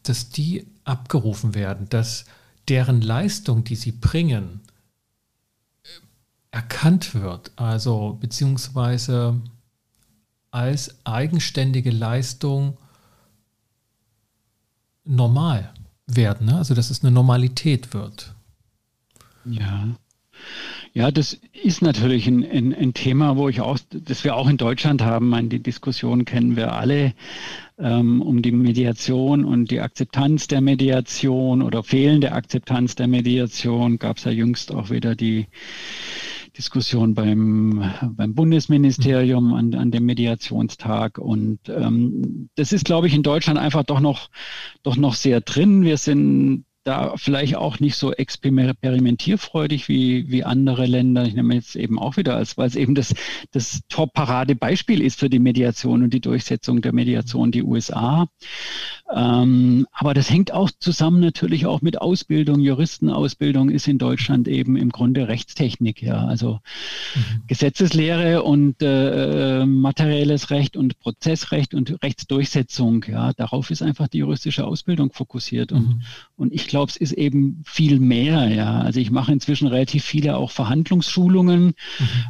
dass 0.02 0.28
die 0.28 0.66
abgerufen 0.84 1.54
werden, 1.54 1.88
dass 1.88 2.26
deren 2.68 3.00
Leistung, 3.00 3.64
die 3.64 3.76
sie 3.76 3.92
bringen, 3.92 4.60
erkannt 6.54 7.14
wird, 7.14 7.50
also 7.56 8.16
beziehungsweise 8.20 9.40
als 10.52 11.04
eigenständige 11.04 11.90
Leistung 11.90 12.78
normal 15.04 15.74
werden, 16.06 16.46
ne? 16.46 16.56
also 16.56 16.74
dass 16.74 16.90
es 16.90 17.02
eine 17.02 17.10
Normalität 17.10 17.92
wird. 17.92 18.34
Ja. 19.44 19.88
Ja, 20.92 21.10
das 21.10 21.40
ist 21.64 21.82
natürlich 21.82 22.28
ein, 22.28 22.48
ein, 22.48 22.72
ein, 22.72 22.94
Thema, 22.94 23.36
wo 23.36 23.48
ich 23.48 23.60
auch, 23.60 23.78
das 23.90 24.22
wir 24.22 24.36
auch 24.36 24.48
in 24.48 24.56
Deutschland 24.56 25.02
haben. 25.02 25.28
Meine, 25.28 25.48
die 25.48 25.60
Diskussion 25.60 26.24
kennen 26.24 26.54
wir 26.54 26.74
alle 26.74 27.14
ähm, 27.78 28.22
um 28.22 28.42
die 28.42 28.52
Mediation 28.52 29.44
und 29.44 29.72
die 29.72 29.80
Akzeptanz 29.80 30.46
der 30.46 30.60
Mediation 30.60 31.62
oder 31.62 31.82
fehlende 31.82 32.30
Akzeptanz 32.30 32.94
der 32.94 33.08
Mediation. 33.08 33.98
Gab 33.98 34.18
es 34.18 34.24
ja 34.24 34.30
jüngst 34.30 34.70
auch 34.72 34.90
wieder 34.90 35.16
die 35.16 35.48
Diskussion 36.56 37.14
beim, 37.14 37.92
beim 38.16 38.34
Bundesministerium 38.34 39.54
an, 39.54 39.74
an 39.74 39.90
dem 39.90 40.06
Mediationstag. 40.06 41.18
Und 41.18 41.58
ähm, 41.68 42.48
das 42.54 42.72
ist, 42.72 42.84
glaube 42.84 43.08
ich, 43.08 43.14
in 43.14 43.22
Deutschland 43.22 43.58
einfach 43.58 43.82
doch 43.82 44.00
noch, 44.00 44.30
doch 44.82 44.96
noch 44.96 45.14
sehr 45.14 45.40
drin. 45.40 45.82
Wir 45.82 45.96
sind 45.96 46.64
da 46.84 47.14
vielleicht 47.16 47.56
auch 47.56 47.80
nicht 47.80 47.96
so 47.96 48.12
experimentierfreudig 48.12 49.88
wie, 49.88 50.30
wie 50.30 50.44
andere 50.44 50.86
Länder. 50.86 51.24
Ich 51.24 51.34
nehme 51.34 51.54
jetzt 51.54 51.76
eben 51.76 51.98
auch 51.98 52.16
wieder 52.16 52.36
als, 52.36 52.56
weil 52.56 52.68
es 52.68 52.76
eben 52.76 52.94
das, 52.94 53.14
das 53.52 53.80
Top-Parade-Beispiel 53.88 55.02
ist 55.02 55.18
für 55.18 55.30
die 55.30 55.38
Mediation 55.38 56.02
und 56.02 56.12
die 56.12 56.20
Durchsetzung 56.20 56.82
der 56.82 56.92
Mediation, 56.92 57.50
die 57.50 57.62
USA. 57.62 58.28
Ähm, 59.12 59.86
aber 59.92 60.14
das 60.14 60.30
hängt 60.30 60.52
auch 60.52 60.70
zusammen 60.78 61.20
natürlich 61.20 61.66
auch 61.66 61.82
mit 61.82 62.00
Ausbildung. 62.00 62.60
Juristenausbildung 62.60 63.70
ist 63.70 63.86
in 63.86 63.98
Deutschland 63.98 64.48
eben 64.48 64.76
im 64.76 64.90
Grunde 64.90 65.28
Rechtstechnik, 65.28 66.02
ja. 66.02 66.24
Also 66.24 66.60
mhm. 67.14 67.42
Gesetzeslehre 67.46 68.42
und 68.42 68.76
äh, 68.80 69.66
materielles 69.66 70.50
Recht 70.50 70.76
und 70.76 70.98
Prozessrecht 71.00 71.74
und 71.74 72.02
Rechtsdurchsetzung, 72.02 73.04
ja. 73.06 73.32
Darauf 73.34 73.70
ist 73.70 73.82
einfach 73.82 74.08
die 74.08 74.18
juristische 74.18 74.66
Ausbildung 74.66 75.12
fokussiert. 75.12 75.72
Und, 75.72 75.86
mhm. 75.86 76.02
und 76.36 76.52
ich 76.52 76.66
glaube, 76.74 76.90
es 76.90 76.96
ist 76.96 77.12
eben 77.12 77.62
viel 77.64 77.98
mehr. 78.00 78.48
Ja, 78.48 78.80
also 78.80 79.00
ich 79.00 79.10
mache 79.10 79.32
inzwischen 79.32 79.66
relativ 79.66 80.04
viele 80.04 80.36
auch 80.36 80.50
Verhandlungsschulungen, 80.50 81.66
mhm. 81.66 81.74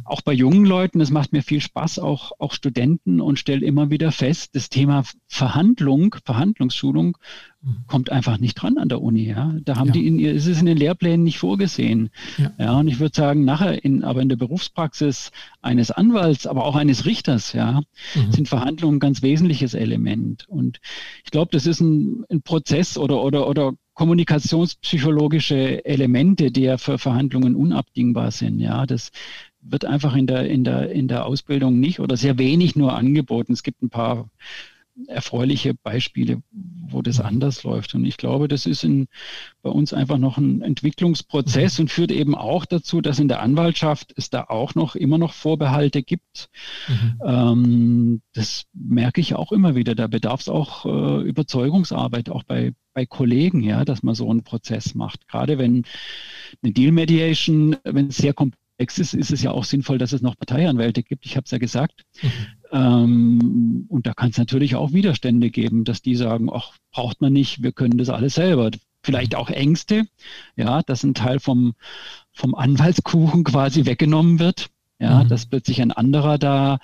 auch 0.05 0.21
bei 0.21 0.33
jungen 0.33 0.65
Leuten. 0.65 0.99
Das 0.99 1.11
macht 1.11 1.33
mir 1.33 1.43
viel 1.43 1.61
Spaß, 1.61 1.99
auch 1.99 2.31
auch 2.39 2.53
Studenten 2.53 3.21
und 3.21 3.39
stelle 3.39 3.65
immer 3.65 3.89
wieder 3.89 4.11
fest, 4.11 4.55
das 4.55 4.69
Thema 4.69 5.03
Verhandlung, 5.27 6.15
Verhandlung 6.23 6.45
Verhandlungsschulung 6.45 7.17
mhm. 7.61 7.77
kommt 7.87 8.11
einfach 8.11 8.39
nicht 8.39 8.55
dran 8.55 8.77
an 8.77 8.89
der 8.89 9.01
Uni. 9.01 9.27
Ja? 9.27 9.55
Da 9.63 9.77
haben 9.77 9.87
ja. 9.87 9.93
die 9.93 10.07
in, 10.07 10.19
es 10.19 10.47
ist 10.47 10.59
in 10.59 10.65
den 10.65 10.77
Lehrplänen 10.77 11.23
nicht 11.23 11.39
vorgesehen. 11.39 12.09
Ja, 12.37 12.51
ja 12.57 12.79
und 12.79 12.87
ich 12.87 12.99
würde 12.99 13.15
sagen, 13.15 13.45
nachher 13.45 13.83
in, 13.83 14.03
aber 14.03 14.21
in 14.21 14.29
der 14.29 14.35
Berufspraxis 14.35 15.31
eines 15.61 15.91
Anwalts, 15.91 16.47
aber 16.47 16.65
auch 16.65 16.75
eines 16.75 17.05
Richters, 17.05 17.53
ja, 17.53 17.81
mhm. 18.15 18.31
sind 18.31 18.47
Verhandlungen 18.47 18.97
ein 18.97 18.99
ganz 18.99 19.21
wesentliches 19.21 19.73
Element. 19.73 20.47
Und 20.47 20.79
ich 21.23 21.31
glaube, 21.31 21.49
das 21.51 21.65
ist 21.65 21.81
ein, 21.81 22.25
ein 22.29 22.41
Prozess 22.41 22.97
oder, 22.97 23.21
oder, 23.21 23.47
oder 23.47 23.73
kommunikationspsychologische 23.95 25.83
Elemente, 25.85 26.51
die 26.51 26.63
ja 26.63 26.77
für 26.77 26.99
Verhandlungen 26.99 27.55
unabdingbar 27.55 28.31
sind. 28.31 28.59
Ja, 28.59 28.85
das 28.85 29.11
wird 29.61 29.85
einfach 29.85 30.15
in 30.15 30.27
der, 30.27 30.47
in 30.47 30.63
der, 30.63 30.91
in 30.91 31.07
der 31.07 31.25
Ausbildung 31.25 31.79
nicht 31.79 31.99
oder 31.99 32.17
sehr 32.17 32.37
wenig 32.37 32.75
nur 32.75 32.93
angeboten. 32.93 33.53
Es 33.53 33.63
gibt 33.63 33.81
ein 33.81 33.89
paar 33.89 34.29
erfreuliche 35.07 35.73
Beispiele, 35.73 36.41
wo 36.51 37.01
das 37.01 37.19
anders 37.19 37.63
läuft. 37.63 37.95
Und 37.95 38.05
ich 38.05 38.17
glaube, 38.17 38.47
das 38.47 38.65
ist 38.65 38.83
in, 38.83 39.07
bei 39.61 39.69
uns 39.69 39.93
einfach 39.93 40.17
noch 40.17 40.37
ein 40.37 40.61
Entwicklungsprozess 40.61 41.77
mhm. 41.77 41.83
und 41.83 41.89
führt 41.89 42.11
eben 42.11 42.35
auch 42.35 42.65
dazu, 42.65 43.01
dass 43.01 43.19
in 43.19 43.27
der 43.27 43.41
Anwaltschaft 43.41 44.13
es 44.15 44.29
da 44.29 44.43
auch 44.43 44.75
noch 44.75 44.95
immer 44.95 45.17
noch 45.17 45.33
Vorbehalte 45.33 46.01
gibt. 46.01 46.49
Mhm. 46.87 47.21
Ähm, 47.25 48.21
das 48.33 48.65
merke 48.73 49.19
ich 49.19 49.35
auch 49.35 49.51
immer 49.51 49.75
wieder. 49.75 49.95
Da 49.95 50.07
bedarf 50.07 50.41
es 50.41 50.49
auch 50.49 50.85
äh, 50.85 51.21
Überzeugungsarbeit, 51.23 52.29
auch 52.29 52.43
bei, 52.43 52.73
bei 52.95 53.05
Kollegen, 53.05 53.61
ja, 53.61 53.85
dass 53.85 54.01
man 54.01 54.15
so 54.15 54.27
einen 54.31 54.43
Prozess 54.43 54.95
macht. 54.95 55.27
Gerade 55.27 55.59
wenn 55.59 55.83
eine 56.63 56.71
Deal 56.71 56.91
Mediation, 56.91 57.75
wenn 57.83 58.07
es 58.07 58.17
sehr 58.17 58.33
komplex 58.33 58.97
ist, 58.97 59.13
ist 59.13 59.31
es 59.31 59.43
ja 59.43 59.51
auch 59.51 59.65
sinnvoll, 59.65 59.99
dass 59.99 60.13
es 60.13 60.21
noch 60.21 60.37
Parteianwälte 60.37 61.03
gibt. 61.03 61.25
Ich 61.25 61.35
habe 61.35 61.43
es 61.43 61.51
ja 61.51 61.59
gesagt. 61.59 62.03
Mhm. 62.23 62.29
Ähm, 62.71 63.85
und 63.89 64.07
da 64.07 64.13
kann 64.13 64.31
es 64.31 64.37
natürlich 64.37 64.75
auch 64.75 64.93
Widerstände 64.93 65.51
geben, 65.51 65.83
dass 65.83 66.01
die 66.01 66.15
sagen, 66.15 66.49
ach, 66.51 66.77
braucht 66.91 67.21
man 67.21 67.33
nicht, 67.33 67.61
wir 67.61 67.73
können 67.73 67.97
das 67.97 68.09
alles 68.09 68.35
selber. 68.35 68.71
Vielleicht 69.03 69.35
auch 69.35 69.49
Ängste, 69.49 70.07
ja, 70.55 70.81
dass 70.81 71.03
ein 71.03 71.13
Teil 71.13 71.39
vom, 71.39 71.73
vom 72.31 72.55
Anwaltskuchen 72.55 73.43
quasi 73.43 73.85
weggenommen 73.85 74.39
wird. 74.39 74.69
Ja, 74.97 75.23
mhm. 75.23 75.27
dass 75.27 75.45
plötzlich 75.45 75.81
ein 75.81 75.91
anderer 75.91 76.37
da 76.37 76.79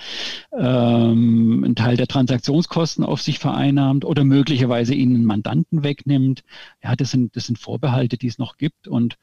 ähm, 0.52 1.64
einen 1.64 1.76
Teil 1.76 1.96
der 1.96 2.08
Transaktionskosten 2.08 3.06
auf 3.06 3.22
sich 3.22 3.40
vereinnahmt 3.40 4.04
oder 4.04 4.26
möglicherweise 4.26 4.94
ihnen 4.94 5.16
einen 5.16 5.26
Mandanten 5.26 5.84
wegnimmt. 5.84 6.44
Ja, 6.84 6.98
das 6.98 7.12
sind, 7.12 7.38
das 7.38 7.46
sind 7.46 7.58
Vorbehalte, 7.58 8.18
die 8.18 8.28
es 8.28 8.38
noch 8.38 8.58
gibt. 8.58 8.90
Und 8.90 9.18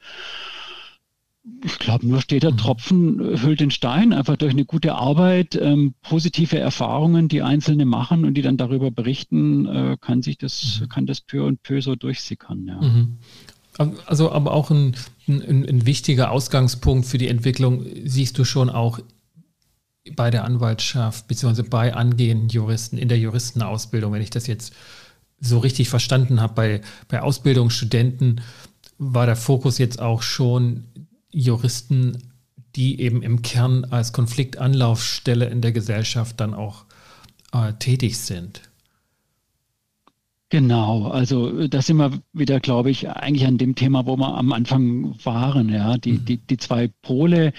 ich 1.63 1.79
glaube, 1.79 2.07
nur 2.07 2.21
steht 2.21 2.43
der 2.43 2.51
mhm. 2.51 2.57
Tropfen 2.57 3.19
äh, 3.19 3.39
hüllt 3.39 3.59
den 3.59 3.71
Stein, 3.71 4.13
einfach 4.13 4.37
durch 4.37 4.53
eine 4.53 4.65
gute 4.65 4.95
Arbeit, 4.95 5.55
ähm, 5.55 5.93
positive 6.01 6.57
Erfahrungen, 6.57 7.27
die 7.27 7.41
Einzelne 7.41 7.85
machen 7.85 8.25
und 8.25 8.33
die 8.33 8.41
dann 8.41 8.57
darüber 8.57 8.91
berichten, 8.91 9.65
äh, 9.65 9.97
kann 9.99 10.21
sich 10.21 10.37
das, 10.37 10.81
mhm. 10.81 10.89
kann 10.89 11.05
das 11.05 11.21
peu 11.21 11.45
und 11.45 11.63
peu 11.63 11.81
so 11.81 11.95
durchsickern. 11.95 12.65
Ja. 12.67 12.81
Mhm. 12.81 13.17
Also, 13.79 14.31
aber 14.33 14.51
auch 14.51 14.71
ein, 14.71 14.97
ein, 15.27 15.65
ein, 15.65 15.85
wichtiger 15.85 16.31
Ausgangspunkt 16.31 17.05
für 17.05 17.17
die 17.17 17.29
Entwicklung 17.29 17.85
siehst 18.03 18.37
du 18.37 18.43
schon 18.43 18.69
auch 18.69 18.99
bei 20.15 20.29
der 20.29 20.43
Anwaltschaft, 20.43 21.29
beziehungsweise 21.29 21.63
bei 21.63 21.93
angehenden 21.93 22.49
Juristen 22.49 22.97
in 22.97 23.07
der 23.07 23.19
Juristenausbildung, 23.19 24.11
wenn 24.11 24.21
ich 24.21 24.31
das 24.31 24.47
jetzt 24.47 24.73
so 25.39 25.59
richtig 25.59 25.87
verstanden 25.87 26.41
habe, 26.41 26.53
bei, 26.55 26.81
bei 27.07 27.21
Ausbildungsstudenten 27.21 28.41
war 28.97 29.25
der 29.25 29.37
Fokus 29.37 29.77
jetzt 29.77 30.01
auch 30.01 30.23
schon 30.23 30.83
Juristen, 31.31 32.33
die 32.75 32.99
eben 32.99 33.23
im 33.23 33.41
Kern 33.43 33.85
als 33.85 34.11
Konfliktanlaufstelle 34.11 35.45
in 35.45 35.61
der 35.61 35.71
Gesellschaft 35.71 36.39
dann 36.41 36.53
auch 36.53 36.83
äh, 37.53 37.73
tätig 37.79 38.19
sind. 38.19 38.68
Genau, 40.49 41.09
also 41.09 41.67
das 41.67 41.85
sind 41.85 41.97
wir 41.97 42.11
wieder, 42.33 42.59
glaube 42.59 42.89
ich, 42.89 43.07
eigentlich 43.07 43.45
an 43.45 43.59
dem 43.59 43.75
Thema, 43.75 44.07
wo 44.07 44.17
wir 44.17 44.35
am 44.35 44.51
Anfang 44.51 45.15
waren, 45.23 45.69
ja, 45.69 45.97
die, 45.97 46.13
mhm. 46.13 46.25
die, 46.25 46.37
die 46.37 46.57
zwei 46.57 46.89
Pole, 47.03 47.53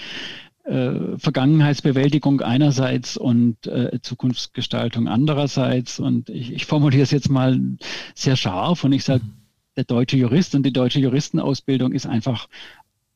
äh, 0.65 1.17
Vergangenheitsbewältigung 1.17 2.41
einerseits 2.41 3.15
und 3.15 3.65
äh, 3.65 3.99
Zukunftsgestaltung 4.01 5.07
andererseits. 5.07 6.01
Und 6.01 6.29
ich, 6.29 6.51
ich 6.51 6.65
formuliere 6.65 7.03
es 7.03 7.11
jetzt 7.11 7.29
mal 7.29 7.59
sehr 8.13 8.35
scharf 8.35 8.83
und 8.83 8.91
ich 8.91 9.05
sage, 9.05 9.23
mhm. 9.23 9.31
der 9.77 9.85
deutsche 9.85 10.17
Jurist 10.17 10.53
und 10.53 10.63
die 10.63 10.73
deutsche 10.73 10.99
Juristenausbildung 10.99 11.93
ist 11.93 12.07
einfach 12.07 12.49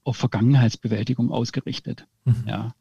auf 0.05 0.17
Vergangenheitsbewältigung 0.17 1.31
ausgerichtet. 1.31 2.05
Mhm. 2.23 2.43
Ja. 2.47 2.75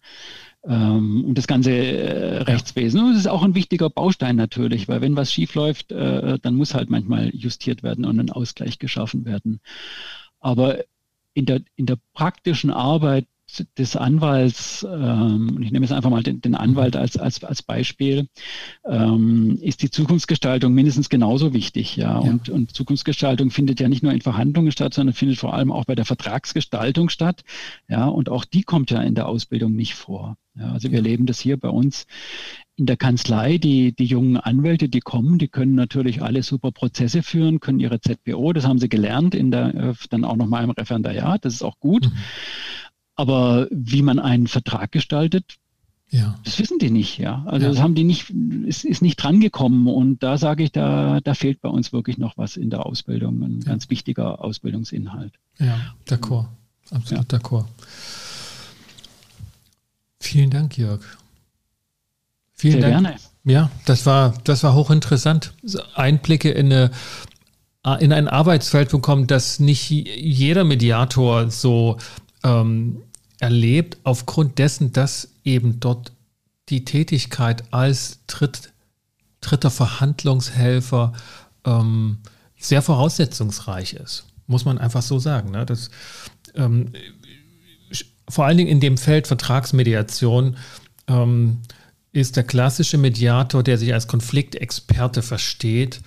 Ähm, 0.67 1.25
und 1.25 1.39
das 1.39 1.47
ganze 1.47 1.73
äh, 1.73 2.43
Rechtswesen. 2.43 3.01
Und 3.01 3.13
das 3.13 3.21
ist 3.21 3.27
auch 3.27 3.43
ein 3.43 3.55
wichtiger 3.55 3.91
Baustein 3.91 4.37
natürlich, 4.37 4.89
weil 4.89 5.01
wenn 5.01 5.17
was 5.17 5.33
schief 5.33 5.55
läuft, 5.55 5.91
äh, 5.91 6.39
dann 6.39 6.55
muss 6.55 6.75
halt 6.75 6.91
manchmal 6.91 7.35
justiert 7.35 7.83
werden 7.83 8.05
und 8.05 8.21
ein 8.21 8.31
Ausgleich 8.31 8.79
geschaffen 8.79 9.25
werden. 9.25 9.61
Aber 10.39 10.85
in 11.33 11.47
der, 11.47 11.63
in 11.77 11.87
der 11.87 11.99
praktischen 12.13 12.71
Arbeit 12.71 13.27
des 13.79 13.97
Anwalts, 13.97 14.87
ähm, 14.89 15.59
ich 15.61 15.71
nehme 15.71 15.85
jetzt 15.85 15.93
einfach 15.93 16.11
mal 16.11 16.23
den, 16.23 16.41
den 16.41 16.55
Anwalt 16.55 16.97
als, 16.97 17.17
als, 17.17 17.43
als 17.45 17.63
Beispiel, 17.63 18.29
ähm, 18.87 19.59
ist 19.61 19.83
die 19.83 19.91
Zukunftsgestaltung 19.91 20.73
mindestens 20.73 21.09
genauso 21.09 21.53
wichtig. 21.53 21.97
Ja? 21.97 22.21
ja? 22.23 22.31
Und, 22.31 22.49
und 22.49 22.75
Zukunftsgestaltung 22.75 23.51
findet 23.51 23.81
ja 23.81 23.89
nicht 23.89 24.03
nur 24.03 24.13
in 24.13 24.21
Verhandlungen 24.21 24.73
statt, 24.73 24.95
sondern 24.95 25.15
findet 25.15 25.39
vor 25.39 25.55
allem 25.55 25.73
auch 25.73 25.85
bei 25.85 25.95
der 25.95 26.05
Vertragsgestaltung 26.05 27.09
statt. 27.09 27.45
Ja? 27.89 28.07
Und 28.07 28.29
auch 28.29 28.45
die 28.45 28.63
kommt 28.63 28.91
ja 28.91 29.03
in 29.03 29.15
der 29.15 29.29
Ausbildung 29.29 29.75
nicht 29.75 29.95
vor. 29.95 30.37
Ja? 30.57 30.73
Also 30.73 30.91
wir 30.91 30.99
erleben 30.99 31.27
das 31.27 31.41
hier 31.41 31.57
bei 31.57 31.69
uns 31.69 32.07
in 32.77 32.87
der 32.87 32.97
Kanzlei, 32.97 33.59
die, 33.59 33.95
die 33.95 34.05
jungen 34.05 34.37
Anwälte, 34.37 34.89
die 34.89 35.01
kommen, 35.01 35.39
die 35.39 35.47
können 35.47 35.75
natürlich 35.75 36.23
alle 36.23 36.43
super 36.43 36.73
Prozesse 36.73 37.23
führen, 37.23 37.61
können 37.61 37.79
ihre 37.79 38.01
ZBO, 38.01 38.53
das 38.53 38.67
haben 38.67 38.81
sie 38.81 38.89
gelernt, 38.89 39.35
in 39.35 39.53
der, 39.53 39.75
äh, 39.75 39.95
dann 40.11 40.25
auch 40.25 40.37
nochmal 40.37 40.65
im 40.65 40.71
Referendariat, 40.71 41.45
das 41.45 41.55
ist 41.55 41.63
auch 41.63 41.79
gut. 41.79 42.07
Mhm. 42.07 42.13
Aber 43.17 43.69
wie 43.71 44.03
man 44.03 44.19
einen 44.19 44.47
Vertrag 44.47 44.93
gestaltet, 44.93 45.57
ja. 46.11 46.39
das 46.45 46.59
wissen 46.59 46.79
die 46.79 46.91
nicht, 46.91 47.19
ja. 47.19 47.45
Also 47.47 47.67
ja. 47.67 47.73
das 47.73 47.81
haben 47.81 47.95
die 47.95 48.05
nicht, 48.05 48.33
es 48.69 48.85
ist 48.85 49.03
nicht 49.03 49.17
drangekommen. 49.17 49.87
Und 49.87 50.23
da 50.23 50.39
sage 50.39 50.65
ich, 50.65 50.73
da, 50.73 51.21
da 51.21 51.35
fehlt 51.35 51.61
bei 51.61 51.69
uns 51.69 51.93
wirklich 51.93 52.19
noch 52.19 52.37
was 52.37 52.57
in 52.57 52.71
der 52.71 52.87
Ausbildung, 52.87 53.43
ein 53.43 53.61
ja. 53.61 53.67
ganz 53.67 53.91
wichtiger 53.91 54.43
Ausbildungsinhalt. 54.43 55.33
Ja, 55.59 55.95
d'accord. 56.09 56.47
Absolut 56.91 57.33
ja. 57.33 57.39
d'accord. 57.39 57.65
Vielen 60.21 60.51
Dank, 60.51 60.77
Jörg. 60.77 61.01
Vielen 62.55 62.81
Sehr 62.81 62.91
Dank. 62.91 63.05
gerne. 63.05 63.21
Ja, 63.45 63.71
das 63.85 64.07
war, 64.07 64.35
das 64.45 64.63
war 64.63 64.75
hochinteressant. 64.75 65.53
Einblicke 65.95 66.51
in 66.51 66.73
eine 66.73 66.91
in 68.01 68.15
ein 68.15 68.29
Arbeitsfeld 68.29 68.91
bekommen, 68.91 69.27
das 69.27 69.61
nicht 69.61 69.91
jeder 69.91 70.65
Mediator 70.65 71.51
so 71.51 71.99
ähm, 72.45 73.03
erlebt, 73.41 73.99
aufgrund 74.05 74.59
dessen, 74.59 74.93
dass 74.93 75.29
eben 75.45 75.81
dort 75.81 76.13
die 76.69 76.85
Tätigkeit 76.85 77.65
als 77.73 78.21
Dritt, 78.27 78.73
dritter 79.41 79.71
Verhandlungshelfer 79.71 81.13
ähm, 81.65 82.19
sehr 82.57 82.83
voraussetzungsreich 82.83 83.95
ist. 83.95 84.27
Muss 84.47 84.65
man 84.65 84.79
einfach 84.79 85.03
so 85.03 85.19
sagen. 85.19 85.51
Ne? 85.51 85.67
Das, 85.67 85.91
ähm, 86.55 86.93
vor 88.29 88.47
allen 88.47 88.57
Dingen 88.57 88.71
in 88.71 88.81
dem 88.81 88.97
Feld 88.97 89.27
Vertragsmediation 89.27 90.57
ähm, 91.09 91.59
ist 92.13 92.37
der 92.37 92.45
klassische 92.45 92.97
Mediator, 92.97 93.63
der 93.63 93.77
sich 93.77 93.93
als 93.93 94.07
Konfliktexperte 94.07 95.23
versteht, 95.23 96.01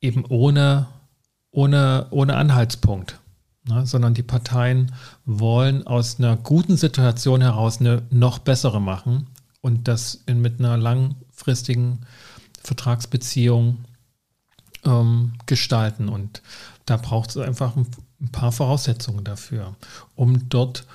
eben 0.00 0.24
ohne, 0.26 0.86
ohne, 1.50 2.06
ohne 2.10 2.36
Anhaltspunkt 2.36 3.18
ne, 3.68 3.86
sondern 3.86 4.14
die 4.14 4.22
Parteien 4.22 4.92
wollen 5.24 5.86
aus 5.86 6.18
einer 6.18 6.36
guten 6.36 6.76
Situation 6.76 7.40
heraus 7.40 7.80
eine 7.80 8.02
noch 8.10 8.38
bessere 8.38 8.80
machen 8.80 9.28
und 9.60 9.88
das 9.88 10.22
in, 10.26 10.40
mit 10.40 10.58
einer 10.58 10.76
langfristigen 10.76 12.00
Vertragsbeziehung 12.62 13.84
ähm, 14.84 15.34
gestalten. 15.46 16.08
Und 16.08 16.42
da 16.86 16.96
braucht 16.96 17.30
es 17.30 17.36
einfach 17.36 17.76
ein, 17.76 17.86
ein 18.20 18.30
paar 18.30 18.52
Voraussetzungen 18.52 19.24
dafür, 19.24 19.76
um 20.16 20.48
dort 20.48 20.86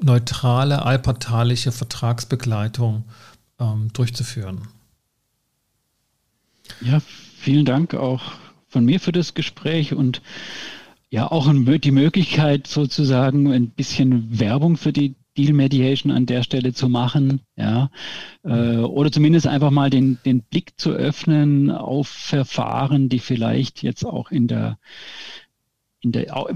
neutrale, 0.00 0.82
allparteiliche 0.82 1.72
Vertragsbegleitung 1.72 3.04
ähm, 3.58 3.92
durchzuführen. 3.92 4.68
Ja, 6.80 7.00
vielen 7.38 7.64
Dank 7.64 7.94
auch 7.94 8.22
von 8.70 8.84
mir 8.84 9.00
für 9.00 9.12
das 9.12 9.34
Gespräch 9.34 9.92
und 9.92 10.22
ja 11.10 11.30
auch 11.30 11.52
die 11.52 11.90
Möglichkeit 11.90 12.66
sozusagen 12.66 13.52
ein 13.52 13.70
bisschen 13.70 14.38
Werbung 14.38 14.76
für 14.76 14.92
die 14.92 15.16
Deal 15.36 15.52
Mediation 15.52 16.12
an 16.12 16.26
der 16.26 16.42
Stelle 16.42 16.72
zu 16.72 16.88
machen, 16.88 17.40
ja, 17.56 17.90
äh, 18.44 18.76
oder 18.78 19.12
zumindest 19.12 19.46
einfach 19.46 19.70
mal 19.70 19.90
den, 19.90 20.18
den 20.24 20.42
Blick 20.42 20.72
zu 20.76 20.90
öffnen 20.90 21.70
auf 21.70 22.08
Verfahren, 22.08 23.08
die 23.08 23.20
vielleicht 23.20 23.82
jetzt 23.82 24.04
auch 24.04 24.30
in 24.30 24.48
der, 24.48 24.78
in 26.00 26.12
der, 26.12 26.46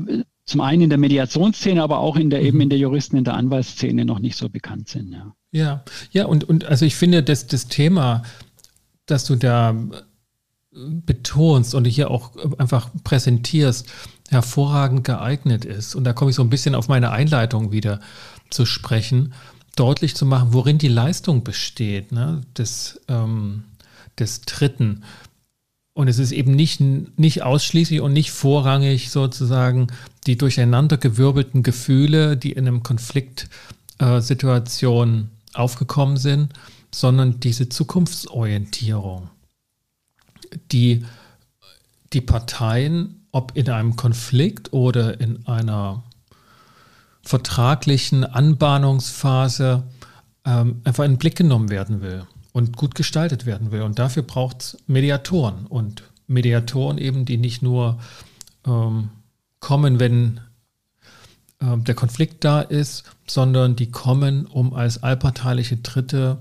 zum 0.44 0.60
einen 0.60 0.82
in 0.82 0.90
der 0.90 0.98
Mediationsszene, 0.98 1.82
aber 1.82 1.98
auch 1.98 2.16
in 2.16 2.30
der 2.30 2.42
eben 2.42 2.60
in 2.60 2.68
der 2.68 2.78
Juristen, 2.78 3.16
in 3.16 3.24
der 3.24 3.34
Anwaltsszene 3.34 4.04
noch 4.04 4.18
nicht 4.18 4.36
so 4.36 4.48
bekannt 4.48 4.88
sind, 4.88 5.12
ja. 5.12 5.34
Ja, 5.52 5.84
ja, 6.10 6.26
und, 6.26 6.42
und 6.42 6.64
also 6.64 6.84
ich 6.84 6.96
finde, 6.96 7.22
dass 7.22 7.46
das 7.46 7.68
Thema 7.68 8.22
dass 9.06 9.24
du 9.24 9.36
da 9.36 9.74
betonst 10.74 11.74
und 11.74 11.84
hier 11.84 12.10
auch 12.10 12.32
einfach 12.58 12.90
präsentierst, 13.04 13.86
hervorragend 14.30 15.04
geeignet 15.04 15.64
ist. 15.64 15.94
Und 15.94 16.02
da 16.04 16.12
komme 16.12 16.30
ich 16.30 16.36
so 16.36 16.42
ein 16.42 16.50
bisschen 16.50 16.74
auf 16.74 16.88
meine 16.88 17.10
Einleitung 17.10 17.72
wieder 17.72 18.00
zu 18.50 18.66
sprechen, 18.66 19.32
deutlich 19.76 20.16
zu 20.16 20.26
machen, 20.26 20.52
worin 20.52 20.78
die 20.78 20.88
Leistung 20.88 21.44
besteht, 21.44 22.10
ne, 22.12 22.40
des, 22.56 23.00
ähm, 23.08 23.64
des 24.18 24.40
Dritten. 24.42 25.04
Und 25.94 26.08
es 26.08 26.18
ist 26.18 26.32
eben 26.32 26.56
nicht, 26.56 26.80
nicht 26.80 27.42
ausschließlich 27.42 28.00
und 28.00 28.12
nicht 28.12 28.32
vorrangig 28.32 29.10
sozusagen 29.10 29.86
die 30.26 30.36
durcheinandergewirbelten 30.36 31.62
Gefühle, 31.62 32.36
die 32.36 32.50
in 32.52 32.66
einem 32.66 32.82
Konfliktsituation 32.82 35.20
äh, 35.20 35.24
aufgekommen 35.56 36.16
sind, 36.16 36.52
sondern 36.90 37.38
diese 37.38 37.68
Zukunftsorientierung, 37.68 39.30
die 40.72 41.04
die 42.14 42.20
Parteien, 42.20 43.26
ob 43.32 43.56
in 43.56 43.68
einem 43.68 43.96
Konflikt 43.96 44.72
oder 44.72 45.20
in 45.20 45.46
einer 45.46 46.04
vertraglichen 47.22 48.24
Anbahnungsphase, 48.24 49.82
ähm, 50.44 50.80
einfach 50.84 51.04
in 51.04 51.12
den 51.12 51.18
Blick 51.18 51.36
genommen 51.36 51.70
werden 51.70 52.00
will 52.00 52.26
und 52.52 52.76
gut 52.76 52.94
gestaltet 52.94 53.46
werden 53.46 53.72
will. 53.72 53.82
Und 53.82 53.98
dafür 53.98 54.22
braucht 54.22 54.62
es 54.62 54.78
Mediatoren 54.86 55.66
und 55.66 56.04
Mediatoren 56.26 56.98
eben, 56.98 57.24
die 57.24 57.36
nicht 57.36 57.62
nur 57.62 57.98
ähm, 58.66 59.10
kommen, 59.60 59.98
wenn 59.98 60.40
äh, 61.60 61.76
der 61.78 61.94
Konflikt 61.94 62.44
da 62.44 62.60
ist, 62.60 63.04
sondern 63.26 63.74
die 63.74 63.90
kommen, 63.90 64.46
um 64.46 64.74
als 64.74 65.02
allparteiliche 65.02 65.78
Dritte 65.78 66.38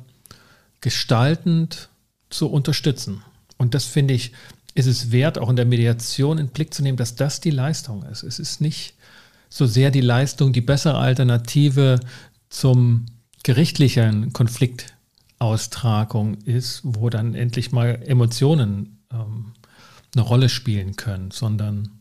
gestaltend 0.81 1.89
zu 2.29 2.49
unterstützen. 2.49 3.23
Und 3.64 3.74
das 3.74 3.86
finde 3.86 4.14
ich, 4.14 4.34
ist 4.76 4.88
es 4.88 5.11
wert, 5.11 5.39
auch 5.39 5.49
in 5.49 5.55
der 5.55 5.66
Mediation 5.66 6.38
in 6.38 6.47
den 6.47 6.53
Blick 6.53 6.74
zu 6.74 6.84
nehmen, 6.84 6.97
dass 6.97 7.16
das 7.16 7.39
die 7.39 7.49
Leistung 7.49 8.03
ist. 8.03 8.24
Es 8.24 8.39
ist 8.39 8.59
nicht 8.59 8.95
so 9.47 9.66
sehr 9.66 9.89
die 9.89 10.01
Leistung, 10.01 10.51
die 10.51 10.59
bessere 10.59 10.97
Alternative 10.97 12.01
zum 12.49 13.05
gerichtlichen 13.43 14.34
Konflikt 14.34 14.93
Austragung 15.39 16.36
ist, 16.41 16.82
wo 16.84 17.09
dann 17.09 17.36
endlich 17.36 17.72
mal 17.72 18.01
Emotionen 18.05 18.99
ähm, 19.11 19.53
eine 20.14 20.26
Rolle 20.26 20.49
spielen 20.49 20.97
können, 20.97 21.32
sondern 21.32 21.99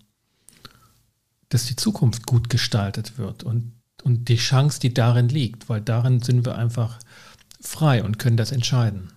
dass 1.48 1.66
die 1.66 1.76
Zukunft 1.76 2.26
gut 2.26 2.48
gestaltet 2.48 3.18
wird 3.18 3.44
und, 3.44 3.72
und 4.02 4.28
die 4.28 4.36
Chance, 4.36 4.80
die 4.80 4.92
darin 4.92 5.28
liegt, 5.28 5.68
weil 5.68 5.80
darin 5.80 6.22
sind 6.22 6.44
wir 6.44 6.58
einfach 6.58 6.98
frei 7.60 8.02
und 8.02 8.18
können 8.18 8.36
das 8.36 8.50
entscheiden. 8.50 9.12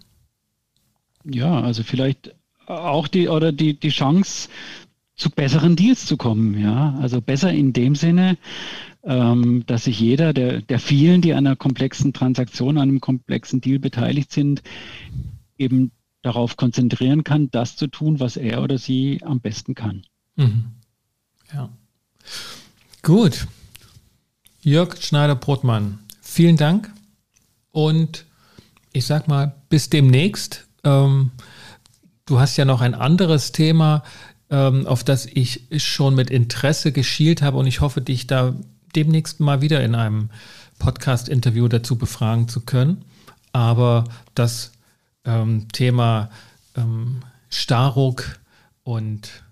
Ja, 1.25 1.61
also 1.61 1.83
vielleicht 1.83 2.35
auch 2.67 3.07
die 3.07 3.27
oder 3.27 3.51
die, 3.51 3.79
die 3.79 3.89
Chance, 3.89 4.49
zu 5.15 5.29
besseren 5.29 5.75
Deals 5.75 6.05
zu 6.05 6.17
kommen, 6.17 6.59
ja. 6.59 6.97
Also 6.99 7.21
besser 7.21 7.51
in 7.51 7.71
dem 7.73 7.95
Sinne, 7.95 8.37
ähm, 9.03 9.65
dass 9.65 9.85
sich 9.85 9.99
jeder 9.99 10.33
der, 10.33 10.61
der 10.61 10.79
vielen, 10.79 11.21
die 11.21 11.33
an 11.33 11.47
einer 11.47 11.55
komplexen 11.55 12.11
Transaktion, 12.11 12.77
an 12.77 12.89
einem 12.89 13.01
komplexen 13.01 13.61
Deal 13.61 13.79
beteiligt 13.79 14.31
sind, 14.31 14.61
eben 15.57 15.91
darauf 16.21 16.57
konzentrieren 16.57 17.23
kann, 17.23 17.49
das 17.51 17.75
zu 17.75 17.87
tun, 17.87 18.19
was 18.19 18.35
er 18.35 18.61
oder 18.61 18.77
sie 18.77 19.21
am 19.23 19.39
besten 19.39 19.75
kann. 19.75 20.03
Mhm. 20.35 20.65
Ja. 21.53 21.69
Gut. 23.03 23.47
Jörg 24.63 24.99
Schneider-Brotmann, 24.99 25.99
vielen 26.21 26.57
Dank 26.57 26.91
und 27.71 28.25
ich 28.91 29.05
sag 29.05 29.27
mal, 29.27 29.55
bis 29.69 29.89
demnächst. 29.89 30.65
Ähm, 30.85 31.31
du 32.25 32.39
hast 32.39 32.57
ja 32.57 32.65
noch 32.65 32.81
ein 32.81 32.93
anderes 32.93 33.51
Thema, 33.51 34.03
ähm, 34.49 34.87
auf 34.87 35.03
das 35.03 35.25
ich 35.25 35.67
schon 35.77 36.15
mit 36.15 36.29
Interesse 36.29 36.91
geschielt 36.91 37.41
habe 37.41 37.57
und 37.57 37.67
ich 37.67 37.81
hoffe, 37.81 38.01
dich 38.01 38.27
da 38.27 38.53
demnächst 38.95 39.41
mal 39.41 39.61
wieder 39.61 39.83
in 39.83 39.95
einem 39.95 40.29
Podcast-Interview 40.79 41.67
dazu 41.67 41.97
befragen 41.97 42.47
zu 42.47 42.61
können. 42.61 43.03
Aber 43.51 44.05
das 44.33 44.71
ähm, 45.25 45.67
Thema 45.71 46.31
ähm, 46.75 47.21
Starruck 47.49 48.39
und 48.83 49.43